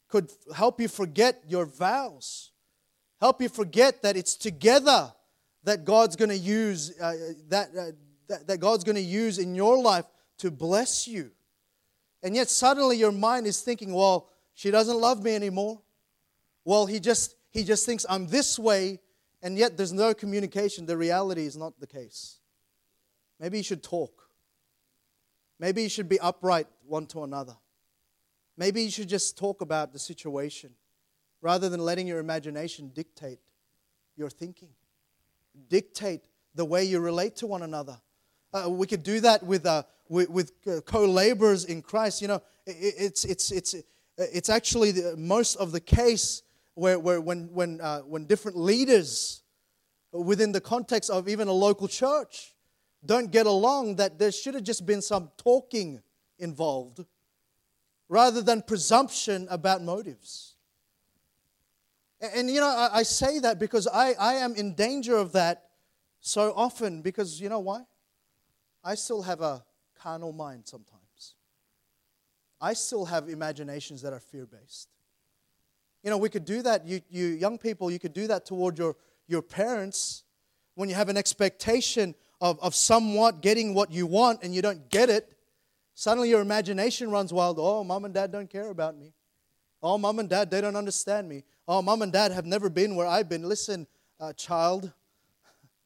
could 0.09 0.31
help 0.55 0.81
you 0.81 0.89
forget 0.89 1.43
your 1.47 1.67
vows, 1.67 2.53
help 3.21 3.43
you 3.43 3.49
forget 3.49 4.03
that 4.03 4.17
it's 4.17 4.37
together 4.37 5.13
that 5.65 5.85
God's 5.85 6.17
going 6.17 6.29
to 6.31 6.39
use 6.39 6.99
uh, 7.01 7.13
that, 7.49 7.69
uh, 7.77 7.85
that, 8.29 8.47
that 8.47 8.59
God's 8.61 8.85
going 8.85 8.97
to 8.97 9.03
use 9.03 9.39
in 9.39 9.55
your 9.55 9.77
life 9.83 10.07
to 10.39 10.51
bless 10.51 11.09
you. 11.09 11.33
And 12.23 12.35
yet 12.35 12.49
suddenly 12.49 12.97
your 12.97 13.13
mind 13.13 13.47
is 13.47 13.61
thinking, 13.61 13.93
well, 13.93 14.29
she 14.57 14.73
doesn't 14.73 14.99
love 14.99 15.23
me 15.23 15.37
anymore. 15.37 15.81
Well, 16.65 16.87
he 16.87 16.99
just 16.99 17.37
he 17.51 17.63
just 17.63 17.87
thinks 17.87 18.05
I'm 18.09 18.27
this 18.27 18.59
way, 18.59 19.01
and 19.43 19.57
yet 19.57 19.77
there's 19.77 19.93
no 19.93 20.15
communication. 20.15 20.87
The 20.87 20.97
reality 20.97 21.47
is 21.47 21.57
not 21.57 21.79
the 21.79 21.87
case. 21.87 22.41
Maybe 23.39 23.59
you 23.59 23.63
should 23.63 23.83
talk. 23.83 24.29
Maybe 25.61 25.83
you 25.83 25.89
should 25.89 26.09
be 26.09 26.19
upright 26.19 26.67
one 26.87 27.07
to 27.09 27.23
another. 27.23 27.57
Maybe 28.57 28.83
you 28.83 28.91
should 28.91 29.09
just 29.09 29.37
talk 29.37 29.61
about 29.61 29.93
the 29.93 29.99
situation 29.99 30.71
rather 31.43 31.69
than 31.69 31.81
letting 31.81 32.07
your 32.07 32.19
imagination 32.19 32.91
dictate 32.95 33.39
your 34.17 34.31
thinking, 34.31 34.71
dictate 35.69 36.23
the 36.55 36.65
way 36.65 36.85
you 36.85 36.99
relate 36.99 37.37
to 37.37 37.47
one 37.47 37.63
another. 37.63 38.01
Uh, 38.55 38.71
we 38.71 38.87
could 38.87 39.03
do 39.03 39.21
that 39.21 39.43
with, 39.43 39.67
uh, 39.67 39.83
with, 40.09 40.31
with 40.31 40.53
uh, 40.67 40.81
co 40.81 41.05
laborers 41.05 41.67
in 41.67 41.83
Christ. 41.83 42.23
You 42.23 42.29
know, 42.29 42.43
it, 42.67 42.95
it's, 42.99 43.25
it's, 43.27 43.53
it's, 43.53 43.75
it's 44.19 44.49
actually 44.49 44.93
the, 44.93 45.17
most 45.17 45.57
of 45.57 45.73
the 45.73 45.81
case 45.81 46.43
where, 46.75 46.99
where 46.99 47.21
when, 47.21 47.53
when, 47.53 47.81
uh, 47.81 48.01
when 48.01 48.27
different 48.27 48.57
leaders 48.57 49.43
within 50.13 50.53
the 50.53 50.61
context 50.61 51.11
of 51.11 51.29
even 51.29 51.49
a 51.49 51.53
local 51.53 51.89
church 51.89 52.55
don't 53.05 53.31
get 53.31 53.47
along, 53.47 53.97
that 53.97 54.19
there 54.19 54.33
should 54.33 54.55
have 54.55 54.65
just 54.65 54.87
been 54.87 55.03
some 55.03 55.31
talking 55.37 56.03
involved 56.39 57.05
rather 58.09 58.43
than 58.43 58.63
presumption 58.63 59.47
about 59.51 59.83
motives. 59.83 60.55
And, 62.21 62.33
and 62.35 62.51
you 62.51 62.61
know, 62.61 62.69
I, 62.69 62.99
I 62.99 63.03
say 63.03 63.39
that 63.41 63.59
because 63.59 63.87
I, 63.87 64.13
I 64.19 64.35
am 64.35 64.55
in 64.55 64.75
danger 64.75 65.17
of 65.17 65.33
that 65.33 65.65
so 66.21 66.53
often 66.57 67.03
because 67.03 67.41
you 67.41 67.49
know 67.49 67.61
why? 67.61 67.83
I 68.83 68.95
still 68.95 69.23
have 69.23 69.41
a 69.41 69.65
carnal 69.99 70.33
mind 70.33 70.63
sometimes. 70.67 71.06
I 72.67 72.73
still 72.73 73.05
have 73.05 73.29
imaginations 73.29 74.03
that 74.03 74.13
are 74.13 74.19
fear 74.19 74.45
based. 74.45 74.89
You 76.03 76.11
know, 76.11 76.19
we 76.19 76.29
could 76.29 76.45
do 76.45 76.63
that, 76.63 76.85
you, 76.85 77.01
you 77.09 77.27
young 77.27 77.59
people, 77.59 77.93
you 77.93 78.01
could 78.01 78.13
do 78.13 78.27
that 78.27 78.45
toward 78.45 78.77
your, 78.77 78.97
your 79.29 79.41
parents 79.41 80.25
when 80.75 80.89
you 80.89 80.97
have 80.97 81.09
an 81.09 81.17
expectation 81.17 82.17
of, 82.41 82.59
of 82.59 82.75
somewhat 82.75 83.41
getting 83.41 83.73
what 83.73 83.93
you 83.93 84.05
want 84.05 84.43
and 84.43 84.53
you 84.53 84.63
don't 84.63 84.91
get 84.91 85.09
it. 85.09 85.33
Suddenly 85.95 86.29
your 86.29 86.41
imagination 86.41 87.09
runs 87.09 87.33
wild. 87.33 87.59
Oh, 87.61 87.85
mom 87.85 88.05
and 88.05 88.13
dad 88.13 88.33
don't 88.33 88.51
care 88.51 88.71
about 88.71 88.99
me. 88.99 89.13
Oh, 89.81 89.97
mom 89.97 90.19
and 90.19 90.29
dad, 90.29 90.51
they 90.51 90.61
don't 90.61 90.75
understand 90.75 91.29
me. 91.29 91.45
Oh, 91.69 91.83
mom 91.83 92.03
and 92.03 92.13
dad 92.13 92.33
have 92.33 92.47
never 92.47 92.69
been 92.69 92.97
where 92.97 93.07
I've 93.07 93.29
been. 93.29 93.49
Listen, 93.49 93.87
uh, 94.19 94.33
child, 94.33 94.93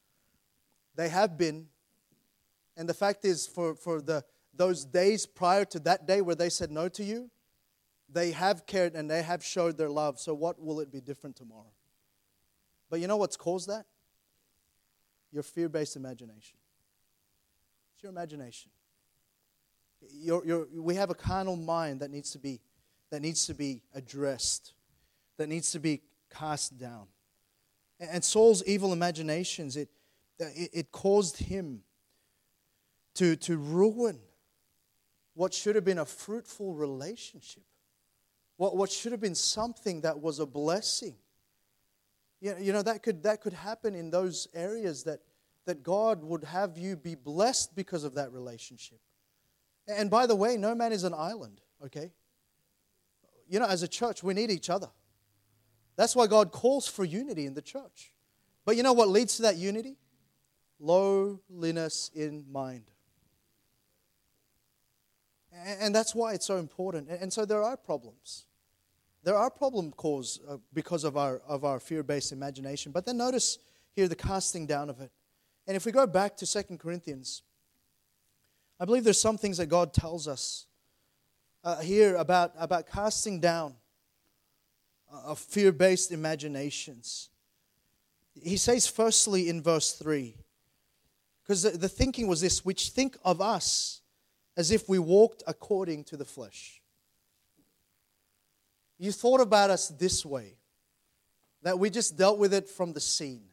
they 0.95 1.09
have 1.09 1.37
been. 1.37 1.67
And 2.75 2.89
the 2.89 2.95
fact 2.95 3.23
is, 3.23 3.45
for, 3.45 3.75
for 3.75 4.01
the, 4.01 4.23
those 4.61 4.85
days 4.85 5.25
prior 5.25 5.65
to 5.65 5.79
that 5.79 6.05
day 6.05 6.21
where 6.21 6.35
they 6.35 6.47
said 6.47 6.69
no 6.69 6.87
to 6.87 7.03
you, 7.03 7.31
they 8.07 8.29
have 8.29 8.67
cared 8.67 8.93
and 8.93 9.09
they 9.09 9.23
have 9.23 9.43
showed 9.43 9.75
their 9.75 9.89
love. 9.89 10.19
So, 10.19 10.35
what 10.35 10.61
will 10.61 10.79
it 10.81 10.91
be 10.91 11.01
different 11.01 11.35
tomorrow? 11.35 11.71
But 12.87 12.99
you 12.99 13.07
know 13.07 13.17
what's 13.17 13.35
caused 13.35 13.69
that? 13.69 13.87
Your 15.31 15.41
fear 15.41 15.67
based 15.67 15.95
imagination. 15.95 16.59
It's 17.95 18.03
your 18.03 18.11
imagination. 18.11 18.69
Your, 20.13 20.45
your, 20.45 20.67
we 20.75 20.93
have 20.93 21.09
a 21.09 21.15
carnal 21.15 21.55
mind 21.55 22.01
that 22.01 22.11
needs 22.11 22.29
to 22.33 22.37
be 22.37 22.61
that 23.09 23.23
needs 23.23 23.47
to 23.47 23.55
be 23.55 23.81
addressed, 23.95 24.73
that 25.37 25.49
needs 25.49 25.71
to 25.71 25.79
be 25.79 26.03
cast 26.29 26.77
down. 26.77 27.07
And 27.99 28.23
Saul's 28.23 28.63
evil 28.65 28.93
imaginations, 28.93 29.75
it, 29.75 29.89
it, 30.37 30.69
it 30.71 30.91
caused 30.91 31.37
him 31.37 31.81
to, 33.15 33.35
to 33.37 33.57
ruin 33.57 34.19
what 35.33 35.53
should 35.53 35.75
have 35.75 35.85
been 35.85 35.99
a 35.99 36.05
fruitful 36.05 36.73
relationship, 36.73 37.63
what, 38.57 38.75
what 38.75 38.91
should 38.91 39.11
have 39.11 39.21
been 39.21 39.35
something 39.35 40.01
that 40.01 40.19
was 40.19 40.39
a 40.39 40.45
blessing. 40.45 41.15
You 42.41 42.51
know, 42.51 42.57
you 42.57 42.73
know 42.73 42.81
that, 42.81 43.03
could, 43.03 43.23
that 43.23 43.41
could 43.41 43.53
happen 43.53 43.95
in 43.95 44.09
those 44.09 44.47
areas 44.53 45.03
that, 45.03 45.19
that 45.65 45.83
God 45.83 46.23
would 46.23 46.43
have 46.43 46.77
you 46.77 46.95
be 46.95 47.15
blessed 47.15 47.75
because 47.75 48.03
of 48.03 48.15
that 48.15 48.31
relationship. 48.31 48.99
And 49.87 50.09
by 50.09 50.25
the 50.25 50.35
way, 50.35 50.57
no 50.57 50.75
man 50.75 50.91
is 50.91 51.03
an 51.03 51.13
island, 51.13 51.61
okay? 51.85 52.11
You 53.49 53.59
know, 53.59 53.65
as 53.65 53.83
a 53.83 53.87
church, 53.87 54.23
we 54.23 54.33
need 54.33 54.51
each 54.51 54.69
other. 54.69 54.89
That's 55.95 56.15
why 56.15 56.27
God 56.27 56.51
calls 56.51 56.87
for 56.87 57.03
unity 57.03 57.45
in 57.45 57.53
the 57.53 57.61
church. 57.61 58.13
But 58.65 58.77
you 58.77 58.83
know 58.83 58.93
what 58.93 59.09
leads 59.09 59.35
to 59.37 59.43
that 59.43 59.57
unity? 59.57 59.97
Lowliness 60.79 62.09
in 62.15 62.45
mind. 62.51 62.85
And 65.53 65.93
that's 65.93 66.15
why 66.15 66.33
it's 66.33 66.45
so 66.45 66.57
important. 66.57 67.09
And 67.09 67.31
so 67.31 67.45
there 67.45 67.61
are 67.61 67.75
problems. 67.75 68.45
There 69.23 69.35
are 69.35 69.49
problems 69.49 69.93
caused 69.97 70.41
uh, 70.47 70.57
because 70.73 71.03
of 71.03 71.17
our, 71.17 71.41
of 71.47 71.63
our 71.63 71.79
fear 71.79 72.03
based 72.03 72.31
imagination. 72.31 72.91
But 72.91 73.05
then 73.05 73.17
notice 73.17 73.59
here 73.93 74.07
the 74.07 74.15
casting 74.15 74.65
down 74.65 74.89
of 74.89 74.99
it. 75.01 75.11
And 75.67 75.75
if 75.75 75.85
we 75.85 75.91
go 75.91 76.07
back 76.07 76.37
to 76.37 76.45
Second 76.45 76.79
Corinthians, 76.79 77.43
I 78.79 78.85
believe 78.85 79.03
there's 79.03 79.21
some 79.21 79.37
things 79.37 79.57
that 79.57 79.67
God 79.67 79.93
tells 79.93 80.27
us 80.27 80.65
uh, 81.63 81.81
here 81.81 82.15
about, 82.15 82.53
about 82.57 82.87
casting 82.87 83.39
down 83.39 83.75
uh, 85.11 85.21
of 85.27 85.39
fear 85.39 85.71
based 85.71 86.11
imaginations. 86.11 87.29
He 88.41 88.57
says, 88.57 88.87
firstly, 88.87 89.49
in 89.49 89.61
verse 89.61 89.93
3, 89.93 90.35
because 91.43 91.63
the, 91.63 91.71
the 91.71 91.89
thinking 91.89 92.27
was 92.27 92.41
this 92.41 92.65
which 92.65 92.89
think 92.89 93.17
of 93.23 93.41
us 93.41 94.00
as 94.57 94.71
if 94.71 94.87
we 94.89 94.99
walked 94.99 95.43
according 95.47 96.03
to 96.05 96.17
the 96.17 96.25
flesh. 96.25 96.81
You 98.97 99.11
thought 99.11 99.41
about 99.41 99.69
us 99.69 99.87
this 99.89 100.25
way, 100.25 100.57
that 101.63 101.79
we 101.79 101.89
just 101.89 102.17
dealt 102.17 102.37
with 102.37 102.53
it 102.53 102.69
from 102.69 102.93
the 102.93 102.99
scene, 102.99 103.43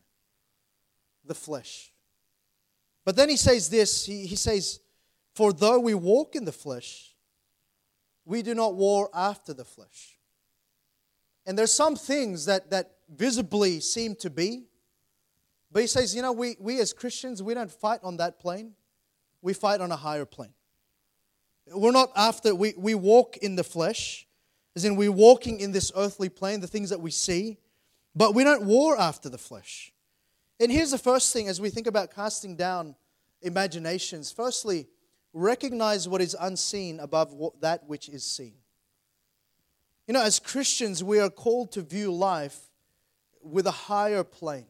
the 1.24 1.34
flesh. 1.34 1.92
But 3.04 3.16
then 3.16 3.28
he 3.28 3.36
says 3.36 3.70
this 3.70 4.04
he, 4.04 4.26
he 4.26 4.36
says, 4.36 4.80
For 5.34 5.52
though 5.52 5.78
we 5.78 5.94
walk 5.94 6.36
in 6.36 6.44
the 6.44 6.52
flesh, 6.52 7.14
we 8.24 8.42
do 8.42 8.54
not 8.54 8.74
war 8.74 9.08
after 9.14 9.54
the 9.54 9.64
flesh. 9.64 10.18
And 11.46 11.58
there's 11.58 11.72
some 11.72 11.96
things 11.96 12.44
that, 12.44 12.70
that 12.70 12.90
visibly 13.08 13.80
seem 13.80 14.14
to 14.16 14.28
be, 14.28 14.64
but 15.72 15.80
he 15.80 15.86
says, 15.86 16.14
you 16.14 16.22
know, 16.22 16.32
we, 16.32 16.56
we 16.58 16.80
as 16.80 16.92
Christians, 16.92 17.42
we 17.42 17.54
don't 17.54 17.70
fight 17.70 18.00
on 18.02 18.18
that 18.18 18.38
plane. 18.38 18.72
We 19.40 19.54
fight 19.54 19.80
on 19.80 19.92
a 19.92 19.96
higher 19.96 20.24
plane. 20.24 20.52
We're 21.74 21.92
not 21.92 22.10
after, 22.16 22.54
we, 22.54 22.74
we 22.76 22.94
walk 22.94 23.36
in 23.38 23.56
the 23.56 23.64
flesh, 23.64 24.26
as 24.76 24.84
in 24.84 24.96
we're 24.96 25.12
walking 25.12 25.60
in 25.60 25.72
this 25.72 25.92
earthly 25.96 26.28
plane, 26.28 26.60
the 26.60 26.66
things 26.66 26.90
that 26.90 27.00
we 27.00 27.10
see, 27.10 27.58
but 28.14 28.34
we 28.34 28.44
don't 28.44 28.64
war 28.64 28.98
after 28.98 29.28
the 29.28 29.38
flesh. 29.38 29.92
And 30.60 30.72
here's 30.72 30.90
the 30.90 30.98
first 30.98 31.32
thing 31.32 31.48
as 31.48 31.60
we 31.60 31.70
think 31.70 31.86
about 31.86 32.14
casting 32.14 32.56
down 32.56 32.96
imaginations. 33.42 34.32
Firstly, 34.32 34.88
recognize 35.32 36.08
what 36.08 36.20
is 36.20 36.36
unseen 36.38 37.00
above 37.00 37.32
what, 37.32 37.60
that 37.60 37.88
which 37.88 38.08
is 38.08 38.24
seen. 38.24 38.54
You 40.06 40.14
know, 40.14 40.22
as 40.22 40.38
Christians, 40.38 41.04
we 41.04 41.20
are 41.20 41.30
called 41.30 41.72
to 41.72 41.82
view 41.82 42.12
life 42.12 42.58
with 43.42 43.66
a 43.66 43.72
higher 43.72 44.24
plane. 44.24 44.66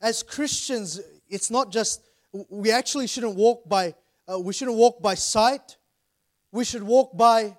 As 0.00 0.22
Christians, 0.22 1.00
it's 1.28 1.50
not 1.50 1.70
just, 1.70 2.02
we 2.48 2.70
actually 2.70 3.06
shouldn't 3.06 3.36
walk 3.36 3.68
by, 3.68 3.94
uh, 4.30 4.38
we 4.38 4.52
shouldn't 4.52 4.76
walk 4.76 5.00
by 5.00 5.14
sight, 5.14 5.76
we 6.52 6.64
should 6.64 6.82
walk 6.82 7.16
by 7.16 7.56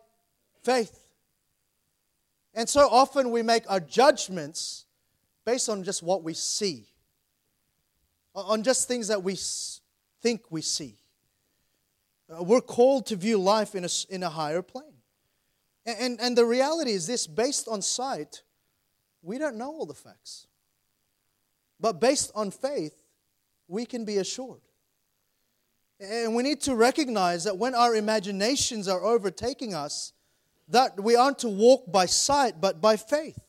faith. 0.63 1.07
And 2.53 2.67
so 2.67 2.87
often 2.89 3.31
we 3.31 3.41
make 3.41 3.63
our 3.69 3.79
judgments 3.79 4.85
based 5.45 5.69
on 5.69 5.83
just 5.83 6.03
what 6.03 6.23
we 6.23 6.33
see, 6.33 6.85
on 8.35 8.63
just 8.63 8.87
things 8.87 9.07
that 9.07 9.23
we 9.23 9.37
think 10.21 10.41
we 10.49 10.61
see. 10.61 10.95
Uh, 12.29 12.43
we're 12.43 12.61
called 12.61 13.07
to 13.07 13.15
view 13.15 13.37
life 13.37 13.75
in 13.75 13.85
a, 13.85 13.89
in 14.09 14.23
a 14.23 14.29
higher 14.29 14.61
plane. 14.61 14.85
And, 15.85 15.97
and, 15.99 16.21
and 16.21 16.37
the 16.37 16.45
reality 16.45 16.91
is 16.91 17.07
this 17.07 17.25
based 17.25 17.67
on 17.67 17.81
sight, 17.81 18.43
we 19.21 19.37
don't 19.37 19.57
know 19.57 19.71
all 19.71 19.85
the 19.85 19.93
facts. 19.93 20.47
But 21.79 21.99
based 21.99 22.31
on 22.35 22.51
faith, 22.51 22.95
we 23.67 23.85
can 23.85 24.05
be 24.05 24.17
assured. 24.17 24.61
And 25.99 26.33
we 26.33 26.43
need 26.43 26.61
to 26.61 26.75
recognize 26.75 27.43
that 27.43 27.57
when 27.57 27.75
our 27.75 27.95
imaginations 27.95 28.87
are 28.87 29.03
overtaking 29.03 29.73
us, 29.73 30.13
that 30.69 31.01
we 31.01 31.15
aren't 31.15 31.39
to 31.39 31.49
walk 31.49 31.91
by 31.91 32.05
sight, 32.05 32.61
but 32.61 32.79
by 32.79 32.95
faith. 32.95 33.39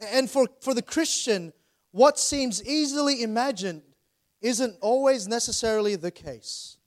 And 0.00 0.30
for, 0.30 0.48
for 0.60 0.72
the 0.72 0.82
Christian, 0.82 1.52
what 1.90 2.18
seems 2.18 2.64
easily 2.64 3.22
imagined 3.22 3.82
isn't 4.40 4.76
always 4.80 5.28
necessarily 5.28 5.96
the 5.96 6.10
case. 6.10 6.78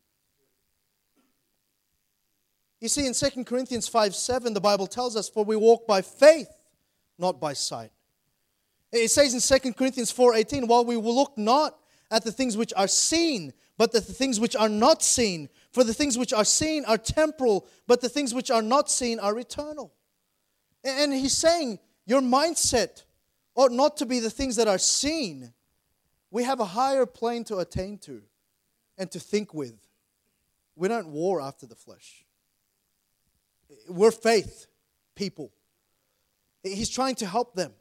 You 2.81 2.89
see, 2.89 3.07
in 3.07 3.13
2 3.13 3.45
Corinthians 3.45 3.87
5 3.87 4.15
7, 4.15 4.53
the 4.53 4.61
Bible 4.61 4.87
tells 4.87 5.15
us, 5.15 5.29
For 5.29 5.45
we 5.45 5.55
walk 5.55 5.87
by 5.87 6.01
faith, 6.01 6.49
not 7.17 7.39
by 7.39 7.53
sight. 7.53 7.91
It 8.91 9.09
says 9.11 9.33
in 9.33 9.59
2 9.59 9.73
Corinthians 9.73 10.11
4 10.11 10.35
18, 10.35 10.67
While 10.67 10.85
we 10.85 10.95
look 10.95 11.37
not 11.37 11.77
at 12.11 12.23
the 12.23 12.31
things 12.31 12.57
which 12.57 12.73
are 12.75 12.87
seen, 12.87 13.53
but 13.77 13.91
the 13.91 14.01
things 14.01 14.39
which 14.39 14.55
are 14.55 14.69
not 14.69 15.03
seen. 15.03 15.49
For 15.71 15.83
the 15.83 15.93
things 15.93 16.17
which 16.17 16.33
are 16.33 16.45
seen 16.45 16.85
are 16.85 16.97
temporal, 16.97 17.67
but 17.87 18.01
the 18.01 18.09
things 18.09 18.33
which 18.33 18.49
are 18.49 18.61
not 18.61 18.89
seen 18.89 19.19
are 19.19 19.37
eternal. 19.37 19.93
And 20.83 21.13
he's 21.13 21.35
saying, 21.35 21.79
Your 22.05 22.21
mindset 22.21 23.03
ought 23.55 23.71
not 23.71 23.97
to 23.97 24.05
be 24.05 24.19
the 24.19 24.29
things 24.29 24.55
that 24.57 24.67
are 24.67 24.77
seen. 24.77 25.53
We 26.31 26.43
have 26.43 26.59
a 26.59 26.65
higher 26.65 27.05
plane 27.05 27.43
to 27.45 27.57
attain 27.57 27.97
to 27.99 28.21
and 28.97 29.09
to 29.11 29.19
think 29.19 29.53
with. 29.53 29.75
We 30.75 30.87
don't 30.87 31.07
war 31.07 31.41
after 31.41 31.65
the 31.65 31.75
flesh. 31.75 32.25
We're 33.89 34.11
faith 34.11 34.67
people. 35.15 35.51
He's 36.63 36.89
trying 36.89 37.15
to 37.15 37.25
help 37.25 37.55
them. 37.55 37.73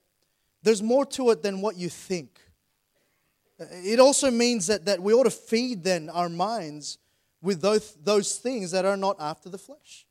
There's 0.63 0.83
more 0.83 1.05
to 1.07 1.31
it 1.31 1.43
than 1.43 1.61
what 1.61 1.77
you 1.77 1.89
think. 1.89 2.41
It 3.59 4.01
also 4.01 4.31
means 4.31 4.67
that, 4.67 4.85
that 4.87 5.01
we 5.01 5.13
ought 5.13 5.25
to 5.25 5.31
feed 5.31 5.85
then 5.85 6.11
our 6.11 6.29
minds 6.29 6.99
with 7.41 7.61
those, 7.61 7.95
those 8.03 8.37
things 8.37 8.71
that 8.73 8.85
are 8.85 8.97
not 8.97 9.17
after 9.21 9.49
the 9.49 9.59
flesh. 9.59 10.07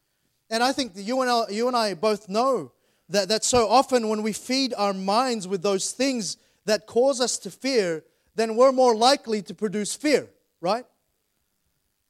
And 0.49 0.63
I 0.63 0.71
think 0.71 0.93
you 0.95 1.21
and 1.21 1.29
I, 1.29 1.49
you 1.49 1.67
and 1.67 1.75
I 1.75 1.93
both 1.93 2.29
know 2.29 2.71
that, 3.09 3.27
that 3.29 3.43
so 3.43 3.67
often 3.67 4.07
when 4.07 4.23
we 4.23 4.33
feed 4.33 4.73
our 4.77 4.93
minds 4.93 5.47
with 5.47 5.61
those 5.61 5.91
things 5.91 6.37
that 6.65 6.85
cause 6.85 7.19
us 7.19 7.37
to 7.39 7.51
fear, 7.51 8.03
then 8.35 8.55
we're 8.55 8.71
more 8.71 8.95
likely 8.95 9.41
to 9.41 9.53
produce 9.53 9.95
fear, 9.95 10.29
right? 10.61 10.85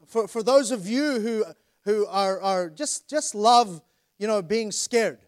For, 0.05 0.27
for 0.27 0.43
those 0.43 0.71
of 0.71 0.87
you 0.87 1.19
who, 1.19 1.45
who 1.85 2.05
are, 2.07 2.39
are 2.41 2.69
just, 2.69 3.09
just 3.09 3.33
love, 3.33 3.81
you 4.19 4.27
know, 4.27 4.41
being 4.41 4.71
scared. 4.71 5.19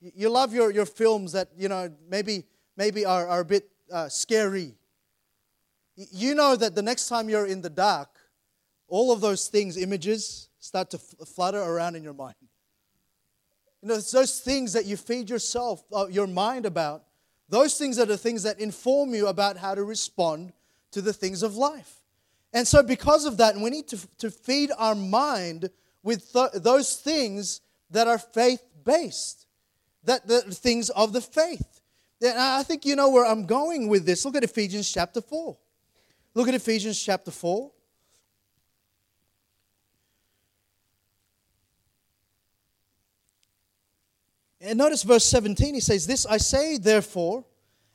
You 0.00 0.30
love 0.30 0.54
your, 0.54 0.70
your 0.70 0.86
films 0.86 1.32
that, 1.32 1.48
you 1.56 1.68
know, 1.68 1.92
maybe, 2.08 2.44
maybe 2.76 3.04
are, 3.04 3.26
are 3.26 3.40
a 3.40 3.44
bit 3.44 3.68
uh, 3.92 4.08
scary. 4.08 4.74
You 5.96 6.34
know 6.34 6.56
that 6.56 6.74
the 6.74 6.82
next 6.82 7.08
time 7.08 7.28
you're 7.28 7.46
in 7.46 7.60
the 7.60 7.70
dark, 7.70 8.08
all 8.88 9.12
of 9.12 9.20
those 9.20 9.48
things, 9.48 9.76
images, 9.76 10.48
start 10.58 10.90
to 10.90 10.98
flutter 10.98 11.60
around 11.60 11.96
in 11.96 12.02
your 12.02 12.14
mind. 12.14 12.34
You 13.82 13.88
know, 13.88 13.94
it's 13.94 14.10
those 14.10 14.40
things 14.40 14.72
that 14.72 14.86
you 14.86 14.96
feed 14.96 15.30
yourself, 15.30 15.84
uh, 15.92 16.06
your 16.08 16.26
mind 16.26 16.66
about. 16.66 17.04
Those 17.48 17.78
things 17.78 17.98
are 17.98 18.06
the 18.06 18.18
things 18.18 18.42
that 18.42 18.60
inform 18.60 19.14
you 19.14 19.28
about 19.28 19.56
how 19.56 19.74
to 19.74 19.84
respond 19.84 20.52
to 20.90 21.00
the 21.00 21.12
things 21.12 21.42
of 21.42 21.56
life. 21.56 22.02
And 22.52 22.66
so, 22.66 22.82
because 22.82 23.24
of 23.24 23.36
that, 23.36 23.56
we 23.56 23.70
need 23.70 23.88
to, 23.88 23.98
to 24.18 24.30
feed 24.30 24.70
our 24.76 24.94
mind 24.94 25.70
with 26.02 26.32
th- 26.32 26.52
those 26.54 26.96
things 26.96 27.60
that 27.90 28.08
are 28.08 28.18
faith 28.18 28.62
based, 28.84 29.46
that 30.04 30.26
the 30.26 30.40
things 30.40 30.90
of 30.90 31.12
the 31.12 31.20
faith. 31.20 31.77
And 32.20 32.38
I 32.38 32.62
think 32.62 32.84
you 32.84 32.96
know 32.96 33.10
where 33.10 33.24
I'm 33.24 33.46
going 33.46 33.88
with 33.88 34.04
this. 34.04 34.24
Look 34.24 34.36
at 34.36 34.44
Ephesians 34.44 34.90
chapter 34.90 35.20
4. 35.20 35.56
Look 36.34 36.48
at 36.48 36.54
Ephesians 36.54 37.00
chapter 37.02 37.30
4. 37.30 37.70
And 44.60 44.78
notice 44.78 45.04
verse 45.04 45.24
17, 45.24 45.74
he 45.74 45.80
says, 45.80 46.06
This 46.06 46.26
I 46.26 46.38
say, 46.38 46.78
therefore, 46.78 47.44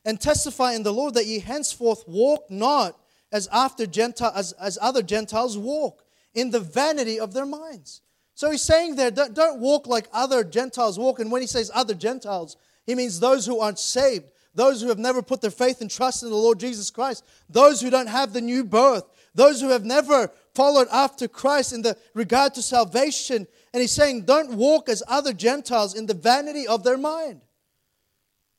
and 0.05 0.19
testify 0.19 0.74
in 0.74 0.84
the 0.84 0.93
Lord 0.93 1.13
that 1.15 1.26
ye 1.26 1.39
henceforth 1.39 2.03
walk 2.07 2.49
not 2.49 2.97
as 3.32 3.47
after 3.51 3.86
Gentile, 3.86 4.32
as, 4.36 4.53
as 4.53 4.78
other 4.82 5.01
Gentiles 5.01 5.57
walk, 5.57 6.03
in 6.34 6.51
the 6.51 6.59
vanity 6.59 7.19
of 7.19 7.34
their 7.34 7.45
minds. 7.45 8.01
So 8.36 8.49
he's 8.49 8.63
saying 8.63 8.95
there, 8.95 9.11
don't, 9.11 9.34
don't 9.34 9.59
walk 9.59 9.88
like 9.88 10.07
other 10.11 10.43
Gentiles 10.43 10.97
walk. 10.97 11.19
And 11.19 11.32
when 11.32 11.41
he 11.41 11.47
says 11.47 11.69
other 11.74 11.93
Gentiles, 11.93 12.57
he 12.86 12.95
means 12.95 13.19
those 13.19 13.45
who 13.45 13.59
aren't 13.59 13.79
saved, 13.79 14.25
those 14.55 14.81
who 14.81 14.89
have 14.89 14.99
never 14.99 15.21
put 15.21 15.41
their 15.41 15.51
faith 15.51 15.81
and 15.81 15.89
trust 15.89 16.23
in 16.23 16.29
the 16.29 16.36
Lord 16.36 16.59
Jesus 16.59 16.91
Christ, 16.91 17.25
those 17.49 17.81
who 17.81 17.89
don't 17.89 18.07
have 18.07 18.34
the 18.34 18.41
new 18.41 18.63
birth, 18.63 19.05
those 19.34 19.61
who 19.61 19.69
have 19.69 19.84
never 19.84 20.31
followed 20.53 20.88
after 20.91 21.27
Christ 21.27 21.73
in 21.73 21.81
the 21.81 21.97
regard 22.13 22.53
to 22.55 22.61
salvation. 22.61 23.47
And 23.73 23.81
he's 23.81 23.91
saying, 23.91 24.25
don't 24.25 24.53
walk 24.53 24.89
as 24.89 25.01
other 25.07 25.34
Gentiles 25.34 25.95
in 25.95 26.05
the 26.05 26.13
vanity 26.13 26.67
of 26.67 26.84
their 26.84 26.97
mind. 26.97 27.41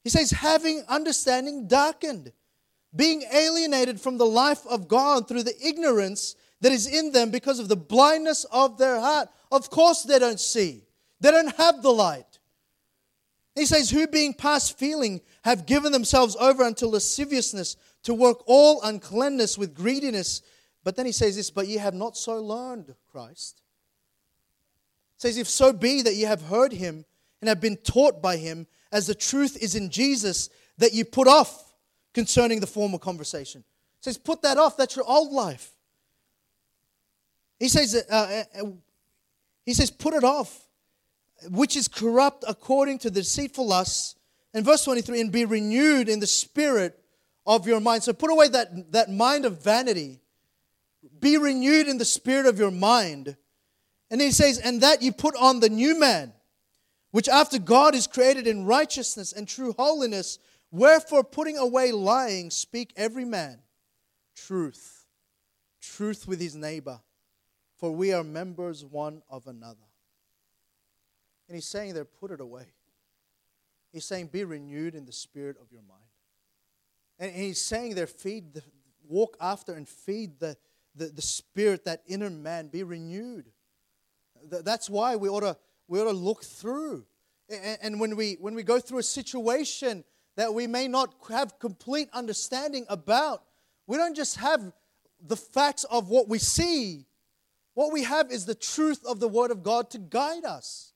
He 0.02 0.10
says, 0.10 0.32
having 0.32 0.82
understanding 0.88 1.68
darkened, 1.68 2.32
being 2.94 3.22
alienated 3.32 4.00
from 4.00 4.18
the 4.18 4.26
life 4.26 4.66
of 4.66 4.88
God 4.88 5.28
through 5.28 5.44
the 5.44 5.66
ignorance 5.66 6.34
that 6.60 6.72
is 6.72 6.86
in 6.86 7.12
them 7.12 7.30
because 7.30 7.58
of 7.58 7.68
the 7.68 7.76
blindness 7.76 8.44
of 8.44 8.78
their 8.78 9.00
heart. 9.00 9.28
Of 9.52 9.70
course, 9.70 10.02
they 10.02 10.18
don't 10.18 10.40
see, 10.40 10.82
they 11.20 11.30
don't 11.30 11.54
have 11.56 11.82
the 11.82 11.92
light. 11.92 12.33
He 13.54 13.66
says, 13.66 13.90
Who 13.90 14.06
being 14.06 14.34
past 14.34 14.78
feeling 14.78 15.20
have 15.44 15.66
given 15.66 15.92
themselves 15.92 16.36
over 16.36 16.62
unto 16.62 16.86
lasciviousness 16.86 17.76
to 18.02 18.14
work 18.14 18.42
all 18.46 18.82
uncleanness 18.82 19.56
with 19.56 19.74
greediness. 19.74 20.42
But 20.82 20.96
then 20.96 21.06
he 21.06 21.12
says 21.12 21.36
this, 21.36 21.50
But 21.50 21.68
ye 21.68 21.76
have 21.76 21.94
not 21.94 22.16
so 22.16 22.40
learned 22.40 22.94
Christ. 23.10 23.62
Says, 25.18 25.38
If 25.38 25.48
so 25.48 25.72
be 25.72 26.02
that 26.02 26.14
ye 26.14 26.22
have 26.22 26.42
heard 26.42 26.72
him 26.72 27.04
and 27.40 27.48
have 27.48 27.60
been 27.60 27.76
taught 27.76 28.20
by 28.20 28.36
him, 28.36 28.66
as 28.90 29.06
the 29.06 29.14
truth 29.14 29.56
is 29.62 29.74
in 29.74 29.90
Jesus, 29.90 30.50
that 30.78 30.92
you 30.92 31.04
put 31.04 31.28
off 31.28 31.72
concerning 32.12 32.60
the 32.60 32.66
former 32.66 32.98
conversation. 32.98 33.64
Says, 34.00 34.18
Put 34.18 34.42
that 34.42 34.58
off. 34.58 34.76
That's 34.76 34.96
your 34.96 35.08
old 35.08 35.32
life. 35.32 35.70
He 37.60 37.68
says, 37.68 38.04
uh, 38.10 38.44
uh, 38.54 38.62
uh 38.62 38.70
he 39.64 39.74
says, 39.74 39.92
Put 39.92 40.14
it 40.14 40.24
off 40.24 40.63
which 41.50 41.76
is 41.76 41.88
corrupt 41.88 42.44
according 42.46 42.98
to 43.00 43.10
the 43.10 43.20
deceitful 43.20 43.66
lusts. 43.66 44.16
And 44.52 44.64
verse 44.64 44.84
23, 44.84 45.20
and 45.20 45.32
be 45.32 45.44
renewed 45.44 46.08
in 46.08 46.20
the 46.20 46.26
spirit 46.26 46.98
of 47.46 47.66
your 47.66 47.80
mind. 47.80 48.02
So 48.02 48.12
put 48.12 48.30
away 48.30 48.48
that, 48.48 48.92
that 48.92 49.10
mind 49.10 49.44
of 49.44 49.62
vanity. 49.62 50.20
Be 51.20 51.36
renewed 51.38 51.88
in 51.88 51.98
the 51.98 52.04
spirit 52.04 52.46
of 52.46 52.58
your 52.58 52.70
mind. 52.70 53.36
And 54.10 54.20
he 54.20 54.30
says, 54.30 54.58
and 54.58 54.80
that 54.80 55.02
you 55.02 55.12
put 55.12 55.34
on 55.36 55.60
the 55.60 55.68
new 55.68 55.98
man, 55.98 56.32
which 57.10 57.28
after 57.28 57.58
God 57.58 57.94
is 57.94 58.06
created 58.06 58.46
in 58.46 58.64
righteousness 58.64 59.32
and 59.32 59.48
true 59.48 59.74
holiness, 59.76 60.38
wherefore 60.70 61.24
putting 61.24 61.58
away 61.58 61.92
lying, 61.92 62.50
speak 62.50 62.92
every 62.96 63.24
man 63.24 63.58
truth, 64.34 65.06
truth 65.80 66.26
with 66.26 66.40
his 66.40 66.54
neighbor, 66.54 67.00
for 67.76 67.90
we 67.92 68.12
are 68.12 68.24
members 68.24 68.84
one 68.84 69.22
of 69.30 69.46
another. 69.46 69.78
And 71.48 71.54
he's 71.54 71.66
saying 71.66 71.94
there, 71.94 72.04
put 72.04 72.30
it 72.30 72.40
away. 72.40 72.66
He's 73.92 74.04
saying, 74.04 74.28
be 74.28 74.44
renewed 74.44 74.94
in 74.94 75.04
the 75.04 75.12
spirit 75.12 75.56
of 75.60 75.70
your 75.70 75.82
mind. 75.82 76.00
And 77.18 77.34
he's 77.34 77.60
saying 77.60 77.94
there, 77.94 78.06
feed, 78.06 78.54
the, 78.54 78.62
walk 79.08 79.36
after 79.40 79.72
and 79.72 79.88
feed 79.88 80.40
the, 80.40 80.56
the, 80.94 81.06
the 81.06 81.22
spirit, 81.22 81.84
that 81.84 82.02
inner 82.06 82.30
man, 82.30 82.68
be 82.68 82.82
renewed. 82.82 83.50
That's 84.42 84.90
why 84.90 85.16
we 85.16 85.28
ought 85.28 85.40
to, 85.40 85.56
we 85.86 86.00
ought 86.00 86.04
to 86.04 86.12
look 86.12 86.42
through. 86.42 87.04
And 87.82 88.00
when 88.00 88.16
we, 88.16 88.36
when 88.40 88.54
we 88.54 88.62
go 88.62 88.80
through 88.80 88.98
a 88.98 89.04
situation 89.04 90.04
that 90.36 90.52
we 90.54 90.66
may 90.66 90.88
not 90.88 91.14
have 91.28 91.58
complete 91.58 92.08
understanding 92.12 92.86
about, 92.88 93.44
we 93.86 93.96
don't 93.96 94.16
just 94.16 94.36
have 94.36 94.72
the 95.20 95.36
facts 95.36 95.84
of 95.84 96.08
what 96.08 96.28
we 96.28 96.38
see. 96.38 97.06
What 97.74 97.92
we 97.92 98.02
have 98.04 98.30
is 98.30 98.46
the 98.46 98.54
truth 98.54 99.04
of 99.06 99.20
the 99.20 99.28
Word 99.28 99.50
of 99.50 99.62
God 99.62 99.90
to 99.90 99.98
guide 99.98 100.44
us. 100.44 100.93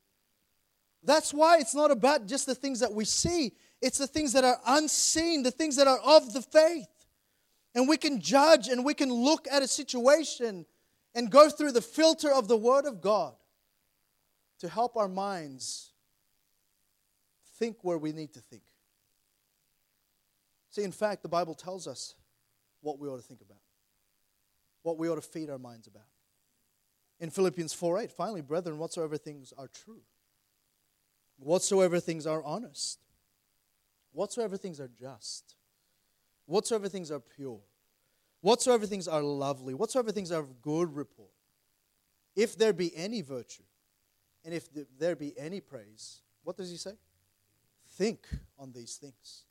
That's 1.03 1.33
why 1.33 1.59
it's 1.59 1.75
not 1.75 1.91
about 1.91 2.27
just 2.27 2.47
the 2.47 2.55
things 2.55 2.81
that 2.81 2.93
we 2.93 3.05
see, 3.05 3.53
it's 3.81 3.99
the 3.99 4.07
things 4.07 4.33
that 4.33 4.45
are 4.45 4.59
unseen, 4.67 5.43
the 5.43 5.51
things 5.51 5.77
that 5.77 5.87
are 5.87 5.99
of 5.99 6.33
the 6.33 6.43
faith. 6.43 6.89
And 7.75 7.89
we 7.89 7.97
can 7.97 8.21
judge 8.21 8.69
and 8.69 8.85
we 8.85 8.95
can 8.95 9.13
look 9.13 9.47
at 9.51 9.63
a 9.63 9.69
situation 9.69 10.67
and 11.15 11.31
go 11.31 11.49
through 11.49 11.73
the 11.73 11.81
filter 11.81 12.33
of 12.33 12.49
the 12.49 12.57
Word 12.57 12.87
of 12.87 13.01
God 13.01 13.35
to 14.61 14.69
help 14.69 14.97
our 14.97 15.09
minds 15.09 15.93
think 17.59 17.79
where 17.83 17.99
we 17.99 18.13
need 18.13 18.33
to 18.35 18.41
think. 18.41 18.63
See, 20.71 20.83
in 20.83 20.93
fact, 20.93 21.23
the 21.23 21.29
Bible 21.29 21.55
tells 21.55 21.87
us 21.87 22.15
what 22.81 22.99
we 22.99 23.09
ought 23.09 23.17
to 23.17 23.23
think 23.23 23.41
about, 23.41 23.61
what 24.83 24.99
we 24.99 25.09
ought 25.09 25.17
to 25.17 25.21
feed 25.21 25.51
our 25.51 25.59
minds 25.59 25.87
about. 25.87 26.07
In 27.21 27.31
Philippians 27.31 27.73
4 27.73 27.99
8, 28.01 28.11
finally, 28.13 28.43
brethren, 28.43 28.79
whatsoever 28.79 29.17
things 29.17 29.53
are 29.59 29.69
true, 29.69 30.03
whatsoever 31.39 32.01
things 32.01 32.27
are 32.27 32.43
honest, 32.43 32.99
whatsoever 34.13 34.57
things 34.57 34.81
are 34.81 34.89
just, 34.89 35.55
whatsoever 36.47 36.89
things 36.89 37.11
are 37.11 37.21
pure, 37.21 37.61
whatsoever 38.41 38.87
things 38.87 39.09
are 39.09 39.23
lovely, 39.23 39.75
whatsoever 39.75 40.13
things 40.13 40.33
are 40.33 40.41
of 40.41 40.61
good 40.61 40.95
report, 40.95 41.31
if 42.37 42.57
there 42.57 42.73
be 42.73 42.95
any 42.97 43.23
virtue, 43.23 43.63
and 44.45 44.55
if 44.55 44.69
there 44.99 45.17
be 45.17 45.35
any 45.39 45.61
praise, 45.61 46.23
what 46.45 46.57
does 46.57 46.71
he 46.71 46.77
say? 46.77 46.93
Think 47.91 48.27
on 48.59 48.73
these 48.73 48.97
things. 48.97 49.45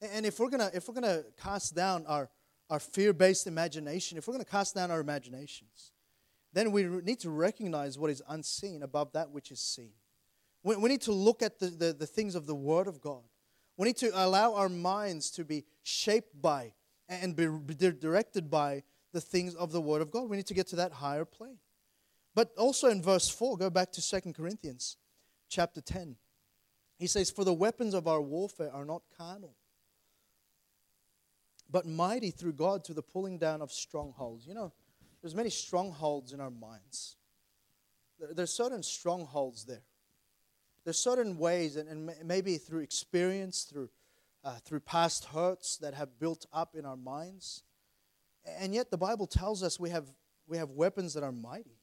And 0.00 0.24
if 0.24 0.38
we're 0.38 0.48
gonna 0.48 0.70
if 0.72 0.88
we're 0.88 0.94
gonna 0.94 1.24
cast 1.42 1.74
down 1.74 2.06
our, 2.06 2.30
our 2.70 2.80
fear-based 2.80 3.46
imagination, 3.46 4.16
if 4.16 4.26
we're 4.26 4.34
gonna 4.34 4.44
cast 4.44 4.74
down 4.74 4.90
our 4.90 5.00
imaginations, 5.00 5.92
then 6.52 6.72
we 6.72 6.84
need 6.84 7.20
to 7.20 7.30
recognize 7.30 7.98
what 7.98 8.10
is 8.10 8.22
unseen 8.28 8.82
above 8.82 9.12
that 9.12 9.30
which 9.30 9.50
is 9.50 9.60
seen. 9.60 9.92
We, 10.62 10.76
we 10.76 10.88
need 10.88 11.02
to 11.02 11.12
look 11.12 11.42
at 11.42 11.58
the, 11.58 11.66
the, 11.66 11.92
the 11.92 12.06
things 12.06 12.34
of 12.34 12.46
the 12.46 12.54
Word 12.54 12.86
of 12.86 13.00
God. 13.00 13.22
We 13.76 13.86
need 13.86 13.96
to 13.98 14.10
allow 14.14 14.54
our 14.54 14.68
minds 14.68 15.30
to 15.32 15.44
be 15.44 15.64
shaped 15.82 16.40
by 16.40 16.74
and 17.08 17.34
be 17.34 17.46
directed 17.74 18.50
by 18.50 18.82
the 19.12 19.20
things 19.20 19.54
of 19.54 19.72
the 19.72 19.80
Word 19.80 20.02
of 20.02 20.10
God. 20.10 20.28
We 20.28 20.36
need 20.36 20.46
to 20.46 20.54
get 20.54 20.68
to 20.68 20.76
that 20.76 20.92
higher 20.92 21.24
plane. 21.24 21.58
But 22.34 22.52
also 22.56 22.88
in 22.88 23.02
verse 23.02 23.28
4, 23.28 23.56
go 23.56 23.70
back 23.70 23.90
to 23.92 24.00
Second 24.00 24.34
Corinthians 24.34 24.96
chapter 25.48 25.80
10. 25.80 26.16
He 26.98 27.06
says, 27.06 27.30
For 27.30 27.44
the 27.44 27.54
weapons 27.54 27.94
of 27.94 28.06
our 28.06 28.20
warfare 28.20 28.72
are 28.72 28.84
not 28.84 29.02
carnal, 29.16 29.56
but 31.68 31.86
mighty 31.86 32.30
through 32.30 32.52
God 32.52 32.84
to 32.84 32.94
the 32.94 33.02
pulling 33.02 33.38
down 33.38 33.62
of 33.62 33.72
strongholds. 33.72 34.46
You 34.46 34.54
know, 34.54 34.72
there's 35.22 35.34
many 35.34 35.50
strongholds 35.50 36.32
in 36.32 36.40
our 36.40 36.50
minds. 36.50 37.16
There's 38.34 38.52
certain 38.52 38.82
strongholds 38.82 39.64
there. 39.64 39.82
There's 40.84 40.98
certain 40.98 41.36
ways, 41.36 41.76
and, 41.76 42.10
maybe 42.24 42.56
through 42.56 42.80
experience, 42.80 43.64
through, 43.64 43.90
uh, 44.44 44.56
through 44.64 44.80
past 44.80 45.26
hurts 45.26 45.76
that 45.78 45.94
have 45.94 46.18
built 46.18 46.46
up 46.52 46.74
in 46.74 46.86
our 46.86 46.96
minds. 46.96 47.62
And 48.58 48.74
yet 48.74 48.90
the 48.90 48.96
Bible 48.96 49.26
tells 49.26 49.62
us 49.62 49.78
we 49.78 49.90
have, 49.90 50.06
we 50.46 50.56
have 50.56 50.70
weapons 50.70 51.14
that 51.14 51.22
are 51.22 51.32
mighty. 51.32 51.78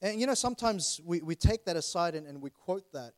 And 0.00 0.20
you 0.20 0.26
know, 0.26 0.34
sometimes 0.34 1.00
we, 1.04 1.20
we 1.20 1.34
take 1.34 1.64
that 1.64 1.76
aside 1.76 2.14
and, 2.14 2.26
and 2.26 2.40
we 2.40 2.50
quote 2.50 2.92
that, 2.92 3.14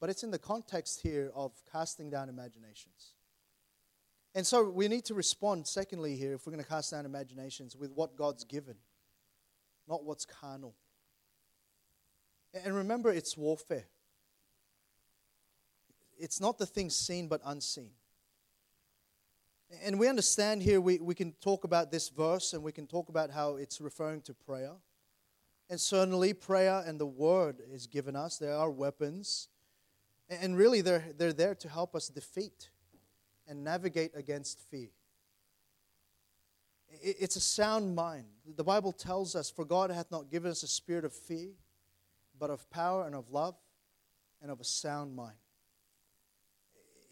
but 0.00 0.08
it's 0.08 0.22
in 0.22 0.30
the 0.30 0.38
context 0.38 1.00
here 1.02 1.30
of 1.34 1.52
casting 1.70 2.08
down 2.10 2.28
imaginations. 2.30 3.14
And 4.34 4.46
so 4.46 4.68
we 4.70 4.88
need 4.88 5.04
to 5.06 5.14
respond, 5.14 5.66
secondly, 5.66 6.16
here, 6.16 6.32
if 6.32 6.46
we're 6.46 6.52
going 6.52 6.64
to 6.64 6.68
cast 6.68 6.92
down 6.92 7.04
imaginations, 7.04 7.76
with 7.76 7.92
what 7.92 8.16
God's 8.16 8.44
given, 8.44 8.76
not 9.86 10.04
what's 10.04 10.24
carnal. 10.24 10.74
And 12.54 12.74
remember, 12.74 13.10
it's 13.10 13.36
warfare. 13.36 13.86
It's 16.18 16.40
not 16.40 16.58
the 16.58 16.66
things 16.66 16.94
seen 16.94 17.28
but 17.28 17.40
unseen. 17.44 17.90
And 19.84 19.98
we 19.98 20.08
understand 20.08 20.62
here, 20.62 20.80
we, 20.80 20.98
we 20.98 21.14
can 21.14 21.32
talk 21.40 21.64
about 21.64 21.90
this 21.90 22.10
verse 22.10 22.52
and 22.52 22.62
we 22.62 22.72
can 22.72 22.86
talk 22.86 23.08
about 23.08 23.30
how 23.30 23.56
it's 23.56 23.80
referring 23.80 24.20
to 24.22 24.34
prayer. 24.34 24.72
And 25.70 25.80
certainly, 25.80 26.34
prayer 26.34 26.82
and 26.86 27.00
the 27.00 27.06
word 27.06 27.62
is 27.72 27.86
given 27.86 28.14
us. 28.14 28.36
There 28.36 28.54
are 28.54 28.70
weapons. 28.70 29.48
And 30.28 30.56
really, 30.56 30.82
they're, 30.82 31.04
they're 31.16 31.32
there 31.32 31.54
to 31.54 31.68
help 31.68 31.94
us 31.94 32.08
defeat 32.08 32.68
and 33.48 33.64
navigate 33.64 34.12
against 34.14 34.60
fear. 34.70 34.90
It's 37.00 37.36
a 37.36 37.40
sound 37.40 37.94
mind. 37.94 38.26
The 38.56 38.64
Bible 38.64 38.92
tells 38.92 39.34
us, 39.34 39.50
For 39.50 39.64
God 39.64 39.90
hath 39.90 40.10
not 40.10 40.30
given 40.30 40.50
us 40.50 40.62
a 40.62 40.68
spirit 40.68 41.06
of 41.06 41.14
fear, 41.14 41.48
but 42.38 42.50
of 42.50 42.68
power 42.70 43.06
and 43.06 43.14
of 43.14 43.30
love 43.30 43.54
and 44.40 44.50
of 44.50 44.60
a 44.60 44.64
sound 44.64 45.14
mind. 45.14 45.36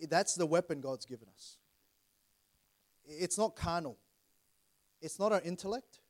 That's 0.09 0.35
the 0.35 0.47
weapon 0.47 0.81
God's 0.81 1.05
given 1.05 1.29
us. 1.35 1.59
It's 3.05 3.39
not 3.39 3.57
carnal, 3.57 3.99
it's 5.01 5.19
not 5.19 5.33
our 5.33 5.41
intellect, 5.43 6.01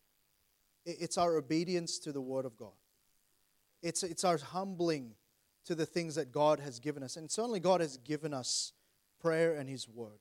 it's 0.85 1.19
our 1.19 1.37
obedience 1.37 1.99
to 2.01 2.13
the 2.13 2.21
Word 2.21 2.45
of 2.45 2.57
God. 2.57 2.73
It's, 3.83 4.03
it's 4.03 4.25
our 4.25 4.37
humbling 4.37 5.13
to 5.65 5.75
the 5.75 5.87
things 5.87 6.15
that 6.17 6.33
God 6.33 6.61
has 6.61 6.79
given 6.79 7.03
us. 7.03 7.17
And 7.17 7.31
certainly, 7.31 7.61
God 7.61 7.81
has 7.81 7.97
given 7.99 8.35
us 8.35 8.73
prayer 9.21 9.55
and 9.55 9.69
His 9.69 9.89
Word. 9.89 10.19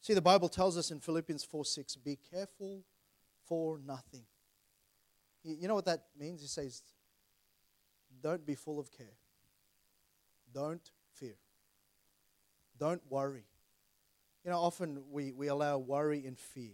See, 0.00 0.14
the 0.14 0.22
Bible 0.22 0.48
tells 0.48 0.78
us 0.78 0.90
in 0.90 1.00
Philippians 1.00 1.44
4 1.44 1.64
6, 1.64 1.96
be 1.96 2.18
careful 2.30 2.84
for 3.46 3.78
nothing. 3.84 4.22
You 5.42 5.68
know 5.68 5.74
what 5.74 5.86
that 5.86 6.04
means? 6.18 6.40
He 6.40 6.46
says, 6.46 6.82
don't 8.22 8.44
be 8.46 8.54
full 8.54 8.78
of 8.78 8.90
care. 8.90 9.16
Don't 10.52 10.90
fear. 11.14 11.36
Don't 12.78 13.02
worry. 13.08 13.44
You 14.44 14.50
know, 14.50 14.58
often 14.58 15.02
we, 15.10 15.32
we 15.32 15.48
allow 15.48 15.78
worry 15.78 16.24
and 16.26 16.38
fear 16.38 16.72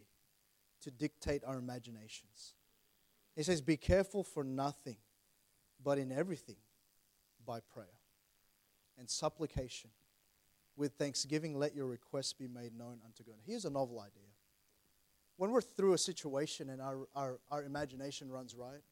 to 0.83 0.91
dictate 0.91 1.43
our 1.45 1.59
imaginations. 1.59 2.55
He 3.35 3.43
says, 3.43 3.61
Be 3.61 3.77
careful 3.77 4.23
for 4.23 4.45
nothing, 4.45 4.97
but 5.83 5.99
in 5.99 6.13
everything 6.13 6.57
by 7.45 7.61
prayer 7.61 7.87
and 8.99 9.11
supplication 9.11 9.91
with 10.77 10.93
thanksgiving, 10.93 11.59
let 11.59 11.75
your 11.75 11.87
requests 11.87 12.33
be 12.33 12.47
made 12.47 12.77
known 12.77 12.99
unto 13.05 13.25
God. 13.25 13.37
Here's 13.47 13.65
a 13.65 13.71
novel 13.71 13.99
idea. 14.01 14.29
When 15.37 15.51
we're 15.51 15.61
through 15.61 15.93
a 15.95 15.99
situation 15.99 16.71
and 16.71 16.81
our, 16.81 17.09
our, 17.15 17.39
our 17.51 17.65
imagination 17.65 18.31
runs 18.31 18.55
right, 18.55 18.83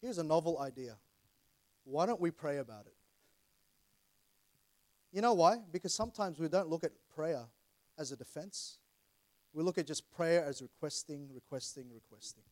here's 0.00 0.18
a 0.18 0.24
novel 0.24 0.58
idea. 0.60 0.96
Why 1.84 2.06
don't 2.06 2.20
we 2.20 2.30
pray 2.30 2.58
about 2.58 2.86
it? 2.86 2.94
You 5.12 5.20
know 5.20 5.34
why? 5.34 5.58
Because 5.70 5.92
sometimes 5.92 6.38
we 6.38 6.48
don't 6.48 6.68
look 6.68 6.84
at 6.84 6.92
prayer 7.14 7.44
as 7.98 8.12
a 8.12 8.16
defense. 8.16 8.78
We 9.52 9.62
look 9.62 9.76
at 9.76 9.86
just 9.86 10.10
prayer 10.10 10.44
as 10.44 10.62
requesting, 10.62 11.28
requesting, 11.34 11.86
requesting. 11.92 12.44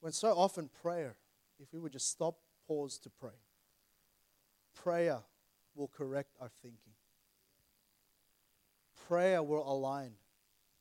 When 0.00 0.12
so 0.12 0.28
often 0.28 0.68
prayer, 0.82 1.16
if 1.58 1.72
we 1.72 1.80
would 1.80 1.92
just 1.92 2.10
stop, 2.10 2.36
pause 2.68 2.98
to 2.98 3.10
pray, 3.10 3.38
prayer 4.74 5.20
will 5.74 5.88
correct 5.88 6.36
our 6.40 6.50
thinking. 6.60 6.92
Prayer 9.08 9.42
will 9.42 9.70
align. 9.70 10.12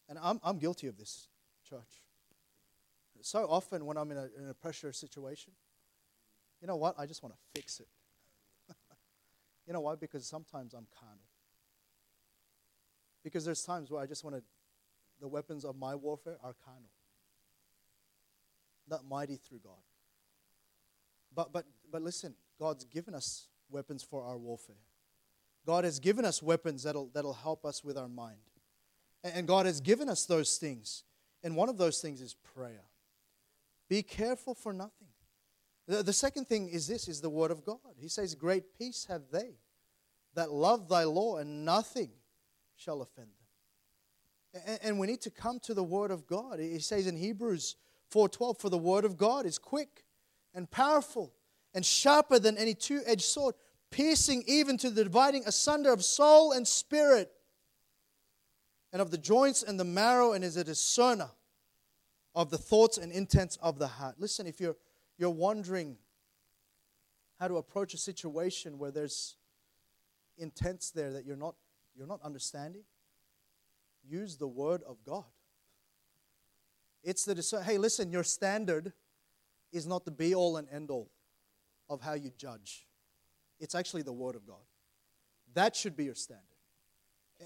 And 0.10 0.20
I'm, 0.22 0.42
I'm 0.44 0.58
guilty 0.58 0.88
of 0.88 0.98
this, 0.98 1.28
church. 1.68 2.04
So 3.22 3.48
often 3.50 3.86
when 3.86 3.96
I'm 3.96 4.12
in 4.12 4.18
a, 4.18 4.28
in 4.38 4.50
a 4.50 4.54
pressure 4.54 4.92
situation, 4.92 5.54
you 6.64 6.68
know 6.68 6.78
what? 6.78 6.96
I 6.98 7.06
just 7.06 7.22
want 7.22 7.36
to 7.36 7.60
fix 7.60 7.82
it. 7.82 7.90
you 9.68 9.74
know 9.74 9.82
why? 9.82 9.96
Because 9.96 10.26
sometimes 10.26 10.74
I'm 10.74 10.88
carnal. 10.98 11.26
Because 13.22 13.44
there's 13.44 13.64
times 13.64 13.92
where 13.92 14.02
I 14.02 14.06
just 14.06 14.24
want 14.24 14.38
to, 14.38 14.44
the 15.20 15.28
weapons 15.28 15.66
of 15.66 15.76
my 15.76 15.94
warfare 15.94 16.38
are 16.42 16.56
carnal, 16.64 16.90
not 18.90 19.02
mighty 19.06 19.36
through 19.36 19.60
God. 19.62 19.74
But, 21.36 21.52
but, 21.52 21.66
but 21.92 22.02
listen, 22.02 22.34
God's 22.58 22.86
given 22.86 23.14
us 23.14 23.48
weapons 23.70 24.02
for 24.02 24.24
our 24.24 24.38
warfare. 24.38 24.78
God 25.66 25.84
has 25.84 26.00
given 26.00 26.24
us 26.24 26.42
weapons 26.42 26.84
that'll, 26.84 27.10
that'll 27.14 27.34
help 27.34 27.66
us 27.66 27.84
with 27.84 27.98
our 27.98 28.08
mind. 28.08 28.38
And 29.22 29.50
God 29.50 29.66
has 29.66 29.82
given 29.82 30.08
us 30.08 30.26
those 30.26 30.56
things. 30.56 31.04
And 31.44 31.58
one 31.58 31.68
of 31.68 31.78
those 31.78 32.00
things 32.00 32.22
is 32.22 32.38
prayer. 32.56 32.86
Be 33.90 34.02
careful 34.02 34.56
for 34.56 34.72
nothing. 34.72 35.10
The, 35.88 36.04
the 36.04 36.14
second 36.14 36.48
thing 36.48 36.70
is 36.70 36.88
this 36.88 37.08
is 37.08 37.22
the 37.22 37.30
word 37.30 37.52
of 37.52 37.66
God. 37.66 37.80
He 37.98 38.08
says, 38.08 38.36
Great 38.36 38.78
peace 38.78 39.06
have 39.10 39.24
they 39.32 39.58
that 40.36 40.52
love 40.52 40.90
thy 40.90 41.04
law, 41.04 41.38
and 41.38 41.66
nothing 41.66 42.10
shall 42.76 43.02
offend 43.02 43.28
them. 43.28 44.64
And, 44.66 44.80
and 44.84 45.00
we 45.00 45.08
need 45.08 45.22
to 45.22 45.32
come 45.32 45.60
to 45.62 45.74
the 45.74 45.84
word 45.84 46.12
of 46.12 46.28
God. 46.28 46.60
He 46.60 46.80
says 46.80 47.08
in 47.08 47.18
Hebrews 47.18 47.76
4:12, 48.12 48.60
For 48.60 48.70
the 48.70 48.78
word 48.78 49.06
of 49.06 49.18
God 49.18 49.46
is 49.46 49.58
quick 49.58 50.04
and 50.54 50.70
powerful 50.70 51.34
and 51.74 51.86
sharper 51.86 52.40
than 52.40 52.58
any 52.58 52.76
two-edged 52.76 53.24
sword, 53.24 53.56
piercing 53.90 54.44
even 54.48 54.78
to 54.78 54.90
the 54.90 55.04
dividing 55.04 55.44
asunder 55.46 55.92
of 55.92 56.04
soul 56.04 56.52
and 56.52 56.68
spirit 56.68 57.32
and 58.92 59.02
of 59.02 59.10
the 59.10 59.18
joints 59.18 59.64
and 59.64 59.80
the 59.80 59.84
marrow, 59.84 60.34
and 60.34 60.44
is 60.44 60.56
a 60.56 60.64
discerner 60.64 61.32
of 62.36 62.52
the 62.52 62.58
thoughts 62.58 62.98
and 62.98 63.12
intents 63.12 63.58
of 63.58 63.80
the 63.80 63.88
heart. 63.88 64.16
Listen, 64.20 64.46
if 64.46 64.60
you're, 64.62 64.76
you're 65.18 65.30
wondering 65.30 65.98
how 67.40 67.48
to 67.48 67.58
approach 67.58 67.94
a 67.94 67.98
situation 67.98 68.78
where 68.78 68.92
there's 68.92 69.36
intents 70.38 70.92
there 70.92 71.12
that 71.12 71.26
you're 71.26 71.36
not, 71.36 71.56
you're 71.96 72.08
not 72.08 72.22
understanding, 72.24 72.84
use 74.08 74.38
the 74.38 74.48
word 74.48 74.82
of 74.88 74.98
God. 75.06 75.26
It's 77.04 77.26
the. 77.26 77.64
Hey, 77.66 77.78
listen, 77.78 78.12
your 78.12 78.24
standard 78.24 78.94
is 79.72 79.86
not 79.86 80.06
the 80.06 80.12
be 80.12 80.34
all 80.34 80.58
and 80.58 80.68
end 80.72 80.90
all 80.90 81.12
of 81.90 82.02
how 82.02 82.14
you 82.14 82.32
judge. 82.38 82.88
It's 83.60 83.76
actually 83.76 84.04
the 84.04 84.14
word 84.14 84.36
of 84.36 84.48
God. 84.48 84.64
That 85.54 85.76
should 85.76 85.96
be 85.96 86.06
your 86.06 86.16
standard. 86.16 86.44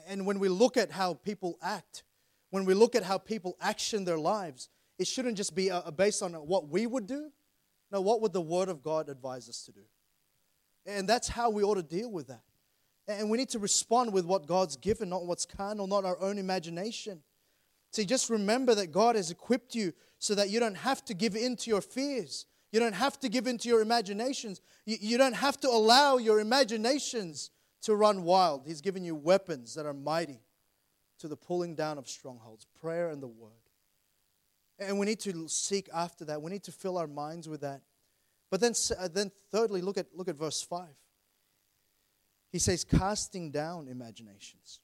And 0.08 0.26
when 0.26 0.40
we 0.40 0.48
look 0.48 0.78
at 0.78 0.92
how 0.92 1.16
people 1.16 1.58
act, 1.62 2.04
when 2.52 2.66
we 2.66 2.74
look 2.74 2.96
at 2.96 3.04
how 3.04 3.18
people 3.18 3.58
action 3.60 4.06
their 4.06 4.18
lives, 4.18 4.70
it 5.00 5.08
shouldn't 5.08 5.38
just 5.38 5.56
be 5.56 5.72
uh, 5.72 5.90
based 5.92 6.22
on 6.22 6.34
what 6.34 6.70
we 6.70 6.86
would 6.86 7.08
do. 7.08 7.32
No, 7.92 8.02
what 8.02 8.22
would 8.22 8.34
the 8.34 8.42
Word 8.42 8.70
of 8.70 8.84
God 8.84 9.10
advise 9.10 9.48
us 9.48 9.64
to 9.66 9.72
do? 9.72 9.82
And 10.86 11.08
that's 11.08 11.28
how 11.28 11.50
we 11.50 11.64
ought 11.64 11.76
to 11.76 11.84
deal 11.84 12.12
with 12.12 12.28
that. 12.28 12.44
And 13.08 13.30
we 13.30 13.38
need 13.38 13.50
to 13.50 13.60
respond 13.60 14.12
with 14.12 14.26
what 14.26 14.48
God's 14.48 14.76
given, 14.76 15.10
not 15.10 15.26
what's 15.26 15.46
carnal, 15.46 15.88
not 15.88 16.04
our 16.04 16.20
own 16.20 16.38
imagination. 16.38 17.22
See, 17.92 18.06
just 18.06 18.30
remember 18.30 18.76
that 18.76 18.92
God 18.92 19.16
has 19.16 19.32
equipped 19.32 19.76
you 19.76 19.94
so 20.20 20.36
that 20.36 20.50
you 20.50 20.60
don't 20.60 20.76
have 20.76 21.06
to 21.06 21.14
give 21.14 21.36
in 21.36 21.56
to 21.58 21.70
your 21.70 21.82
fears. 21.82 22.46
You 22.72 22.82
don't 22.82 22.96
have 22.96 23.18
to 23.22 23.30
give 23.30 23.48
in 23.48 23.58
to 23.60 23.70
your 23.70 23.82
imaginations. 23.82 24.60
You, 24.86 24.98
you 25.00 25.18
don't 25.18 25.36
have 25.36 25.58
to 25.62 25.70
allow 25.70 26.18
your 26.18 26.40
imaginations 26.40 27.52
to 27.84 27.96
run 27.96 28.24
wild. 28.24 28.64
He's 28.66 28.82
given 28.82 29.06
you 29.06 29.16
weapons 29.16 29.74
that 29.76 29.86
are 29.86 29.94
mighty 29.94 30.42
to 31.20 31.28
the 31.28 31.38
pulling 31.38 31.76
down 31.76 31.98
of 31.98 32.10
strongholds 32.10 32.68
prayer 32.82 33.10
and 33.10 33.24
the 33.24 33.28
word. 33.28 33.52
And 34.80 35.00
we 35.00 35.06
need 35.06 35.20
to 35.22 35.48
seek 35.48 35.90
after 35.94 36.26
that. 36.26 36.42
We 36.42 36.52
need 36.52 36.64
to 36.64 36.72
fill 36.72 36.98
our 36.98 37.08
minds 37.08 37.50
with 37.50 37.62
that. 37.62 37.82
But 38.50 38.62
then, 38.62 38.74
uh, 38.98 39.08
then 39.08 39.32
thirdly, 39.52 39.82
look 39.82 39.98
at, 39.98 40.08
look 40.14 40.28
at 40.28 40.36
verse 40.36 40.62
5. 40.62 40.88
He 42.52 42.60
says, 42.60 42.84
casting 42.84 43.52
down 43.52 43.88
imaginations 43.88 44.80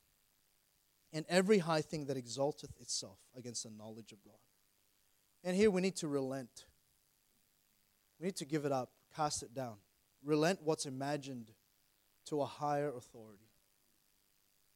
and 1.14 1.26
every 1.30 1.60
high 1.60 1.82
thing 1.82 2.08
that 2.08 2.18
exalteth 2.18 2.82
itself 2.82 3.20
against 3.38 3.64
the 3.64 3.70
knowledge 3.70 4.12
of 4.12 4.24
God. 4.24 4.34
And 5.44 5.56
here 5.56 5.70
we 5.72 5.82
need 5.82 5.96
to 5.98 6.08
relent. 6.08 6.66
We 8.20 8.26
need 8.26 8.36
to 8.38 8.46
give 8.46 8.66
it 8.66 8.72
up, 8.72 8.90
cast 9.16 9.44
it 9.44 9.54
down. 9.54 9.76
Relent 10.24 10.60
what's 10.64 10.86
imagined 10.86 11.52
to 12.26 12.42
a 12.42 12.46
higher 12.46 12.90
authority. 12.90 13.50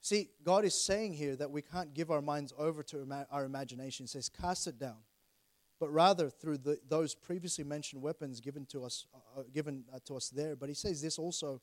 See, 0.02 0.30
God 0.44 0.64
is 0.64 0.74
saying 0.74 1.14
here 1.14 1.36
that 1.36 1.52
we 1.52 1.62
can't 1.62 1.94
give 1.94 2.12
our 2.12 2.22
minds 2.22 2.54
over 2.58 2.84
to 2.84 3.26
our 3.32 3.44
imagination. 3.44 4.06
He 4.06 4.08
says, 4.08 4.30
cast 4.30 4.68
it 4.68 4.80
down. 4.80 4.98
But 5.80 5.90
rather, 5.92 6.30
through 6.30 6.58
the, 6.60 6.80
those 6.88 7.14
previously 7.14 7.64
mentioned 7.64 8.02
weapons 8.02 8.40
given 8.40 8.66
to 8.68 8.84
us, 8.84 9.06
uh, 9.14 9.42
uh 9.42 9.44
given 9.54 9.84
uh, 9.94 10.00
to 10.06 10.16
us 10.16 10.30
there. 10.30 10.56
But 10.56 10.70
he 10.70 10.76
says 10.76 11.02
this 11.02 11.20
also, 11.20 11.62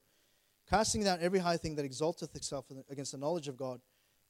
casting 0.69 1.03
down 1.05 1.19
every 1.21 1.41
high 1.41 1.57
thing 1.57 1.75
that 1.77 1.85
exalteth 1.85 2.35
itself 2.37 2.67
against 2.89 3.13
the 3.13 3.19
knowledge 3.19 3.49
of 3.49 3.57
God, 3.57 3.81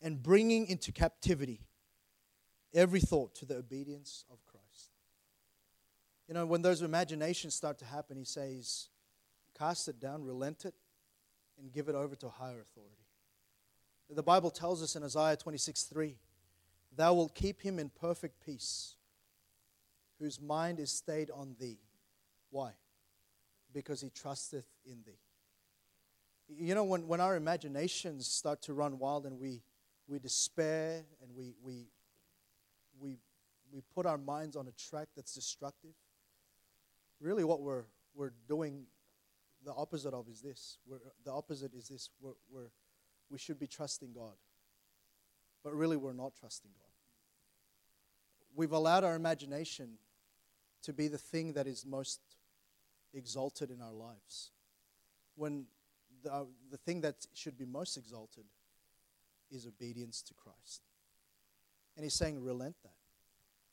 and 0.00 0.22
bringing 0.22 0.66
into 0.66 0.92
captivity 0.92 1.60
every 2.74 3.00
thought 3.00 3.34
to 3.36 3.46
the 3.46 3.56
obedience 3.56 4.24
of 4.30 4.44
Christ. 4.44 4.90
You 6.28 6.34
know, 6.34 6.46
when 6.46 6.62
those 6.62 6.82
imaginations 6.82 7.54
start 7.54 7.78
to 7.78 7.84
happen, 7.84 8.16
he 8.16 8.24
says, 8.24 8.88
cast 9.56 9.88
it 9.88 10.00
down, 10.00 10.24
relent 10.24 10.64
it, 10.64 10.74
and 11.60 11.72
give 11.72 11.88
it 11.88 11.94
over 11.94 12.16
to 12.16 12.28
higher 12.28 12.60
authority. 12.60 13.04
The 14.10 14.22
Bible 14.22 14.50
tells 14.50 14.82
us 14.82 14.96
in 14.96 15.02
Isaiah 15.02 15.36
26 15.36 15.84
3, 15.84 16.16
Thou 16.96 17.14
wilt 17.14 17.34
keep 17.34 17.62
him 17.62 17.78
in 17.78 17.88
perfect 17.88 18.44
peace, 18.44 18.96
whose 20.24 20.40
mind 20.40 20.80
is 20.80 20.90
stayed 20.90 21.30
on 21.30 21.54
thee. 21.60 21.78
Why? 22.50 22.70
Because 23.74 24.00
he 24.00 24.08
trusteth 24.08 24.66
in 24.86 25.02
thee. 25.04 25.20
You 26.48 26.74
know, 26.74 26.84
when, 26.84 27.06
when 27.06 27.20
our 27.20 27.36
imaginations 27.36 28.26
start 28.26 28.62
to 28.62 28.72
run 28.72 28.98
wild 28.98 29.26
and 29.26 29.38
we, 29.38 29.62
we 30.06 30.18
despair 30.18 31.04
and 31.22 31.34
we, 31.36 31.52
we, 31.62 31.88
we, 32.98 33.18
we 33.70 33.82
put 33.94 34.06
our 34.06 34.16
minds 34.16 34.56
on 34.56 34.66
a 34.66 34.72
track 34.72 35.08
that's 35.14 35.34
destructive, 35.34 35.94
really 37.20 37.44
what 37.44 37.60
we're, 37.60 37.84
we're 38.14 38.32
doing 38.48 38.84
the 39.62 39.72
opposite 39.72 40.14
of 40.14 40.26
is 40.28 40.40
this. 40.40 40.78
We're, 40.86 41.00
the 41.24 41.32
opposite 41.32 41.74
is 41.74 41.88
this. 41.88 42.08
We're, 42.20 42.32
we're, 42.50 42.70
we 43.30 43.38
should 43.38 43.58
be 43.58 43.66
trusting 43.66 44.12
God. 44.12 44.36
But 45.62 45.74
really, 45.74 45.96
we're 45.98 46.12
not 46.12 46.32
trusting 46.38 46.70
God. 46.74 46.90
We've 48.54 48.72
allowed 48.72 49.04
our 49.04 49.16
imagination 49.16 49.98
to 50.84 50.92
be 50.92 51.08
the 51.08 51.18
thing 51.18 51.52
that 51.54 51.66
is 51.66 51.84
most 51.84 52.20
exalted 53.12 53.70
in 53.70 53.80
our 53.80 53.92
lives. 53.92 54.50
When 55.36 55.64
the, 56.22 56.32
uh, 56.32 56.44
the 56.70 56.76
thing 56.76 57.00
that 57.02 57.26
should 57.34 57.58
be 57.58 57.64
most 57.64 57.96
exalted 57.96 58.44
is 59.50 59.66
obedience 59.66 60.22
to 60.22 60.34
Christ. 60.34 60.82
And 61.96 62.04
he's 62.04 62.14
saying, 62.14 62.42
relent 62.42 62.76
that. 62.82 62.96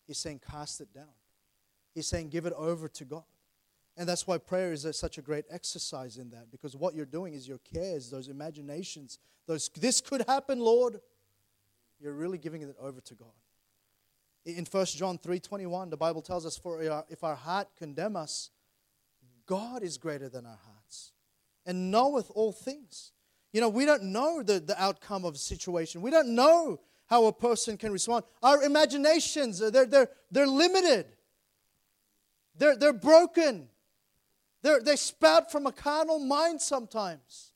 He's 0.07 0.17
saying, 0.17 0.41
cast 0.49 0.81
it 0.81 0.93
down. 0.93 1.13
He's 1.93 2.07
saying, 2.07 2.29
give 2.29 2.45
it 2.45 2.53
over 2.53 2.87
to 2.87 3.05
God. 3.05 3.23
And 3.97 4.07
that's 4.07 4.25
why 4.25 4.37
prayer 4.37 4.71
is 4.71 4.85
a, 4.85 4.93
such 4.93 5.17
a 5.17 5.21
great 5.21 5.45
exercise 5.49 6.17
in 6.17 6.29
that, 6.31 6.49
because 6.51 6.75
what 6.75 6.95
you're 6.95 7.05
doing 7.05 7.33
is 7.33 7.47
your 7.47 7.59
cares, 7.59 8.09
those 8.09 8.29
imaginations, 8.29 9.19
those, 9.47 9.69
this 9.69 9.99
could 9.99 10.23
happen, 10.27 10.59
Lord. 10.59 11.01
You're 11.99 12.13
really 12.13 12.37
giving 12.37 12.61
it 12.61 12.75
over 12.79 13.01
to 13.01 13.13
God. 13.13 13.27
In 14.45 14.65
1 14.65 14.85
John 14.87 15.17
3.21, 15.17 15.89
the 15.89 15.97
Bible 15.97 16.21
tells 16.21 16.45
us, 16.45 16.57
For 16.57 16.81
uh, 16.81 17.03
if 17.09 17.23
our 17.23 17.35
heart 17.35 17.67
condemn 17.77 18.15
us, 18.15 18.49
God 19.45 19.83
is 19.83 19.97
greater 19.97 20.29
than 20.29 20.45
our 20.45 20.59
hearts 20.65 21.11
and 21.65 21.91
knoweth 21.91 22.31
all 22.33 22.51
things. 22.51 23.11
You 23.53 23.61
know, 23.61 23.69
we 23.69 23.85
don't 23.85 24.03
know 24.03 24.41
the, 24.41 24.59
the 24.59 24.81
outcome 24.81 25.25
of 25.25 25.35
a 25.35 25.37
situation. 25.37 26.01
We 26.01 26.09
don't 26.09 26.33
know 26.33 26.79
how 27.07 27.25
a 27.25 27.33
person 27.33 27.77
can 27.77 27.91
respond. 27.91 28.23
Our 28.41 28.63
imaginations, 28.63 29.61
uh, 29.61 29.69
they're, 29.69 29.85
they're, 29.85 30.09
they're 30.31 30.47
limited. 30.47 31.05
They're, 32.57 32.75
they're 32.77 32.93
broken. 32.93 33.67
They're, 34.61 34.81
they 34.81 34.95
spout 34.95 35.51
from 35.51 35.67
a 35.67 35.71
carnal 35.71 36.19
mind 36.19 36.61
sometimes. 36.61 37.51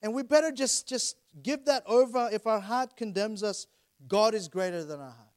And 0.00 0.14
we 0.14 0.22
better 0.22 0.50
just, 0.50 0.88
just 0.88 1.16
give 1.42 1.66
that 1.66 1.82
over. 1.86 2.30
If 2.32 2.46
our 2.46 2.60
heart 2.60 2.96
condemns 2.96 3.42
us, 3.42 3.66
God 4.06 4.34
is 4.34 4.48
greater 4.48 4.84
than 4.84 5.00
our 5.00 5.10
hearts. 5.10 5.27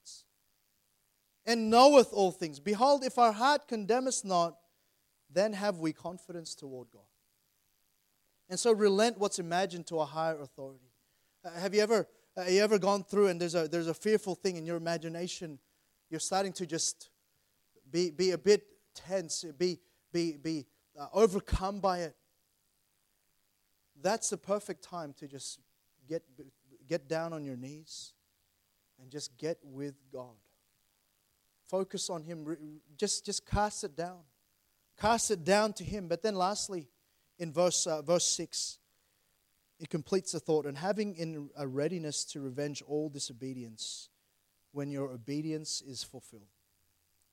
And 1.45 1.69
knoweth 1.69 2.13
all 2.13 2.31
things. 2.31 2.59
Behold, 2.59 3.03
if 3.03 3.17
our 3.17 3.31
heart 3.31 3.67
condemn 3.67 4.07
us 4.07 4.23
not, 4.23 4.57
then 5.33 5.53
have 5.53 5.79
we 5.79 5.93
confidence 5.93 6.53
toward 6.55 6.91
God. 6.91 7.01
And 8.49 8.59
so 8.59 8.71
relent 8.73 9.17
what's 9.17 9.39
imagined 9.39 9.87
to 9.87 9.99
a 9.99 10.05
higher 10.05 10.39
authority. 10.39 10.91
Uh, 11.43 11.51
have 11.51 11.73
you 11.73 11.81
ever, 11.81 12.07
uh, 12.37 12.43
you 12.43 12.61
ever 12.61 12.77
gone 12.77 13.03
through 13.03 13.27
and 13.27 13.39
there's 13.39 13.55
a, 13.55 13.67
there's 13.67 13.87
a 13.87 13.93
fearful 13.93 14.35
thing 14.35 14.57
in 14.57 14.65
your 14.65 14.77
imagination? 14.77 15.57
You're 16.09 16.19
starting 16.19 16.53
to 16.53 16.65
just 16.65 17.09
be, 17.89 18.11
be 18.11 18.31
a 18.31 18.37
bit 18.37 18.63
tense, 18.93 19.45
be, 19.57 19.79
be, 20.11 20.37
be 20.37 20.65
uh, 20.99 21.07
overcome 21.13 21.79
by 21.79 21.99
it, 21.99 22.15
that's 24.01 24.29
the 24.29 24.37
perfect 24.37 24.83
time 24.83 25.13
to 25.19 25.27
just 25.27 25.59
get, 26.07 26.23
get 26.87 27.07
down 27.07 27.33
on 27.33 27.45
your 27.45 27.55
knees 27.55 28.13
and 29.01 29.09
just 29.09 29.37
get 29.37 29.57
with 29.63 29.95
God. 30.11 30.35
Focus 31.71 32.09
on 32.09 32.23
Him. 32.23 32.81
Just, 32.97 33.25
just 33.25 33.45
cast 33.45 33.85
it 33.85 33.95
down. 33.95 34.19
Cast 34.99 35.31
it 35.31 35.45
down 35.45 35.71
to 35.73 35.85
Him. 35.85 36.09
But 36.09 36.21
then, 36.21 36.35
lastly, 36.35 36.89
in 37.39 37.53
verse, 37.53 37.87
uh, 37.87 38.01
verse 38.01 38.27
6, 38.27 38.77
it 39.79 39.89
completes 39.89 40.33
the 40.33 40.41
thought 40.41 40.65
and 40.65 40.77
having 40.77 41.15
in 41.15 41.49
a 41.57 41.65
readiness 41.65 42.25
to 42.25 42.41
revenge 42.41 42.83
all 42.85 43.07
disobedience 43.09 44.09
when 44.73 44.91
your 44.91 45.11
obedience 45.11 45.81
is 45.81 46.03
fulfilled. 46.03 46.43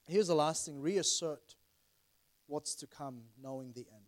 Here's 0.07 0.29
the 0.29 0.37
last 0.37 0.65
thing 0.65 0.81
reassert 0.81 1.57
what's 2.47 2.77
to 2.77 2.87
come, 2.87 3.23
knowing 3.43 3.73
the 3.73 3.87
end. 3.93 4.07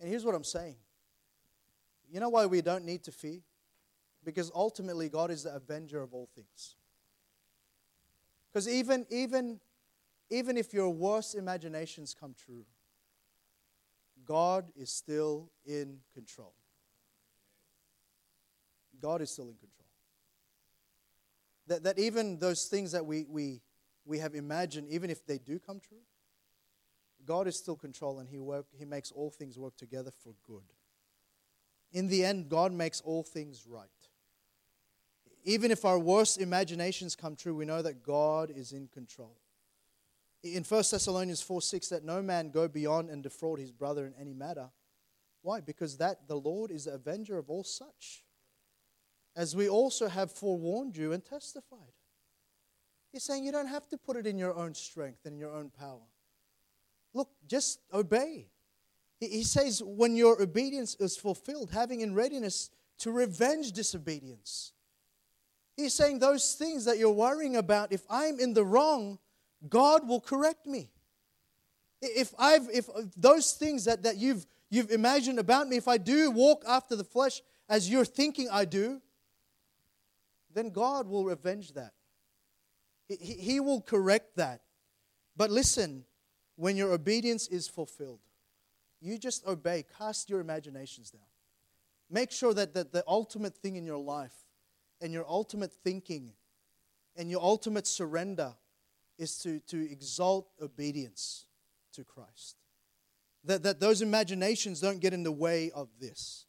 And 0.00 0.08
here's 0.08 0.24
what 0.24 0.34
I'm 0.34 0.44
saying. 0.44 0.76
You 2.10 2.18
know 2.18 2.28
why 2.30 2.46
we 2.46 2.62
don't 2.62 2.84
need 2.84 3.04
to 3.04 3.12
fear? 3.12 3.38
Because 4.24 4.50
ultimately, 4.54 5.08
God 5.08 5.30
is 5.30 5.44
the 5.44 5.54
avenger 5.54 6.02
of 6.02 6.12
all 6.12 6.28
things. 6.34 6.74
Because 8.52 8.68
even, 8.68 9.06
even, 9.10 9.60
even 10.28 10.56
if 10.56 10.74
your 10.74 10.90
worst 10.90 11.34
imaginations 11.34 12.14
come 12.18 12.34
true, 12.34 12.64
God 14.24 14.66
is 14.76 14.90
still 14.90 15.50
in 15.64 15.98
control. 16.14 16.54
God 19.00 19.22
is 19.22 19.30
still 19.30 19.48
in 19.48 19.54
control. 19.54 19.86
That, 21.68 21.84
that 21.84 21.98
even 21.98 22.38
those 22.38 22.64
things 22.64 22.92
that 22.92 23.06
we, 23.06 23.24
we, 23.28 23.60
we 24.04 24.18
have 24.18 24.34
imagined, 24.34 24.88
even 24.88 25.10
if 25.10 25.24
they 25.24 25.38
do 25.38 25.58
come 25.58 25.80
true, 25.80 26.02
God 27.24 27.46
is 27.46 27.56
still 27.56 27.76
control 27.76 28.18
and 28.18 28.28
he, 28.28 28.38
work, 28.38 28.66
he 28.76 28.84
makes 28.84 29.12
all 29.12 29.30
things 29.30 29.58
work 29.58 29.76
together 29.76 30.10
for 30.10 30.34
good. 30.46 30.64
In 31.92 32.08
the 32.08 32.24
end, 32.24 32.48
God 32.48 32.72
makes 32.72 33.00
all 33.02 33.22
things 33.22 33.66
right. 33.68 33.88
Even 35.44 35.70
if 35.70 35.84
our 35.84 35.98
worst 35.98 36.40
imaginations 36.40 37.16
come 37.16 37.36
true, 37.36 37.54
we 37.54 37.64
know 37.64 37.82
that 37.82 38.02
God 38.02 38.50
is 38.54 38.72
in 38.72 38.88
control. 38.88 39.36
In 40.42 40.64
1 40.64 40.84
Thessalonians 40.90 41.42
4 41.42 41.60
6, 41.60 41.88
that 41.88 42.04
no 42.04 42.22
man 42.22 42.50
go 42.50 42.68
beyond 42.68 43.10
and 43.10 43.22
defraud 43.22 43.58
his 43.58 43.72
brother 43.72 44.06
in 44.06 44.14
any 44.18 44.32
matter. 44.32 44.70
Why? 45.42 45.60
Because 45.60 45.98
that 45.98 46.28
the 46.28 46.36
Lord 46.36 46.70
is 46.70 46.84
the 46.84 46.94
avenger 46.94 47.38
of 47.38 47.48
all 47.48 47.64
such, 47.64 48.24
as 49.36 49.56
we 49.56 49.68
also 49.68 50.08
have 50.08 50.30
forewarned 50.30 50.96
you 50.96 51.12
and 51.12 51.24
testified. 51.24 51.92
He's 53.12 53.24
saying 53.24 53.44
you 53.44 53.52
don't 53.52 53.66
have 53.66 53.88
to 53.88 53.98
put 53.98 54.16
it 54.16 54.26
in 54.26 54.38
your 54.38 54.54
own 54.54 54.74
strength 54.74 55.24
and 55.24 55.34
in 55.34 55.40
your 55.40 55.54
own 55.54 55.70
power. 55.70 56.06
Look, 57.12 57.28
just 57.48 57.80
obey. 57.92 58.48
He 59.18 59.42
says, 59.42 59.82
when 59.84 60.16
your 60.16 60.40
obedience 60.40 60.94
is 60.94 61.16
fulfilled, 61.16 61.70
having 61.72 62.00
in 62.00 62.14
readiness 62.14 62.70
to 62.98 63.10
revenge 63.10 63.72
disobedience. 63.72 64.72
He's 65.76 65.94
saying 65.94 66.18
those 66.18 66.54
things 66.54 66.84
that 66.84 66.98
you're 66.98 67.10
worrying 67.10 67.56
about, 67.56 67.92
if 67.92 68.02
I'm 68.10 68.38
in 68.38 68.54
the 68.54 68.64
wrong, 68.64 69.18
God 69.68 70.06
will 70.06 70.20
correct 70.20 70.66
me. 70.66 70.90
If 72.02 72.34
I've 72.38 72.68
if 72.72 72.88
uh, 72.88 73.02
those 73.16 73.52
things 73.52 73.84
that, 73.84 74.02
that 74.04 74.16
you've 74.16 74.46
you've 74.70 74.90
imagined 74.90 75.38
about 75.38 75.68
me, 75.68 75.76
if 75.76 75.88
I 75.88 75.98
do 75.98 76.30
walk 76.30 76.64
after 76.66 76.96
the 76.96 77.04
flesh 77.04 77.42
as 77.68 77.90
you're 77.90 78.04
thinking 78.04 78.48
I 78.50 78.64
do, 78.64 79.00
then 80.52 80.70
God 80.70 81.08
will 81.08 81.24
revenge 81.24 81.72
that. 81.74 81.92
He, 83.08 83.34
he 83.34 83.60
will 83.60 83.80
correct 83.80 84.36
that. 84.36 84.62
But 85.36 85.50
listen, 85.50 86.04
when 86.56 86.76
your 86.76 86.92
obedience 86.92 87.48
is 87.48 87.68
fulfilled, 87.68 88.20
you 89.00 89.18
just 89.18 89.46
obey, 89.46 89.84
cast 89.98 90.28
your 90.28 90.40
imaginations 90.40 91.10
down. 91.10 91.22
Make 92.10 92.30
sure 92.30 92.52
that, 92.54 92.74
that 92.74 92.92
the 92.92 93.04
ultimate 93.06 93.56
thing 93.56 93.76
in 93.76 93.84
your 93.84 93.98
life 93.98 94.34
and 95.00 95.12
your 95.12 95.26
ultimate 95.28 95.72
thinking 95.72 96.32
and 97.16 97.30
your 97.30 97.42
ultimate 97.42 97.86
surrender 97.86 98.54
is 99.18 99.36
to, 99.38 99.60
to 99.60 99.90
exalt 99.90 100.48
obedience 100.62 101.46
to 101.92 102.04
Christ. 102.04 102.56
That, 103.44 103.62
that 103.62 103.80
those 103.80 104.02
imaginations 104.02 104.80
don't 104.80 105.00
get 105.00 105.12
in 105.12 105.22
the 105.22 105.32
way 105.32 105.70
of 105.74 105.88
this. 106.00 106.46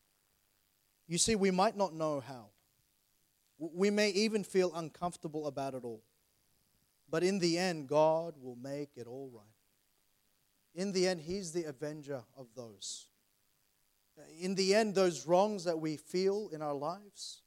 You 1.08 1.18
see, 1.18 1.36
we 1.36 1.52
might 1.52 1.76
not 1.76 1.93
know 1.93 2.22
how. 2.22 2.47
We 3.58 3.89
may 3.89 4.10
even 4.12 4.43
feel 4.43 4.74
uncomfortable 4.74 5.47
about 5.47 5.74
it 5.74 5.84
all. 5.84 6.04
But 7.10 7.24
in 7.24 7.39
the 7.39 7.58
end, 7.58 7.89
God 7.89 8.36
will 8.41 8.56
make 8.56 8.91
it 8.95 9.08
all 9.08 9.30
right. 9.34 9.45
In 10.74 10.93
the 10.93 11.08
end, 11.08 11.22
He's 11.22 11.52
the 11.52 11.66
avenger 11.66 12.24
of 12.38 12.47
those. 12.56 13.08
In 14.39 14.56
the 14.56 14.74
end, 14.74 14.95
those 14.95 15.28
wrongs 15.28 15.66
that 15.66 15.80
we 15.80 15.97
feel 15.97 16.49
in 16.54 16.62
our 16.62 16.74
lives, 16.74 17.41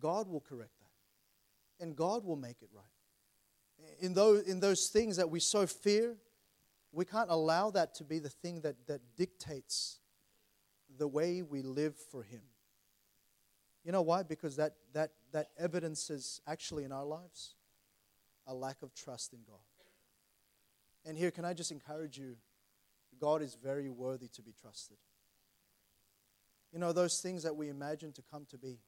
God 0.00 0.28
will 0.28 0.40
correct 0.40 0.78
that. 0.80 1.84
And 1.84 1.94
God 1.94 2.24
will 2.24 2.36
make 2.36 2.62
it 2.62 2.68
right 2.74 2.84
in 4.00 4.14
those, 4.14 4.42
in 4.42 4.60
those 4.60 4.88
things 4.88 5.16
that 5.16 5.30
we 5.30 5.40
so 5.40 5.66
fear, 5.66 6.16
we 6.92 7.04
can't 7.04 7.30
allow 7.30 7.70
that 7.70 7.94
to 7.96 8.04
be 8.04 8.18
the 8.18 8.28
thing 8.28 8.60
that, 8.62 8.74
that 8.86 9.00
dictates 9.16 10.00
the 10.96 11.08
way 11.08 11.42
we 11.42 11.62
live 11.62 11.96
for 11.96 12.22
Him. 12.22 12.42
You 13.84 13.92
know 13.92 14.02
why? 14.02 14.22
Because 14.22 14.56
that, 14.56 14.74
that, 14.92 15.12
that 15.32 15.48
evidences 15.58 16.40
actually 16.46 16.84
in 16.84 16.92
our 16.92 17.04
lives 17.04 17.54
a 18.46 18.54
lack 18.54 18.82
of 18.82 18.94
trust 18.94 19.32
in 19.32 19.40
God. 19.46 19.58
And 21.04 21.16
here, 21.16 21.30
can 21.30 21.44
I 21.44 21.54
just 21.54 21.70
encourage 21.70 22.18
you? 22.18 22.36
God 23.20 23.42
is 23.42 23.54
very 23.54 23.88
worthy 23.88 24.28
to 24.28 24.42
be 24.42 24.52
trusted. 24.60 24.96
You 26.72 26.78
know, 26.78 26.92
those 26.92 27.20
things 27.20 27.42
that 27.44 27.56
we 27.56 27.68
imagine 27.68 28.12
to 28.12 28.22
come 28.30 28.46
to 28.50 28.58
be, 28.58 28.78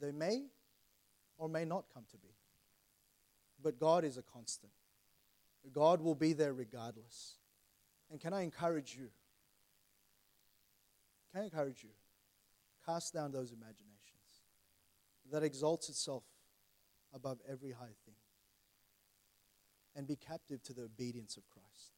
they 0.00 0.12
may 0.12 0.44
or 1.38 1.48
may 1.48 1.64
not 1.64 1.84
come 1.92 2.04
to 2.10 2.16
be. 2.18 2.34
But 3.62 3.78
God 3.78 4.04
is 4.04 4.16
a 4.16 4.22
constant. 4.22 4.72
God 5.72 6.00
will 6.00 6.14
be 6.14 6.32
there 6.32 6.52
regardless. 6.52 7.36
And 8.10 8.20
can 8.20 8.32
I 8.32 8.42
encourage 8.42 8.94
you? 8.94 9.08
Can 11.32 11.42
I 11.42 11.44
encourage 11.44 11.82
you? 11.82 11.90
Cast 12.86 13.14
down 13.14 13.32
those 13.32 13.50
imaginations 13.50 13.94
that 15.32 15.42
exalts 15.42 15.88
itself 15.88 16.22
above 17.14 17.38
every 17.48 17.72
high 17.72 17.94
thing 18.04 18.14
and 19.96 20.06
be 20.06 20.16
captive 20.16 20.62
to 20.64 20.72
the 20.72 20.82
obedience 20.82 21.36
of 21.36 21.44
Christ. 21.48 21.92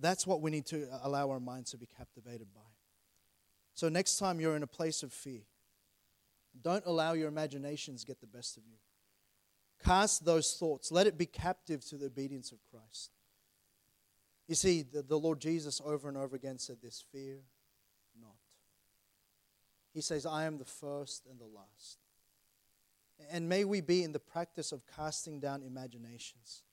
That's 0.00 0.26
what 0.26 0.40
we 0.40 0.50
need 0.50 0.66
to 0.66 0.86
allow 1.02 1.30
our 1.30 1.40
minds 1.40 1.70
to 1.72 1.76
be 1.76 1.86
captivated 1.86 2.48
by. 2.54 2.60
So, 3.74 3.88
next 3.88 4.18
time 4.18 4.40
you're 4.40 4.56
in 4.56 4.62
a 4.62 4.68
place 4.68 5.02
of 5.02 5.12
fear, 5.12 5.42
don't 6.60 6.84
allow 6.86 7.12
your 7.12 7.28
imaginations 7.28 8.04
get 8.04 8.20
the 8.20 8.26
best 8.26 8.56
of 8.56 8.64
you. 8.66 8.76
Cast 9.84 10.24
those 10.24 10.54
thoughts. 10.54 10.92
Let 10.92 11.06
it 11.06 11.18
be 11.18 11.26
captive 11.26 11.84
to 11.86 11.96
the 11.96 12.06
obedience 12.06 12.52
of 12.52 12.58
Christ. 12.70 13.10
You 14.46 14.54
see, 14.54 14.82
the, 14.82 15.02
the 15.02 15.18
Lord 15.18 15.40
Jesus 15.40 15.80
over 15.84 16.08
and 16.08 16.16
over 16.16 16.36
again 16.36 16.58
said 16.58 16.76
this 16.82 17.04
fear 17.10 17.38
not. 18.20 18.36
He 19.94 20.00
says, 20.00 20.26
I 20.26 20.44
am 20.44 20.58
the 20.58 20.64
first 20.64 21.26
and 21.30 21.38
the 21.40 21.46
last. 21.46 21.98
And 23.30 23.48
may 23.48 23.64
we 23.64 23.80
be 23.80 24.02
in 24.02 24.12
the 24.12 24.18
practice 24.18 24.72
of 24.72 24.82
casting 24.96 25.40
down 25.40 25.62
imaginations. 25.62 26.64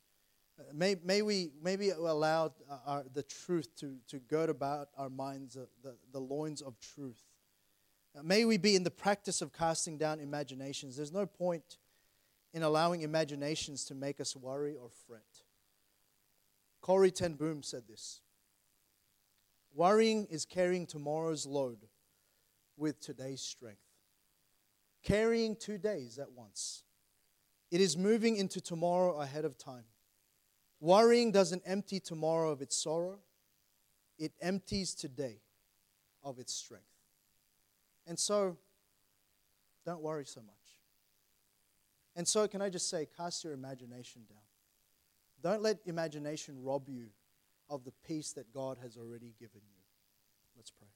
Uh, 0.60 0.64
may, 0.74 0.96
may 1.04 1.22
we 1.22 1.52
maybe 1.62 1.92
allow 1.92 2.54
our, 2.86 3.06
the 3.14 3.24
truth 3.24 3.76
to, 3.78 3.98
to 4.08 4.20
gird 4.20 4.50
about 4.50 4.90
our 4.98 5.10
minds, 5.10 5.56
uh, 5.56 5.66
the, 5.84 5.96
the 6.12 6.20
loins 6.20 6.62
of 6.62 6.80
truth. 6.80 7.22
May 8.24 8.46
we 8.46 8.58
be 8.58 8.76
in 8.76 8.84
the 8.84 8.92
practice 8.92 9.42
of 9.42 9.54
casting 9.54 9.98
down 9.98 10.20
imaginations. 10.20 10.96
There's 10.96 11.12
no 11.12 11.26
point 11.26 11.78
in 12.54 12.64
allowing 12.64 13.02
imaginations 13.02 13.86
to 13.86 13.96
make 13.96 14.20
us 14.20 14.36
worry 14.36 14.76
or 14.76 14.90
fret. 15.08 15.44
Corrie 16.82 17.12
Ten 17.12 17.34
Boom 17.34 17.62
said 17.62 17.84
this 17.88 18.22
Worrying 19.74 20.26
is 20.30 20.46
carrying 20.46 20.86
tomorrow's 20.86 21.46
load 21.46 21.88
with 22.78 23.00
today's 23.00 23.42
strength, 23.42 23.82
carrying 25.04 25.56
two 25.56 25.78
days 25.78 26.18
at 26.18 26.32
once. 26.32 26.84
It 27.72 27.82
is 27.82 27.96
moving 27.96 28.38
into 28.38 28.60
tomorrow 28.60 29.20
ahead 29.22 29.46
of 29.46 29.58
time. 29.58 29.86
Worrying 30.80 31.32
doesn't 31.32 31.62
empty 31.66 32.00
tomorrow 32.00 32.52
of 32.52 32.62
its 32.62 32.82
sorrow, 32.82 33.20
it 34.18 34.32
empties 34.42 34.96
today 34.96 35.42
of 36.24 36.40
its 36.40 36.54
strength. 36.54 36.86
And 38.10 38.18
so, 38.18 38.58
don't 39.86 40.02
worry 40.02 40.26
so 40.26 40.42
much. 40.42 40.56
And 42.16 42.28
so, 42.28 42.48
can 42.48 42.60
I 42.60 42.70
just 42.70 42.90
say, 42.90 43.08
cast 43.16 43.44
your 43.44 43.54
imagination 43.54 44.24
down. 44.28 44.40
Don't 45.44 45.62
let 45.62 45.78
imagination 45.86 46.56
rob 46.62 46.90
you 46.90 47.10
of 47.70 47.86
the 47.86 47.94
peace 48.06 48.34
that 48.34 48.52
God 48.52 48.80
has 48.82 48.98
already 48.98 49.36
given 49.40 49.62
you. 49.64 49.84
Let's 50.58 50.72
pray. 50.72 50.90